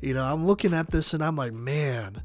[0.00, 2.22] you know, I'm looking at this and I'm like, man,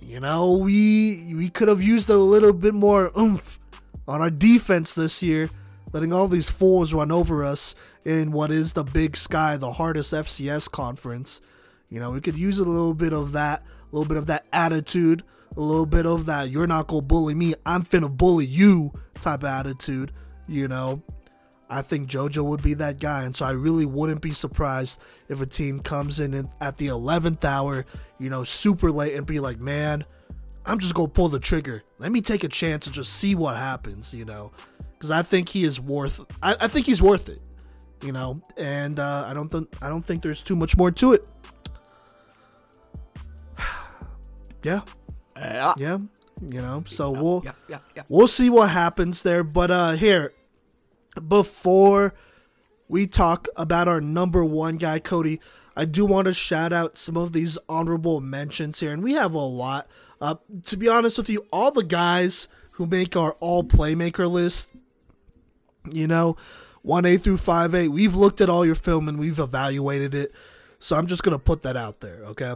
[0.00, 3.58] you know, we we could have used a little bit more oomph
[4.06, 5.50] on our defense this year,
[5.92, 10.12] letting all these fools run over us in what is the Big Sky, the hardest
[10.12, 11.40] FCS conference.
[11.90, 14.46] You know, we could use a little bit of that, a little bit of that
[14.52, 15.22] attitude,
[15.56, 19.40] a little bit of that you're not gonna bully me, I'm finna bully you type
[19.40, 20.12] of attitude.
[20.46, 21.02] You know,
[21.68, 25.40] I think JoJo would be that guy, and so I really wouldn't be surprised if
[25.40, 27.84] a team comes in at the 11th hour,
[28.18, 30.04] you know, super late and be like, man,
[30.64, 31.82] I'm just gonna pull the trigger.
[31.98, 34.52] Let me take a chance and just see what happens, you know,
[34.94, 36.20] because I think he is worth.
[36.42, 37.40] I, I think he's worth it
[38.02, 41.12] you know, and uh, I don't think I don't think there's too much more to
[41.12, 41.26] it.
[44.62, 44.80] yeah,
[45.36, 45.98] yeah, yeah,
[46.46, 46.82] you know.
[46.86, 48.02] So we'll yeah, yeah, yeah.
[48.08, 49.42] we'll see what happens there.
[49.42, 50.32] But uh, here,
[51.26, 52.14] before
[52.88, 55.40] we talk about our number one guy, Cody,
[55.76, 59.34] I do want to shout out some of these honorable mentions here, and we have
[59.34, 59.88] a lot.
[60.20, 60.34] Uh,
[60.64, 64.70] to be honest with you, all the guys who make our all playmaker list,
[65.90, 66.36] you know,
[66.88, 70.32] 1A through 5A, we've looked at all your film and we've evaluated it.
[70.78, 72.54] So I'm just going to put that out there, okay?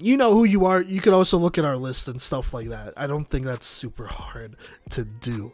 [0.00, 0.80] You know who you are.
[0.80, 2.94] You can also look at our list and stuff like that.
[2.96, 4.56] I don't think that's super hard
[4.90, 5.52] to do.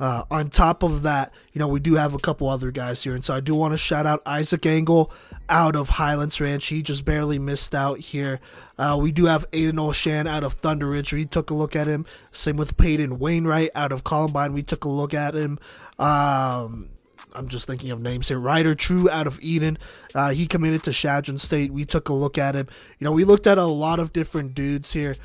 [0.00, 3.14] Uh, on top of that, you know, we do have a couple other guys here.
[3.14, 5.12] And so I do want to shout out Isaac Engel
[5.48, 6.66] out of Highlands Ranch.
[6.66, 8.40] He just barely missed out here.
[8.76, 11.12] Uh, we do have Aiden O'Shan out of Thunder Ridge.
[11.12, 12.04] We took a look at him.
[12.32, 14.52] Same with Peyton Wainwright out of Columbine.
[14.52, 15.58] We took a look at him.
[15.98, 16.90] Um,
[17.34, 18.38] I'm just thinking of names here.
[18.38, 19.78] Ryder True out of Eden.
[20.14, 21.72] Uh, he committed to Chadron State.
[21.72, 22.68] We took a look at him.
[22.98, 25.16] You know, we looked at a lot of different dudes here.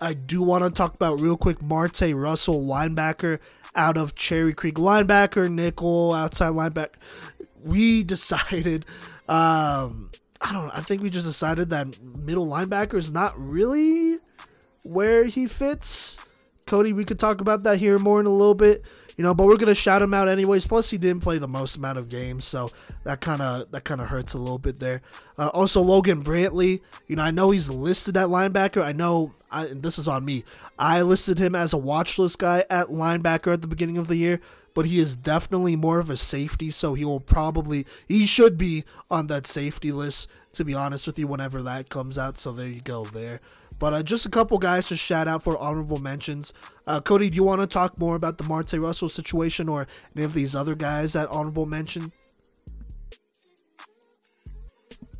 [0.00, 3.40] I do want to talk about real quick Marte Russell, linebacker
[3.74, 6.94] out of Cherry Creek, linebacker, nickel, outside linebacker.
[7.62, 8.84] We decided,
[9.28, 14.16] um, I don't know, I think we just decided that middle linebacker is not really
[14.82, 16.18] where he fits.
[16.66, 18.84] Cody, we could talk about that here more in a little bit
[19.16, 20.66] you know, but we're gonna shout him out anyways.
[20.66, 22.70] Plus, he didn't play the most amount of games, so
[23.04, 25.02] that kind of that kind of hurts a little bit there.
[25.38, 26.80] Uh, also, Logan Brantley.
[27.06, 28.82] You know, I know he's listed at linebacker.
[28.82, 30.44] I know, I, this is on me.
[30.78, 34.16] I listed him as a watch list guy at linebacker at the beginning of the
[34.16, 34.40] year,
[34.74, 38.84] but he is definitely more of a safety, so he will probably he should be
[39.10, 40.28] on that safety list.
[40.52, 43.42] To be honest with you, whenever that comes out, so there you go there.
[43.78, 46.54] But uh, just a couple guys to shout out for honorable mentions.
[46.86, 50.24] Uh, Cody, do you want to talk more about the Marte Russell situation or any
[50.24, 52.12] of these other guys that honorable mention?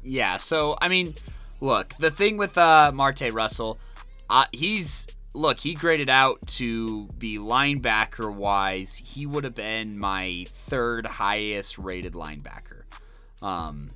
[0.03, 1.15] Yeah, so I mean,
[1.61, 3.79] look, the thing with uh, Marte Russell,
[4.31, 8.97] uh, he's look, he graded out to be linebacker wise.
[8.97, 12.85] He would have been my third highest rated linebacker,
[13.43, 13.91] um,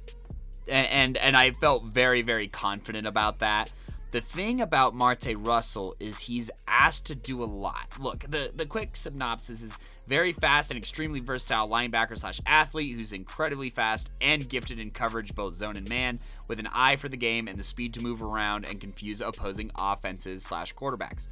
[0.69, 3.73] and, and and I felt very very confident about that.
[4.11, 7.87] The thing about Marte Russell is he's asked to do a lot.
[8.01, 9.79] Look, the, the quick synopsis is
[10.09, 15.33] very fast and extremely versatile linebacker slash athlete who's incredibly fast and gifted in coverage,
[15.37, 16.19] both zone and man,
[16.49, 19.71] with an eye for the game and the speed to move around and confuse opposing
[19.77, 21.29] offenses slash quarterbacks.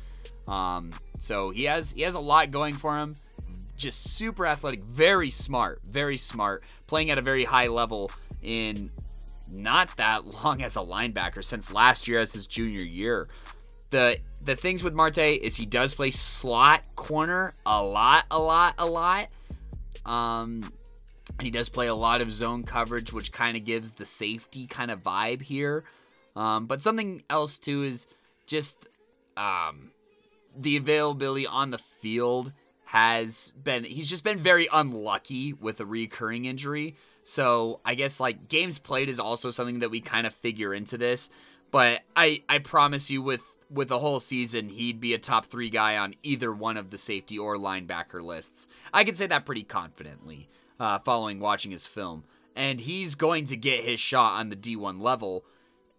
[0.46, 3.16] Um, so he has he has a lot going for him.
[3.76, 8.90] Just super athletic, very smart, very smart, playing at a very high level in
[9.50, 13.28] not that long as a linebacker since last year as his junior year.
[13.90, 18.74] The the things with Marte is he does play slot corner a lot, a lot,
[18.78, 19.28] a lot.
[20.04, 20.72] Um,
[21.38, 24.66] and he does play a lot of zone coverage, which kind of gives the safety
[24.66, 25.84] kind of vibe here.
[26.36, 28.06] Um, but something else too is
[28.46, 28.88] just
[29.36, 29.90] um,
[30.56, 32.52] the availability on the field
[32.84, 36.94] has been he's just been very unlucky with a recurring injury.
[37.28, 40.96] So I guess like games played is also something that we kind of figure into
[40.96, 41.28] this.
[41.70, 45.68] But I I promise you with with the whole season he'd be a top three
[45.68, 48.66] guy on either one of the safety or linebacker lists.
[48.94, 50.48] I can say that pretty confidently,
[50.80, 52.24] uh, following watching his film.
[52.56, 55.44] And he's going to get his shot on the D1 level.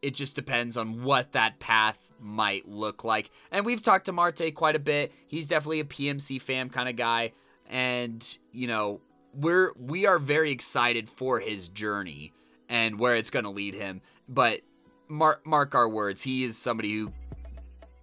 [0.02, 3.30] It just depends on what that path might look like.
[3.52, 5.14] And we've talked to Marte quite a bit.
[5.28, 7.34] He's definitely a PMC fam kind of guy.
[7.70, 9.02] And, you know,
[9.34, 12.34] we're we are very excited for his journey
[12.68, 14.02] and where it's going to lead him.
[14.28, 14.62] But
[15.08, 17.14] mark mark our words, he is somebody who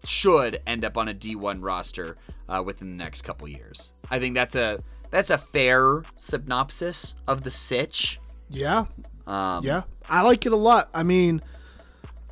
[0.05, 2.17] should end up on a D1 roster
[2.49, 3.93] uh, within the next couple years.
[4.11, 4.79] I think that's a
[5.11, 8.21] that's a fair synopsis of the sitch.
[8.51, 8.85] Yeah.
[9.27, 10.89] Um, yeah, I like it a lot.
[10.95, 11.43] I mean,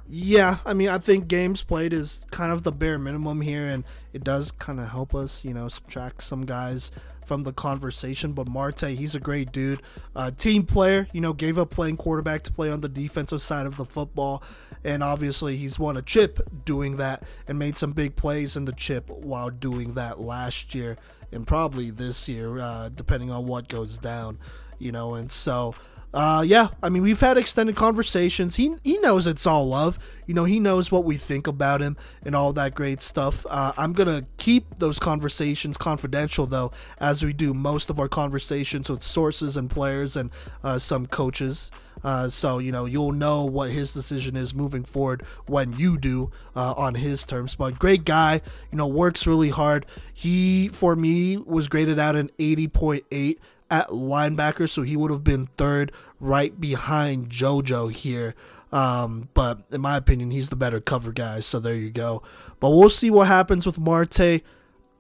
[0.08, 3.84] yeah, I mean, I think games played is kind of the bare minimum here, and
[4.12, 6.92] it does kind of help us, you know, subtract some guys
[7.26, 8.32] from the conversation.
[8.32, 9.82] But Marte, he's a great dude.
[10.14, 13.66] Uh, team player, you know, gave up playing quarterback to play on the defensive side
[13.66, 14.42] of the football.
[14.84, 18.72] And obviously, he's won a chip doing that and made some big plays in the
[18.72, 20.96] chip while doing that last year
[21.32, 24.38] and probably this year, uh, depending on what goes down,
[24.78, 25.14] you know.
[25.14, 25.74] And so
[26.14, 28.54] uh, yeah, I mean, we've had extended conversations.
[28.54, 29.98] He he knows it's all love.
[30.28, 33.44] You know, he knows what we think about him and all that great stuff.
[33.50, 36.70] Uh, I'm gonna keep those conversations confidential, though,
[37.00, 40.30] as we do most of our conversations with sources and players and
[40.62, 41.72] uh, some coaches.
[42.04, 46.30] Uh, so you know you'll know what his decision is moving forward when you do
[46.54, 47.56] uh, on his terms.
[47.56, 49.84] But great guy, you know works really hard.
[50.12, 53.38] He for me was graded out an 80.8
[53.70, 58.34] at linebacker, so he would have been third, right behind JoJo here.
[58.72, 61.40] Um, but in my opinion, he's the better cover guy.
[61.40, 62.22] So there you go.
[62.58, 64.42] But we'll see what happens with Marte.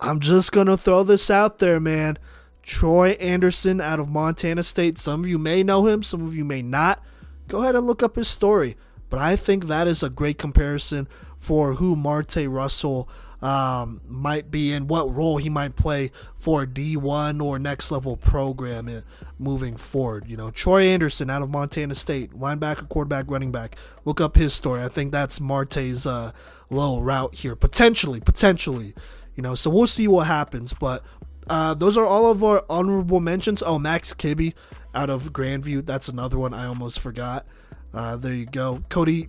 [0.00, 2.18] I'm just gonna throw this out there, man.
[2.62, 4.98] Troy Anderson out of Montana State.
[4.98, 7.02] Some of you may know him, some of you may not.
[7.48, 8.76] Go ahead and look up his story.
[9.10, 11.08] But I think that is a great comparison
[11.38, 13.08] for who Marte Russell
[13.44, 18.16] um, might be and what role he might play for a D1 or next level
[18.16, 19.02] program
[19.38, 20.24] moving forward.
[20.26, 23.76] You know, Troy Anderson out of Montana State, linebacker, quarterback, running back.
[24.06, 24.82] Look up his story.
[24.82, 26.32] I think that's Marte's uh,
[26.70, 28.94] little route here, potentially, potentially.
[29.36, 30.72] You know, so we'll see what happens.
[30.72, 31.02] But
[31.46, 33.62] uh, those are all of our honorable mentions.
[33.62, 34.54] Oh, Max Kibbe
[34.94, 35.84] out of Grandview.
[35.84, 37.46] That's another one I almost forgot.
[37.92, 38.82] Uh, there you go.
[38.88, 39.28] Cody,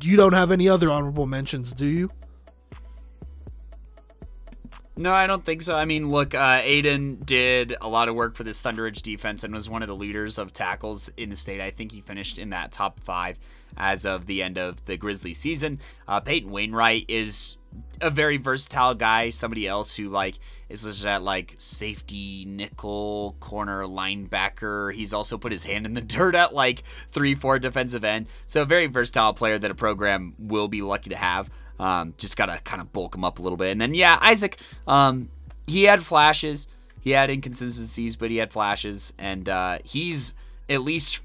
[0.00, 2.10] you don't have any other honorable mentions, do you?
[4.96, 5.74] No, I don't think so.
[5.74, 9.42] I mean, look, uh, Aiden did a lot of work for this Thunder Ridge defense
[9.42, 11.60] and was one of the leaders of tackles in the state.
[11.60, 13.40] I think he finished in that top five
[13.76, 15.80] as of the end of the Grizzly season.
[16.06, 17.56] Uh, Peyton Wainwright is
[18.00, 20.38] a very versatile guy, somebody else who like
[20.68, 24.94] is just at like safety, nickel, corner, linebacker.
[24.94, 28.26] He's also put his hand in the dirt at like three, four defensive end.
[28.46, 31.50] So a very versatile player that a program will be lucky to have.
[31.78, 33.72] Um, just gotta kind of bulk him up a little bit.
[33.72, 35.28] And then yeah, Isaac, um,
[35.66, 36.68] he had flashes,
[37.00, 40.34] he had inconsistencies, but he had flashes, and uh, he's
[40.68, 41.20] at least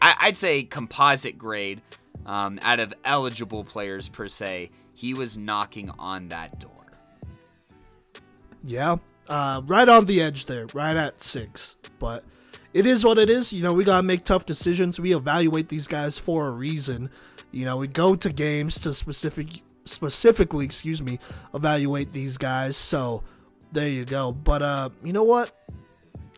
[0.00, 1.82] I, would say composite grade
[2.24, 4.70] um, out of eligible players per se.
[4.94, 6.72] He was knocking on that door.
[8.62, 8.96] Yeah,
[9.28, 11.76] uh, right on the edge there, right at six.
[11.98, 12.24] But
[12.72, 13.52] it is what it is.
[13.52, 15.00] You know, we gotta make tough decisions.
[15.00, 17.10] We evaluate these guys for a reason.
[17.52, 21.18] You know, we go to games to specific specifically, excuse me,
[21.54, 22.76] evaluate these guys.
[22.76, 23.24] So
[23.72, 24.32] there you go.
[24.32, 25.52] But uh, you know what?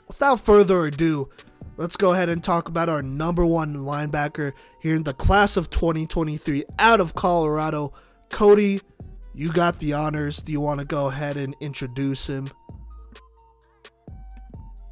[0.07, 1.29] Without further ado,
[1.77, 5.71] let's go ahead and talk about our number one linebacker here in the class of
[5.71, 7.93] 2023 out of Colorado.
[8.31, 8.81] Cody,
[9.35, 10.43] you got the honors.
[10.43, 12.49] Do you want to go ahead and introduce him?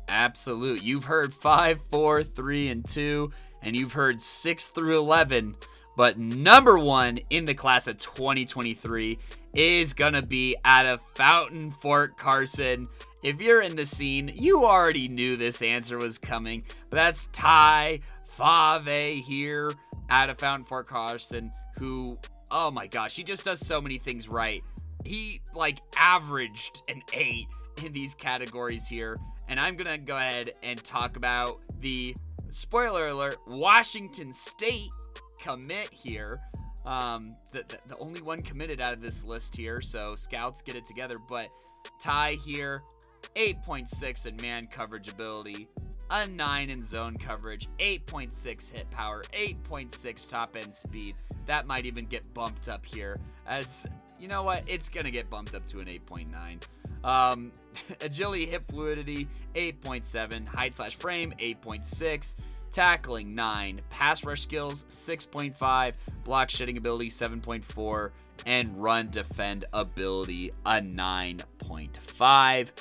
[0.09, 0.83] Absolute.
[0.83, 3.31] You've heard five, four, three, and 2,
[3.63, 5.57] and you've heard 6 through 11.
[5.97, 9.19] But number one in the class of 2023
[9.55, 12.89] is to be out of Fountain Fort Carson.
[13.23, 16.65] If you're in the scene, you already knew this answer was coming.
[16.91, 18.01] But that's Ty
[18.39, 19.73] Fave here
[20.11, 22.19] out of Fountain Fort Carson, who,
[22.51, 24.63] oh my gosh, he just does so many things right.
[25.05, 27.47] He, like, averaged an 8
[27.85, 29.17] in these categories here.
[29.49, 32.15] And I'm to go ahead and talk about the,
[32.51, 34.91] spoiler alert, Washington State
[35.47, 36.41] commit here.
[36.85, 40.77] Um, the, the, the, only one committed out of this list here, so scouts get
[40.77, 41.17] it together.
[41.29, 41.53] But
[42.01, 42.81] Ty here,
[43.35, 45.69] 8.6 in man coverage ability,
[46.11, 51.17] a 9 in zone coverage, 8.6 hit power, 8.6 top end speed.
[51.47, 53.17] That might even get bumped up here,
[53.47, 53.87] as
[54.19, 54.63] you know what?
[54.67, 56.63] It's going to get bumped up to an 8.9.
[57.05, 57.53] Um,
[58.01, 62.37] agility, hip fluidity, 8.7, height slash frame, 8.6
[62.77, 65.95] tackling 9, pass rush skills 6.5,
[66.25, 68.11] block shedding ability 7.4,
[68.45, 72.73] and run defend ability a 9.5.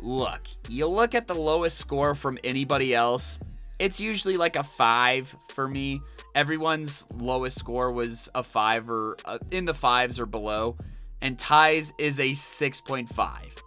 [0.00, 3.40] Look, you look at the lowest score from anybody else,
[3.78, 6.02] it's usually like a 5 for me.
[6.34, 10.76] Everyone's lowest score was a 5 or uh, in the 5s or below,
[11.22, 13.62] and Ty's is a 6.5.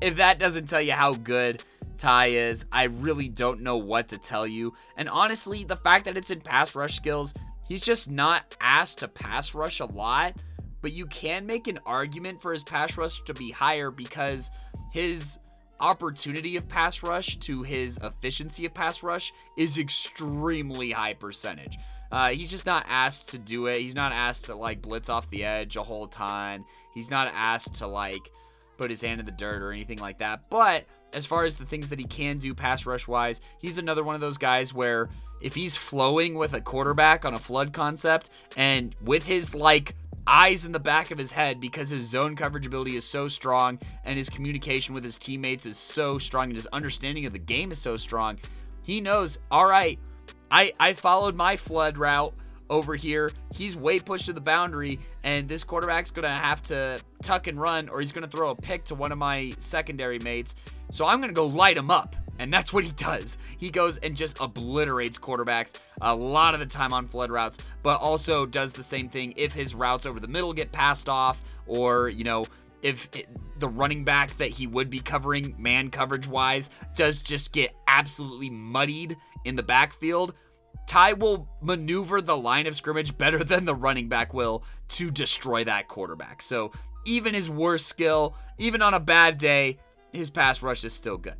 [0.00, 1.62] If that doesn't tell you how good
[2.00, 4.72] Ty is, I really don't know what to tell you.
[4.96, 7.34] And honestly, the fact that it's in pass rush skills,
[7.68, 10.34] he's just not asked to pass rush a lot.
[10.80, 14.50] But you can make an argument for his pass rush to be higher because
[14.90, 15.40] his
[15.78, 21.76] opportunity of pass rush to his efficiency of pass rush is extremely high percentage.
[22.10, 23.80] Uh, he's just not asked to do it.
[23.80, 26.64] He's not asked to like blitz off the edge a whole ton.
[26.94, 28.30] He's not asked to like
[28.80, 30.46] put his hand in the dirt or anything like that.
[30.48, 34.02] But as far as the things that he can do pass rush wise, he's another
[34.02, 35.06] one of those guys where
[35.42, 39.94] if he's flowing with a quarterback on a flood concept and with his like
[40.26, 43.78] eyes in the back of his head because his zone coverage ability is so strong
[44.04, 47.70] and his communication with his teammates is so strong and his understanding of the game
[47.72, 48.38] is so strong,
[48.82, 49.98] he knows, all right,
[50.50, 52.32] I, I followed my flood route
[52.70, 53.30] over here.
[53.52, 57.60] He's way pushed to the boundary, and this quarterback's going to have to tuck and
[57.60, 60.54] run, or he's going to throw a pick to one of my secondary mates.
[60.90, 62.16] So I'm going to go light him up.
[62.38, 63.36] And that's what he does.
[63.58, 68.00] He goes and just obliterates quarterbacks a lot of the time on flood routes, but
[68.00, 72.08] also does the same thing if his routes over the middle get passed off, or,
[72.08, 72.46] you know,
[72.80, 73.28] if it,
[73.58, 78.48] the running back that he would be covering man coverage wise does just get absolutely
[78.48, 80.32] muddied in the backfield.
[80.86, 85.64] Ty will maneuver the line of scrimmage better than the running back will to destroy
[85.64, 86.42] that quarterback.
[86.42, 86.72] So
[87.04, 89.78] even his worst skill, even on a bad day,
[90.12, 91.36] his pass rush is still good.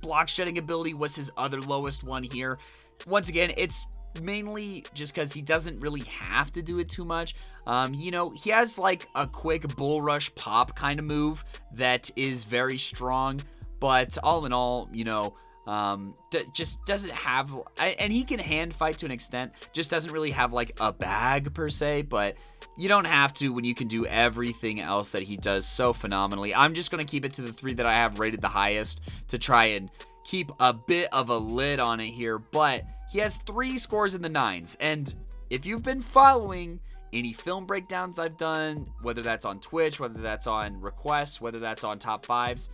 [0.00, 2.58] Block shedding ability was his other lowest one here.
[3.06, 3.86] Once again, it's
[4.20, 7.34] mainly just because he doesn't really have to do it too much.
[7.66, 12.10] Um, you know, he has like a quick bull rush pop kind of move that
[12.16, 13.40] is very strong,
[13.80, 15.34] but all in all, you know,
[15.66, 20.12] um, d- just doesn't have, and he can hand fight to an extent, just doesn't
[20.12, 22.36] really have like a bag per se, but
[22.76, 26.54] you don't have to when you can do everything else that he does so phenomenally.
[26.54, 29.02] I'm just going to keep it to the three that I have rated the highest
[29.28, 29.90] to try and
[30.24, 34.22] keep a bit of a lid on it here, but he has three scores in
[34.22, 34.76] the nines.
[34.80, 35.14] And
[35.50, 36.80] if you've been following
[37.12, 41.84] any film breakdowns I've done, whether that's on Twitch, whether that's on requests, whether that's
[41.84, 42.70] on top fives,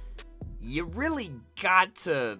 [0.60, 2.38] you really got to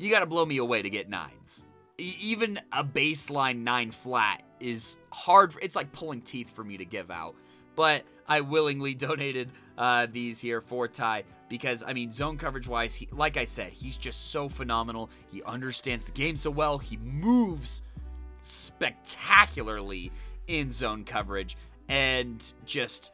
[0.00, 1.66] you got to blow me away to get nines.
[1.98, 5.54] E- even a baseline nine flat is hard.
[5.60, 7.34] It's like pulling teeth for me to give out.
[7.76, 12.94] But I willingly donated uh, these here for Ty because I mean, zone coverage wise,
[12.94, 15.10] he, like I said, he's just so phenomenal.
[15.30, 16.78] He understands the game so well.
[16.78, 17.82] He moves
[18.40, 20.10] spectacularly
[20.46, 21.56] in zone coverage
[21.88, 23.12] and just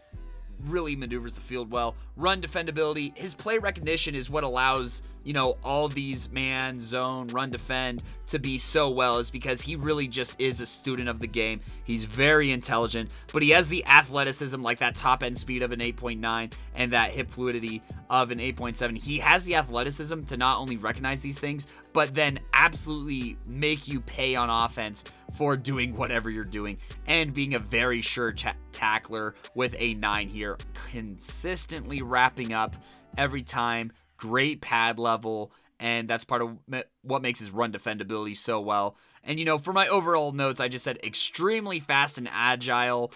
[0.67, 1.97] really maneuvers the field well.
[2.17, 7.51] Run defendability, his play recognition is what allows, you know, all these man, zone, run
[7.51, 11.27] defend to be so well, is because he really just is a student of the
[11.27, 11.61] game.
[11.83, 15.81] He's very intelligent, but he has the athleticism, like that top end speed of an
[15.81, 18.97] 8.9 and that hip fluidity of an 8.7.
[18.97, 24.01] He has the athleticism to not only recognize these things, but then absolutely make you
[24.01, 25.03] pay on offense
[25.37, 26.79] for doing whatever you're doing
[27.09, 28.33] and being a very sure
[28.71, 30.57] tackler with a 9 here,
[30.93, 32.77] consistently wrapping up
[33.19, 33.91] every time.
[34.17, 36.59] Great pad level, and that's part of
[37.03, 38.97] what makes his run defendability so well.
[39.23, 43.13] And you know, for my overall notes, I just said extremely fast and agile,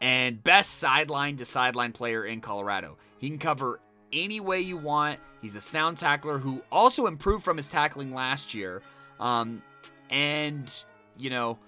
[0.00, 2.98] and best sideline to sideline player in Colorado.
[3.18, 3.80] He can cover
[4.12, 5.18] any way you want.
[5.40, 8.82] He's a sound tackler who also improved from his tackling last year.
[9.20, 9.62] Um,
[10.10, 10.84] and
[11.18, 11.58] you know,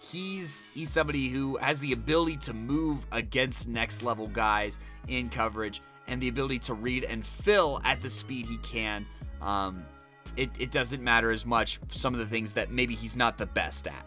[0.00, 4.78] he's he's somebody who has the ability to move against next level guys
[5.08, 9.06] in coverage and the ability to read and fill at the speed he can.
[9.40, 9.84] Um,
[10.36, 13.46] it, it doesn't matter as much some of the things that maybe he's not the
[13.46, 14.06] best at.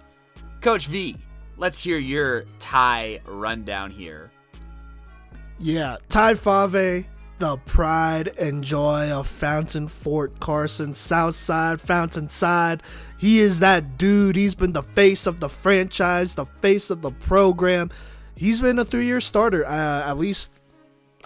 [0.62, 1.16] Coach V,
[1.58, 4.30] let's hear your Ty rundown here.
[5.60, 7.06] Yeah, Ty Fave
[7.40, 12.82] the pride and joy of Fountain Fort Carson, Southside, Fountain Side.
[13.20, 14.36] He is that dude.
[14.36, 17.92] He's been the face of the franchise, the face of the program.
[18.36, 20.54] He's been a three year starter, uh, at least.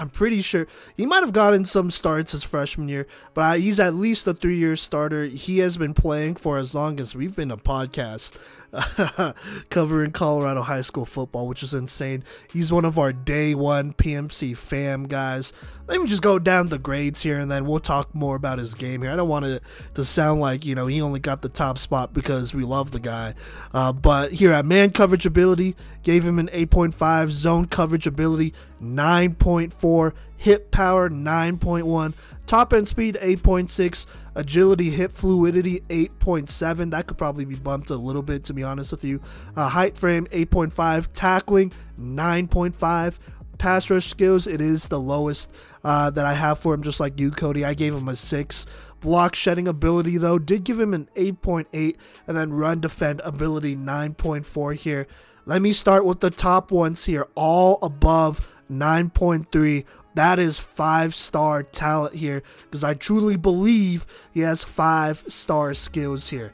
[0.02, 0.66] I'm pretty sure
[0.98, 3.06] he might have gotten some starts his freshman year,
[3.36, 5.26] but he's at least a three year starter.
[5.26, 8.36] He has been playing for as long as we've been a podcast.
[9.70, 12.24] covering Colorado high school football, which is insane.
[12.54, 15.52] He's one of our day one PMC fam guys.
[15.92, 18.76] Let me just go down the grades here and then we'll talk more about his
[18.76, 19.12] game here.
[19.12, 19.62] I don't want it
[19.96, 23.00] to sound like, you know, he only got the top spot because we love the
[23.02, 23.36] guy.
[23.74, 30.14] Uh, but here at man coverage ability, gave him an 8.5, zone coverage ability 9.4,
[30.38, 32.14] hip power 9.1,
[32.48, 34.06] top end speed 8.6
[34.36, 36.92] agility, hip fluidity 8.7.
[36.92, 39.22] That could probably be bumped a little bit, to be honest with you.
[39.58, 43.18] Uh, height frame 8.5, tackling 9.5.
[43.62, 45.52] Pass rush skills, it is the lowest
[45.84, 47.64] uh, that I have for him, just like you, Cody.
[47.64, 48.66] I gave him a 6.
[49.02, 54.76] Block shedding ability, though, did give him an 8.8, and then run defend ability 9.4
[54.76, 55.06] here.
[55.46, 59.86] Let me start with the top ones here, all above 9.3
[60.16, 66.30] that is five star talent here because I truly believe he has five star skills
[66.30, 66.52] here.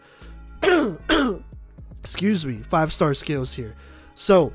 [2.04, 3.76] Excuse me, five star skills here.
[4.16, 4.54] So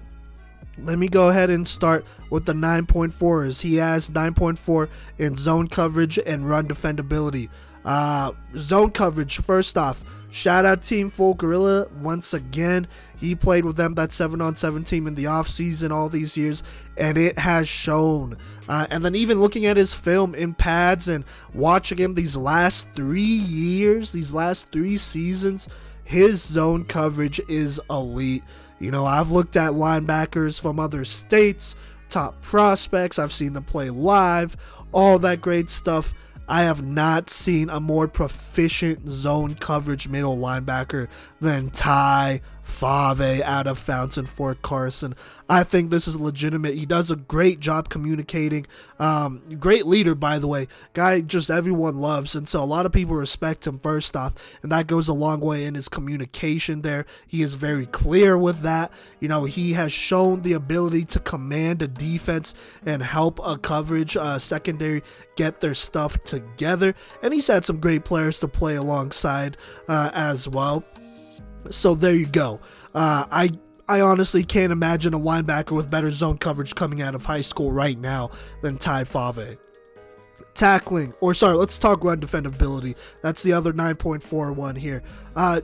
[0.78, 3.60] let me go ahead and start with the 9.4s.
[3.60, 4.88] He has 9.4
[5.18, 7.48] in zone coverage and run defendability.
[7.84, 12.86] Uh, zone coverage, first off, shout out Team Full Gorilla once again.
[13.18, 16.62] He played with them that 7 on 7 team in the offseason all these years,
[16.96, 18.36] and it has shown.
[18.68, 21.24] Uh, and then even looking at his film in pads and
[21.54, 25.68] watching him these last three years, these last three seasons,
[26.04, 28.42] his zone coverage is elite.
[28.82, 31.76] You know, I've looked at linebackers from other states,
[32.08, 34.56] top prospects, I've seen them play live,
[34.90, 36.12] all that great stuff.
[36.48, 41.06] I have not seen a more proficient zone coverage middle linebacker
[41.40, 42.40] than Ty
[42.72, 45.14] Fave out of Fountain Fort Carson.
[45.48, 46.74] I think this is legitimate.
[46.74, 48.66] He does a great job communicating.
[48.98, 50.66] Um, great leader, by the way.
[50.94, 54.72] Guy just everyone loves, and so a lot of people respect him first off, and
[54.72, 57.04] that goes a long way in his communication there.
[57.26, 58.90] He is very clear with that.
[59.20, 62.54] You know, he has shown the ability to command a defense
[62.86, 65.02] and help a coverage uh, secondary
[65.36, 70.48] get their stuff together, and he's had some great players to play alongside uh, as
[70.48, 70.84] well.
[71.70, 72.60] So there you go.
[72.94, 73.50] Uh, I
[73.88, 77.72] I honestly can't imagine a linebacker with better zone coverage coming out of high school
[77.72, 78.30] right now
[78.62, 79.58] than Ty Fave.
[80.54, 82.96] Tackling, or sorry, let's talk run defendability.
[83.22, 85.02] That's the other 9.41 here.
[85.34, 85.62] Uh,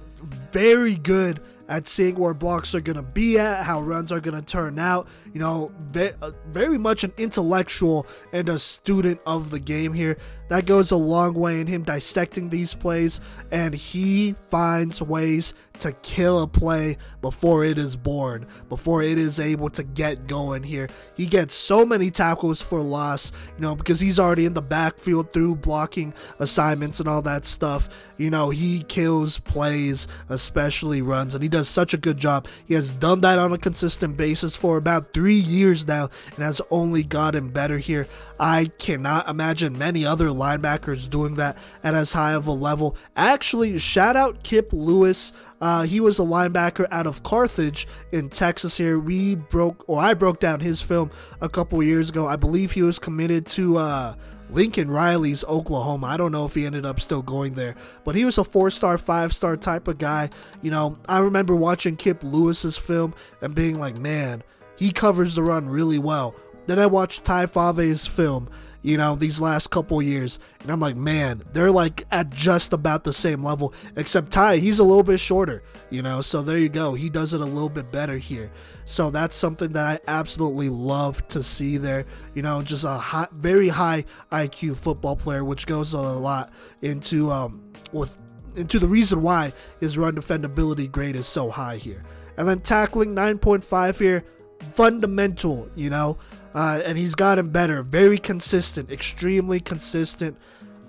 [0.50, 4.38] very good at seeing where blocks are going to be at, how runs are going
[4.38, 5.06] to turn out.
[5.32, 10.16] You know, uh, very much an intellectual and a student of the game here.
[10.48, 13.20] That goes a long way in him dissecting these plays,
[13.50, 19.38] and he finds ways to kill a play before it is born, before it is
[19.38, 20.88] able to get going here.
[21.16, 25.32] He gets so many tackles for loss, you know, because he's already in the backfield
[25.32, 27.88] through blocking assignments and all that stuff.
[28.16, 32.46] You know, he kills plays, especially runs, and he does such a good job.
[32.66, 36.60] He has done that on a consistent basis for about three years now and has
[36.70, 38.06] only gotten better here.
[38.40, 42.96] I cannot imagine many other linebackers doing that at as high of a level.
[43.16, 45.32] Actually, shout out Kip Lewis.
[45.60, 48.76] Uh, he was a linebacker out of Carthage in Texas.
[48.76, 51.10] Here, we broke, or I broke down his film
[51.40, 52.28] a couple years ago.
[52.28, 54.14] I believe he was committed to uh,
[54.50, 56.06] Lincoln Riley's Oklahoma.
[56.06, 57.74] I don't know if he ended up still going there,
[58.04, 60.30] but he was a four star, five star type of guy.
[60.62, 64.42] You know, I remember watching Kip Lewis's film and being like, man,
[64.76, 66.34] he covers the run really well.
[66.66, 68.48] Then I watched Ty Fave's film,
[68.82, 73.04] you know, these last couple years, and I'm like, man, they're like at just about
[73.04, 76.68] the same level, except Ty, he's a little bit shorter, you know, so there you
[76.68, 76.94] go.
[76.94, 78.50] He does it a little bit better here.
[78.84, 82.06] So that's something that I absolutely love to see there.
[82.34, 86.50] You know, just a high, very high IQ football player, which goes a lot
[86.80, 88.14] into um with
[88.56, 92.02] into the reason why his run defendability grade is so high here.
[92.38, 94.24] And then tackling 9.5 here,
[94.72, 96.16] fundamental, you know
[96.54, 97.82] uh, and he's gotten better.
[97.82, 100.38] Very consistent, extremely consistent.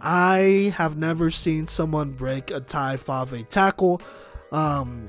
[0.01, 4.01] I have never seen someone break a Ty Fave tackle.
[4.51, 5.05] Um,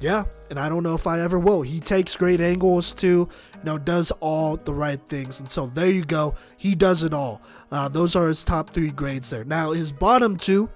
[0.00, 1.62] yeah, and I don't know if I ever will.
[1.62, 5.40] He takes great angles too, you know, does all the right things.
[5.40, 6.36] And so there you go.
[6.56, 7.42] He does it all.
[7.72, 9.44] Uh, those are his top three grades there.
[9.44, 10.70] Now, his bottom two,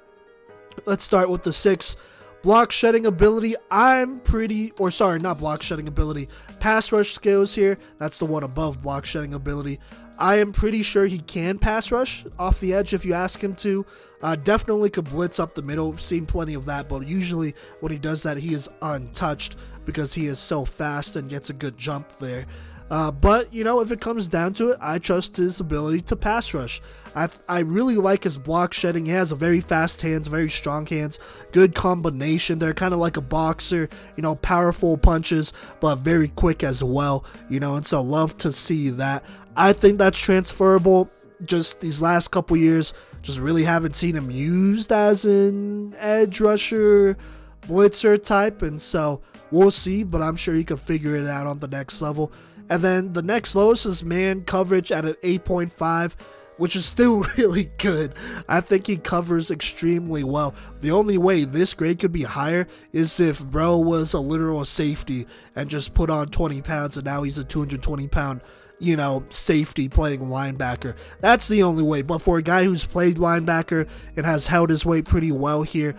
[0.87, 1.97] let's start with the six.
[2.43, 6.29] Block shedding ability, I'm pretty, or sorry, not block shedding ability,
[6.63, 7.77] pass rush skills here.
[7.99, 9.81] That's the one above block shedding ability.
[10.17, 13.55] I am pretty sure he can pass rush off the edge if you ask him
[13.57, 13.85] to.
[14.23, 15.97] Uh, definitely could blitz up the middle.
[15.97, 20.27] Seen plenty of that, but usually when he does that, he is untouched because he
[20.27, 22.47] is so fast and gets a good jump there.
[22.91, 26.17] Uh, but, you know, if it comes down to it, I trust his ability to
[26.17, 26.81] pass rush.
[27.15, 29.07] I, I really like his block shedding.
[29.07, 31.19] He has a very fast hands, very strong hands,
[31.53, 32.59] good combination.
[32.59, 37.25] They're kind of like a boxer, you know, powerful punches, but very quick as well,
[37.49, 39.25] you know, and so love to see that.
[39.57, 41.11] I think that's transferable.
[41.45, 47.17] Just these last couple years, just really haven't seen him used as an edge rusher,
[47.63, 51.59] blitzer type, and so we'll see, but I'm sure he could figure it out on
[51.59, 52.33] the next level.
[52.73, 56.15] And then the next lowest is man coverage at an 8.5,
[56.57, 58.15] which is still really good.
[58.49, 60.55] I think he covers extremely well.
[60.81, 65.27] The only way this grade could be higher is if bro was a literal safety
[65.55, 68.41] and just put on 20 pounds and now he's a 220 pound
[68.79, 70.97] you know, safety playing linebacker.
[71.21, 72.01] That's the only way.
[72.01, 73.87] But for a guy who's played linebacker
[74.17, 75.95] and has held his weight pretty well here,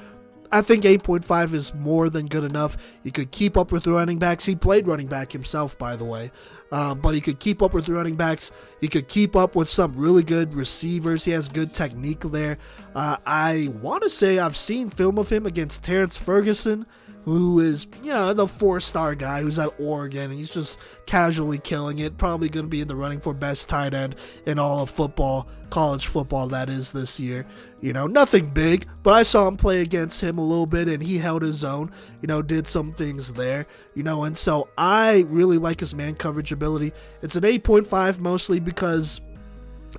[0.54, 2.78] I think 8.5 is more than good enough.
[3.04, 4.46] He could keep up with running backs.
[4.46, 6.32] He played running back himself, by the way.
[6.72, 8.52] Um, but he could keep up with running backs.
[8.80, 11.26] He could keep up with some really good receivers.
[11.26, 12.58] He has good technique there.
[12.94, 16.86] Uh, I want to say I've seen film of him against Terrance Ferguson
[17.26, 21.58] who is, you know, the four star guy who's at Oregon and he's just casually
[21.58, 22.18] killing it.
[22.18, 25.48] Probably going to be in the running for best tight end in all of football,
[25.70, 27.46] college football, that is, this year.
[27.82, 31.02] You know, nothing big, but I saw him play against him a little bit and
[31.02, 31.90] he held his own,
[32.22, 36.16] you know, did some things there, you know, and so I really like his man
[36.16, 36.94] coverage ability.
[37.22, 39.22] It's an 8.5 mostly because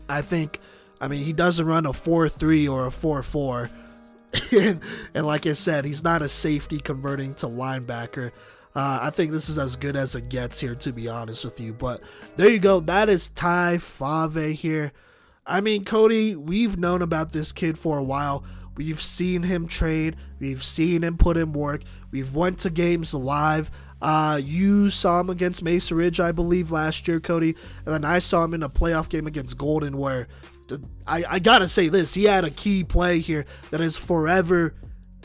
[0.08, 0.60] I think,
[1.00, 3.70] I mean, he doesn't run a 4 3 or a 4 4
[5.14, 8.32] and, like I said, he's not a safety converting to linebacker.
[8.74, 11.60] Uh, I think this is as good as it gets here, to be honest with
[11.60, 11.72] you.
[11.72, 12.02] But
[12.36, 12.80] there you go.
[12.80, 14.92] That is Ty Fave here.
[15.46, 18.44] I mean, Cody, we've known about this kid for a while.
[18.76, 20.16] We've seen him trade.
[20.40, 21.82] We've seen him put in work.
[22.10, 23.70] We've went to games live.
[24.02, 27.54] Uh, you saw him against Mesa Ridge, I believe, last year, Cody,
[27.86, 30.26] and then I saw him in a playoff game against Golden, where
[31.06, 34.74] I, I gotta say this: he had a key play here that is forever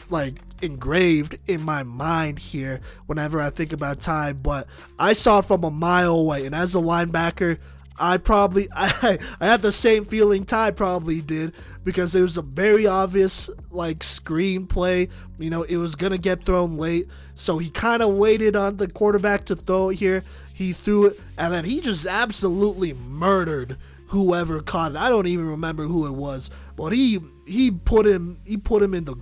[0.10, 4.34] like engraved in my mind here whenever I think about Ty.
[4.34, 4.68] But
[4.98, 7.60] I saw it from a mile away, and as a linebacker,
[8.00, 12.42] I probably I I had the same feeling Ty probably did because it was a
[12.42, 15.10] very obvious like screenplay.
[15.38, 18.88] You know, it was gonna get thrown late, so he kind of waited on the
[18.88, 20.24] quarterback to throw it here.
[20.54, 23.78] He threw it, and then he just absolutely murdered
[24.10, 24.98] whoever caught it.
[24.98, 28.94] I don't even remember who it was, but he he put him he put him
[28.94, 29.16] in the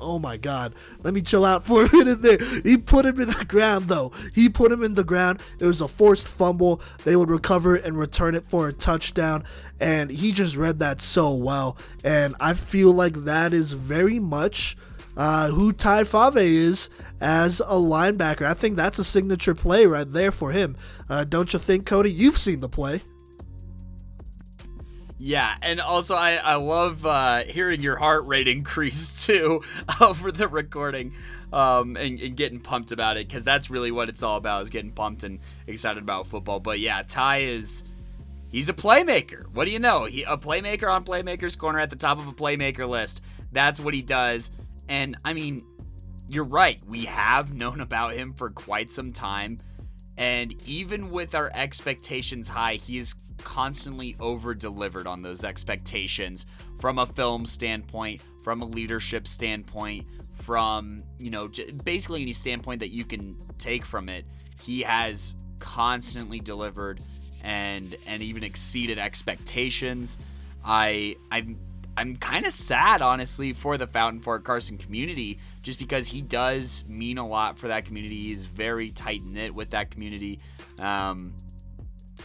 [0.00, 0.74] Oh my God.
[1.02, 2.38] Let me chill out for a minute there.
[2.62, 4.12] He put him in the ground, though.
[4.34, 5.42] He put him in the ground.
[5.58, 6.80] It was a forced fumble.
[7.04, 9.44] They would recover and return it for a touchdown.
[9.78, 11.76] And he just read that so well.
[12.02, 14.76] And I feel like that is very much
[15.16, 16.88] uh, who Ty Fave is
[17.20, 18.46] as a linebacker.
[18.46, 20.76] I think that's a signature play right there for him.
[21.08, 22.10] Uh, don't you think, Cody?
[22.10, 23.02] You've seen the play.
[25.22, 29.62] Yeah, and also I, I love uh, hearing your heart rate increase too
[30.00, 31.12] over the recording
[31.52, 34.70] um, and, and, getting pumped about it because that's really what it's all about is
[34.70, 36.58] getting pumped and excited about football.
[36.58, 37.84] But yeah, Ty is
[38.48, 39.46] he's a playmaker.
[39.52, 40.06] What do you know?
[40.06, 43.22] He a playmaker on Playmaker's Corner at the top of a playmaker list.
[43.52, 44.50] That's what he does.
[44.88, 45.60] And I mean,
[46.28, 46.80] you're right.
[46.88, 49.58] We have known about him for quite some time.
[50.20, 56.44] And even with our expectations high, he's constantly over delivered on those expectations
[56.78, 61.48] from a film standpoint, from a leadership standpoint, from, you know,
[61.84, 64.26] basically any standpoint that you can take from it.
[64.62, 67.00] He has constantly delivered
[67.42, 70.18] and and even exceeded expectations.
[70.62, 71.56] I I'm
[72.00, 76.82] I'm kind of sad, honestly, for the Fountain Fort Carson community, just because he does
[76.88, 78.16] mean a lot for that community.
[78.16, 80.38] He's very tight knit with that community.
[80.78, 81.34] Um,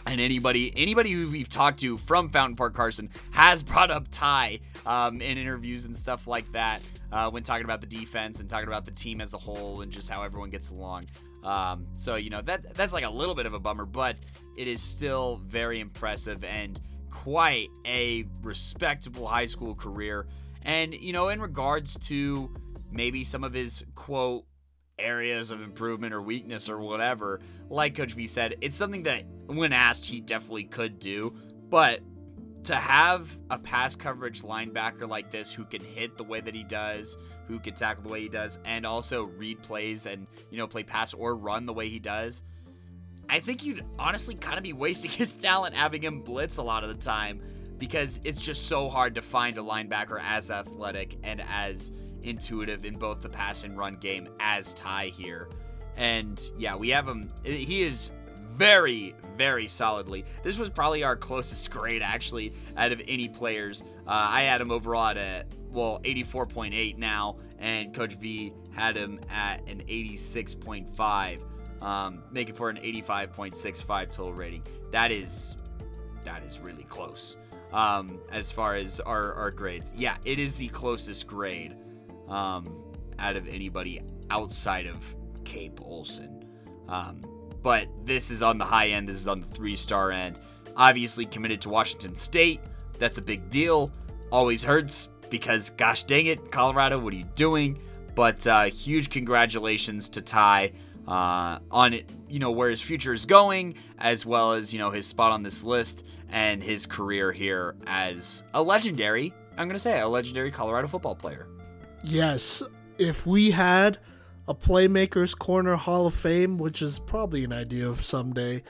[0.06, 4.60] and anybody anybody who we've talked to from Fountain Fort Carson has brought up Ty
[4.86, 6.80] um, in interviews and stuff like that
[7.12, 9.92] uh, when talking about the defense and talking about the team as a whole and
[9.92, 11.04] just how everyone gets along.
[11.44, 14.18] Um, so you know that that's like a little bit of a bummer, but
[14.56, 16.80] it is still very impressive and
[17.10, 20.26] quite a respectable high school career.
[20.64, 22.52] And you know, in regards to
[22.90, 24.44] maybe some of his quote
[24.98, 29.72] areas of improvement or weakness or whatever, like Coach V said, it's something that when
[29.72, 31.34] asked, he definitely could do.
[31.68, 32.00] But
[32.64, 36.64] to have a pass coverage linebacker like this who can hit the way that he
[36.64, 37.16] does,
[37.46, 40.82] who can tackle the way he does, and also read plays and, you know, play
[40.82, 42.42] pass or run the way he does,
[43.28, 46.84] I think you'd honestly kind of be wasting his talent having him blitz a lot
[46.84, 47.40] of the time
[47.78, 51.92] because it's just so hard to find a linebacker as athletic and as
[52.22, 55.48] intuitive in both the pass and run game as Ty here.
[55.96, 57.28] And yeah, we have him.
[57.44, 58.12] He is
[58.52, 60.24] very, very solidly.
[60.42, 63.82] This was probably our closest grade actually out of any players.
[64.06, 69.20] Uh, I had him overall at a well 84.8 now, and Coach V had him
[69.30, 71.40] at an 86.5,
[71.82, 74.62] um, making for an 85.65 total rating.
[74.90, 75.56] That is
[76.24, 77.36] that is really close
[77.72, 79.94] um, as far as our, our grades.
[79.96, 81.76] Yeah, it is the closest grade
[82.28, 82.64] um,
[83.18, 86.44] out of anybody outside of Cape Olson.
[86.88, 87.20] Um,
[87.62, 89.08] but this is on the high end.
[89.08, 90.40] This is on the three star end.
[90.76, 92.60] Obviously committed to Washington State.
[92.98, 93.90] That's a big deal.
[94.30, 97.78] Always hurts because, gosh dang it, Colorado, what are you doing?
[98.14, 100.72] But uh, huge congratulations to Ty
[101.06, 104.90] uh, on it, you know, where his future is going, as well as, you know,
[104.90, 109.78] his spot on this list and his career here as a legendary, I'm going to
[109.78, 111.46] say, a legendary Colorado football player.
[112.04, 112.62] Yes,
[112.98, 113.98] if we had
[114.48, 118.62] a Playmakers Corner Hall of Fame, which is probably an idea of someday,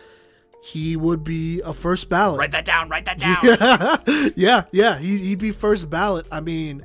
[0.62, 2.38] he would be a first ballot.
[2.38, 2.88] Write that down.
[2.88, 3.36] Write that down.
[4.06, 4.98] Yeah, yeah, yeah.
[4.98, 6.26] He, he'd be first ballot.
[6.32, 6.82] I mean,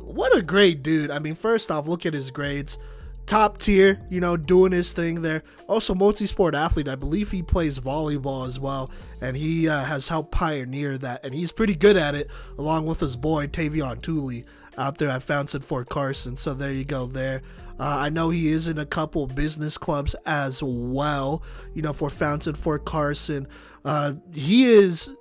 [0.00, 1.10] what a great dude.
[1.10, 2.78] I mean, first off, look at his grades.
[3.26, 5.42] Top tier, you know, doing his thing there.
[5.66, 6.88] Also, multi sport athlete.
[6.88, 8.90] I believe he plays volleyball as well,
[9.22, 13.00] and he uh, has helped pioneer that, and he's pretty good at it, along with
[13.00, 14.44] his boy Tavion Tooley
[14.76, 16.36] out there at Fountain Fort Carson.
[16.36, 17.40] So there you go there.
[17.78, 21.42] Uh, I know he is in a couple business clubs as well,
[21.74, 23.48] you know, for Fountain Fort Carson.
[23.84, 25.12] Uh, he is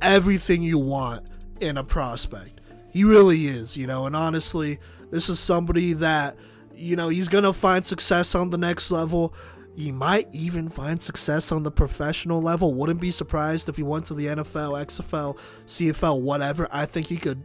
[0.00, 1.28] everything you want
[1.60, 2.60] in a prospect.
[2.90, 4.78] He really is, you know, and honestly,
[5.10, 6.36] this is somebody that,
[6.80, 9.34] you know, he's going to find success on the next level.
[9.76, 12.74] He might even find success on the professional level.
[12.74, 16.66] Wouldn't be surprised if he went to the NFL, XFL, CFL, whatever.
[16.72, 17.44] I think he could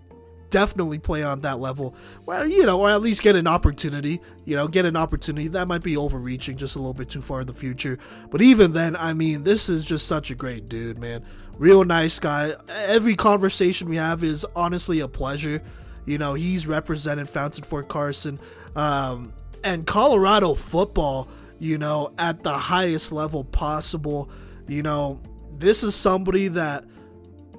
[0.49, 1.95] definitely play on that level.
[2.25, 4.21] Well, you know, or at least get an opportunity.
[4.45, 5.49] You know, get an opportunity.
[5.49, 7.99] That might be overreaching just a little bit too far in the future.
[8.31, 11.23] But even then, I mean, this is just such a great dude, man.
[11.57, 12.53] Real nice guy.
[12.69, 15.61] Every conversation we have is honestly a pleasure.
[16.05, 18.39] You know, he's represented Fountain Fort Carson
[18.75, 21.29] um, and Colorado football,
[21.59, 24.29] you know, at the highest level possible.
[24.67, 25.21] You know,
[25.51, 26.85] this is somebody that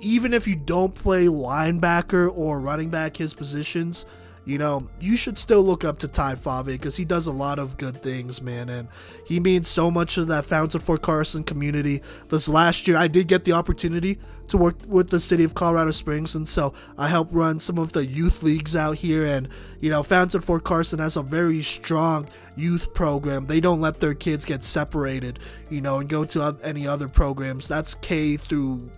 [0.00, 4.06] even if you don't play linebacker or running back his positions,
[4.46, 7.58] you know, you should still look up to Ty Fave because he does a lot
[7.58, 8.68] of good things, man.
[8.68, 8.88] And
[9.26, 12.00] he means so much to that Fountain Fort Carson community.
[12.28, 15.90] This last year, I did get the opportunity to work with the city of Colorado
[15.90, 19.26] Springs, and so I helped run some of the youth leagues out here.
[19.26, 19.48] And,
[19.80, 23.46] you know, Fountain Fort Carson has a very strong youth program.
[23.46, 27.66] They don't let their kids get separated, you know, and go to any other programs.
[27.66, 28.88] That's K through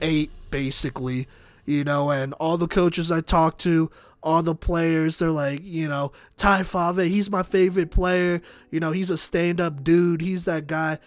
[0.00, 1.28] eight, basically,
[1.66, 3.90] you know, and all the coaches I talked to,
[4.22, 8.42] all the players, they're like, you know, Ty Fave, he's my favorite player.
[8.70, 10.20] You know, he's a stand up dude.
[10.20, 10.98] He's that guy.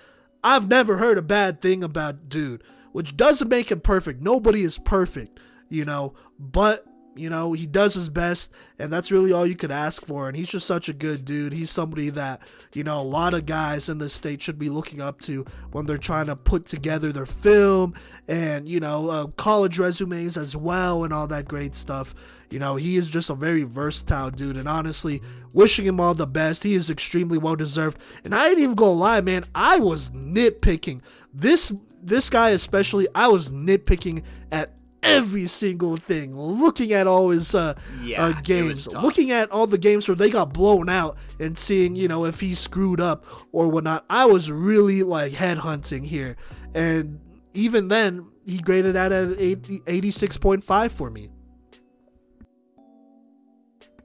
[0.44, 4.22] I've never heard a bad thing about dude, which doesn't make him perfect.
[4.22, 6.86] Nobody is perfect, you know, but
[7.16, 10.28] you know, he does his best, and that's really all you could ask for.
[10.28, 11.54] And he's just such a good dude.
[11.54, 12.42] He's somebody that,
[12.74, 15.86] you know, a lot of guys in this state should be looking up to when
[15.86, 17.94] they're trying to put together their film
[18.28, 22.16] and, you know, uh, college resumes as well and all that great stuff.
[22.54, 25.24] You know, he is just a very versatile dude, and honestly,
[25.56, 26.64] wishing him all the best.
[26.64, 28.00] He is extremely well deserved.
[28.24, 31.02] And I ain't even gonna lie, man, I was nitpicking.
[31.34, 31.74] This
[32.04, 37.74] this guy especially, I was nitpicking at every single thing, looking at all his uh,
[38.04, 41.96] yeah, uh, games, looking at all the games where they got blown out, and seeing
[41.96, 44.06] you know if he screwed up or whatnot.
[44.12, 46.38] I was really like head hunting here,
[46.76, 47.20] and
[47.56, 51.30] even then he graded out at 86.5 for me.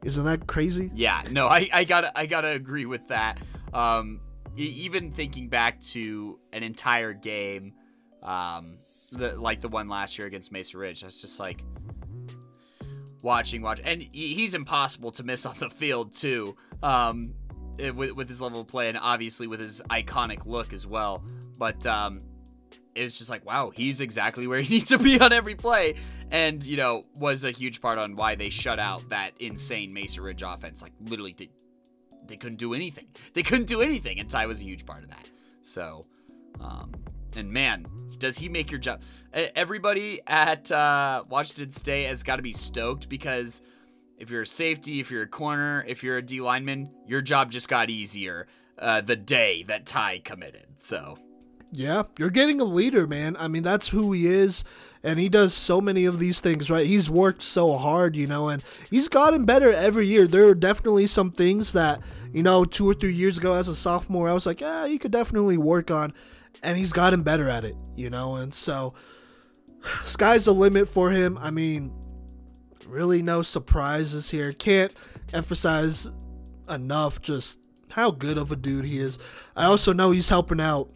[0.04, 0.90] Isn't that crazy?
[0.94, 3.38] Yeah, no, I, I gotta I gotta agree with that.
[3.72, 4.20] Um,
[4.56, 7.72] even thinking back to an entire game,
[8.22, 8.76] um,
[9.12, 11.02] the like the one last year against Mesa Ridge.
[11.02, 11.64] That's just like
[13.22, 16.56] watching, watch, and he's impossible to miss on the field too.
[16.82, 17.34] Um,
[17.78, 21.24] with, with his level of play and obviously with his iconic look as well.
[21.58, 22.18] But um,
[22.98, 25.94] it was just like, wow, he's exactly where he needs to be on every play.
[26.30, 30.20] And, you know, was a huge part on why they shut out that insane Mesa
[30.20, 30.82] Ridge offense.
[30.82, 31.48] Like, literally, they,
[32.26, 33.06] they couldn't do anything.
[33.34, 34.18] They couldn't do anything.
[34.18, 35.30] And Ty was a huge part of that.
[35.62, 36.02] So,
[36.60, 36.92] um,
[37.36, 37.86] and man,
[38.18, 39.02] does he make your job?
[39.32, 43.62] Everybody at uh, Washington State has got to be stoked because
[44.18, 47.52] if you're a safety, if you're a corner, if you're a D lineman, your job
[47.52, 50.66] just got easier uh, the day that Ty committed.
[50.76, 51.14] So.
[51.72, 53.36] Yeah, you're getting a leader, man.
[53.38, 54.64] I mean, that's who he is,
[55.02, 56.86] and he does so many of these things, right?
[56.86, 60.26] He's worked so hard, you know, and he's gotten better every year.
[60.26, 62.00] There are definitely some things that,
[62.32, 64.98] you know, two or three years ago as a sophomore, I was like, yeah, you
[64.98, 66.14] could definitely work on
[66.62, 68.94] and he's gotten better at it, you know, and so
[70.04, 71.38] sky's the limit for him.
[71.40, 71.92] I mean,
[72.86, 74.52] really no surprises here.
[74.52, 74.92] Can't
[75.32, 76.10] emphasize
[76.68, 77.58] enough just
[77.92, 79.18] how good of a dude he is.
[79.56, 80.92] I also know he's helping out,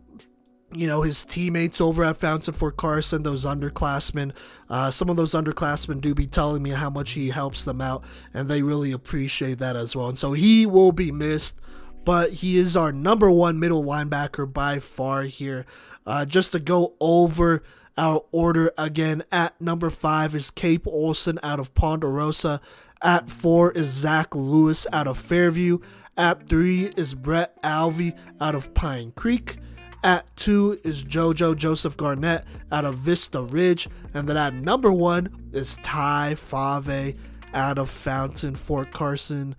[0.75, 4.35] you know, his teammates over at Fountain Fort Carson, those underclassmen.
[4.69, 8.05] Uh, some of those underclassmen do be telling me how much he helps them out,
[8.35, 10.09] and they really appreciate that as well.
[10.09, 11.61] And so he will be missed
[12.05, 15.67] but he is our number one middle linebacker by far here.
[16.07, 17.63] Uh, just to go over
[17.97, 22.61] our order again, at number five is Cape Olson out of Ponderosa.
[23.03, 25.79] At four is Zach Lewis out of Fairview.
[26.17, 29.59] At three is Brett Alvey out of Pine Creek.
[30.05, 33.89] At two is JoJo Joseph Garnett out of Vista Ridge.
[34.15, 37.17] And then at number one is Ty Fave
[37.55, 39.55] out of Fountain Fort Carson.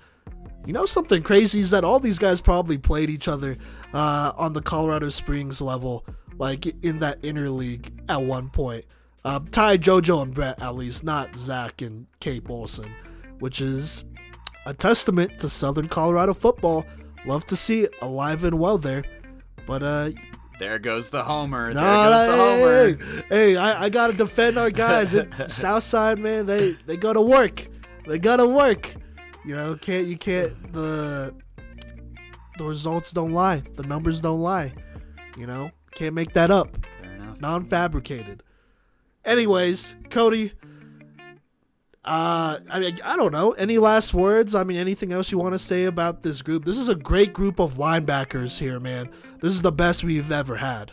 [0.66, 3.58] You know something crazy is that all these guys probably played each other
[3.94, 6.06] uh, on the Colorado Springs level,
[6.38, 8.86] like in that interleague at one point.
[9.26, 12.94] Uh, Ty, JoJo, and Brett at least, not Zach and Kate Olson,
[13.40, 14.04] which is
[14.66, 16.86] a testament to Southern Colorado football.
[17.26, 19.04] Love to see it alive and well there,
[19.66, 20.12] but uh,
[20.64, 21.74] there goes the homer.
[21.74, 22.88] There goes the homer.
[22.88, 25.16] Hey, hey I, I, gotta defend our guys.
[25.48, 27.68] Southside, man, they they go to work.
[28.08, 28.96] They gotta work.
[29.46, 31.34] You know, can't you can't the
[32.58, 34.74] the results don't lie, the numbers don't lie.
[35.38, 36.78] You know, can't make that up.
[37.02, 37.42] Fair enough.
[37.42, 38.42] Non-fabricated.
[39.26, 40.54] Anyways, Cody.
[42.06, 43.52] Uh, I mean, I don't know.
[43.54, 44.56] Any last words?
[44.56, 46.66] I mean, anything else you want to say about this group?
[46.66, 49.10] This is a great group of linebackers here, man.
[49.40, 50.92] This is the best we've ever had.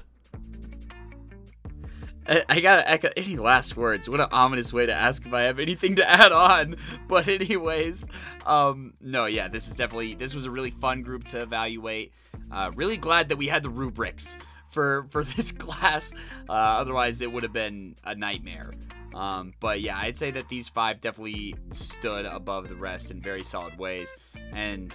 [2.49, 4.09] I, gotta echo any last words.
[4.09, 6.77] What an ominous way to ask if I have anything to add on.
[7.09, 8.07] But anyways,
[8.47, 12.13] um, no, yeah, this is definitely this was a really fun group to evaluate.
[12.53, 14.37] Uh, really glad that we had the rubrics
[14.69, 16.13] for for this class.
[16.49, 18.71] Uh, otherwise, it would have been a nightmare.
[19.15, 23.43] Um, but yeah, I'd say that these five definitely stood above the rest in very
[23.43, 24.13] solid ways.
[24.53, 24.93] And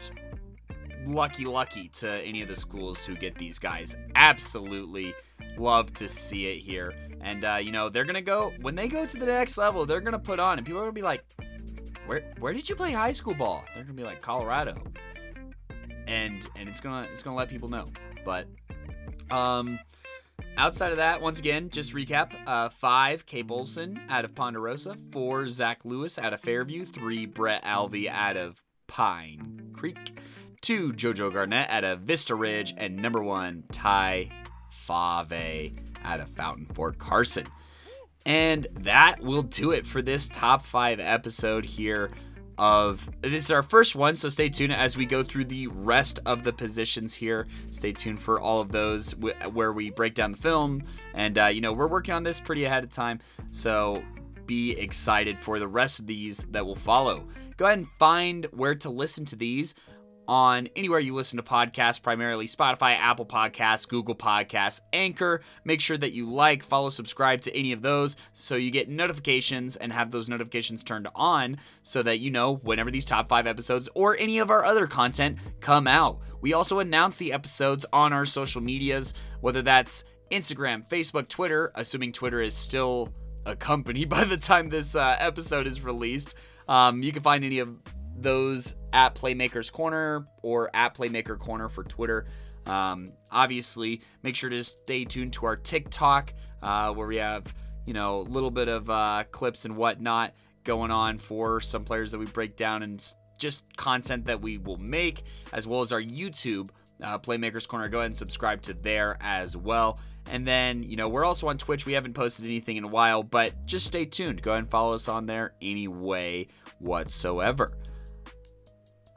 [1.05, 3.95] lucky, lucky to any of the schools who get these guys.
[4.15, 5.13] Absolutely
[5.57, 6.93] love to see it here.
[7.21, 9.85] And, uh, you know, they're going to go, when they go to the next level,
[9.85, 11.23] they're going to put on, and people are going to be like,
[12.05, 13.65] where, where did you play high school ball?
[13.73, 14.81] They're to be like, Colorado.
[16.07, 17.89] And, and it's to, it's to let people know.
[18.23, 18.47] But,
[19.31, 19.79] um,
[20.57, 25.47] Outside of that, once again, just recap: uh, five, Cape Olson out of Ponderosa; four,
[25.47, 30.17] Zach Lewis out of Fairview; three, Brett Alvey out of Pine Creek;
[30.61, 34.31] two, JoJo Garnett out of Vista Ridge; and number one, Ty
[34.71, 37.47] Fave out of Fountain Fort Carson.
[38.25, 42.09] And that will do it for this top five episode here
[42.57, 46.19] of this is our first one so stay tuned as we go through the rest
[46.25, 47.47] of the positions here.
[47.71, 51.61] Stay tuned for all of those where we break down the film and uh, you
[51.61, 53.19] know we're working on this pretty ahead of time
[53.49, 54.03] so
[54.45, 57.27] be excited for the rest of these that will follow.
[57.57, 59.75] Go ahead and find where to listen to these
[60.27, 65.41] on anywhere you listen to podcasts, primarily Spotify, Apple Podcasts, Google Podcasts, Anchor.
[65.63, 69.75] Make sure that you like, follow, subscribe to any of those so you get notifications
[69.75, 73.89] and have those notifications turned on so that you know whenever these top five episodes
[73.95, 76.19] or any of our other content come out.
[76.41, 82.11] We also announce the episodes on our social medias, whether that's Instagram, Facebook, Twitter, assuming
[82.11, 83.13] Twitter is still
[83.45, 86.33] a company by the time this uh, episode is released.
[86.67, 87.69] Um, you can find any of
[88.15, 92.25] those at Playmakers Corner or at Playmaker Corner for Twitter.
[92.65, 97.53] Um, obviously, make sure to stay tuned to our TikTok uh, where we have
[97.85, 102.11] you know a little bit of uh, clips and whatnot going on for some players
[102.11, 106.01] that we break down and just content that we will make, as well as our
[106.01, 106.69] YouTube
[107.03, 107.87] uh, Playmakers Corner.
[107.89, 109.99] Go ahead and subscribe to there as well.
[110.27, 111.85] And then, you know, we're also on Twitch.
[111.85, 114.41] We haven't posted anything in a while, but just stay tuned.
[114.41, 116.47] Go ahead and follow us on there anyway
[116.79, 117.73] whatsoever.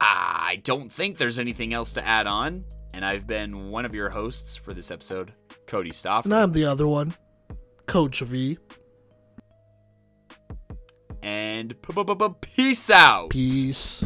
[0.01, 2.65] I don't think there's anything else to add on.
[2.93, 5.33] And I've been one of your hosts for this episode,
[5.67, 6.25] Cody Stoff.
[6.25, 7.13] And I'm the other one,
[7.85, 8.57] Coach V.
[11.21, 11.75] And
[12.41, 13.29] peace out.
[13.29, 14.03] Peace.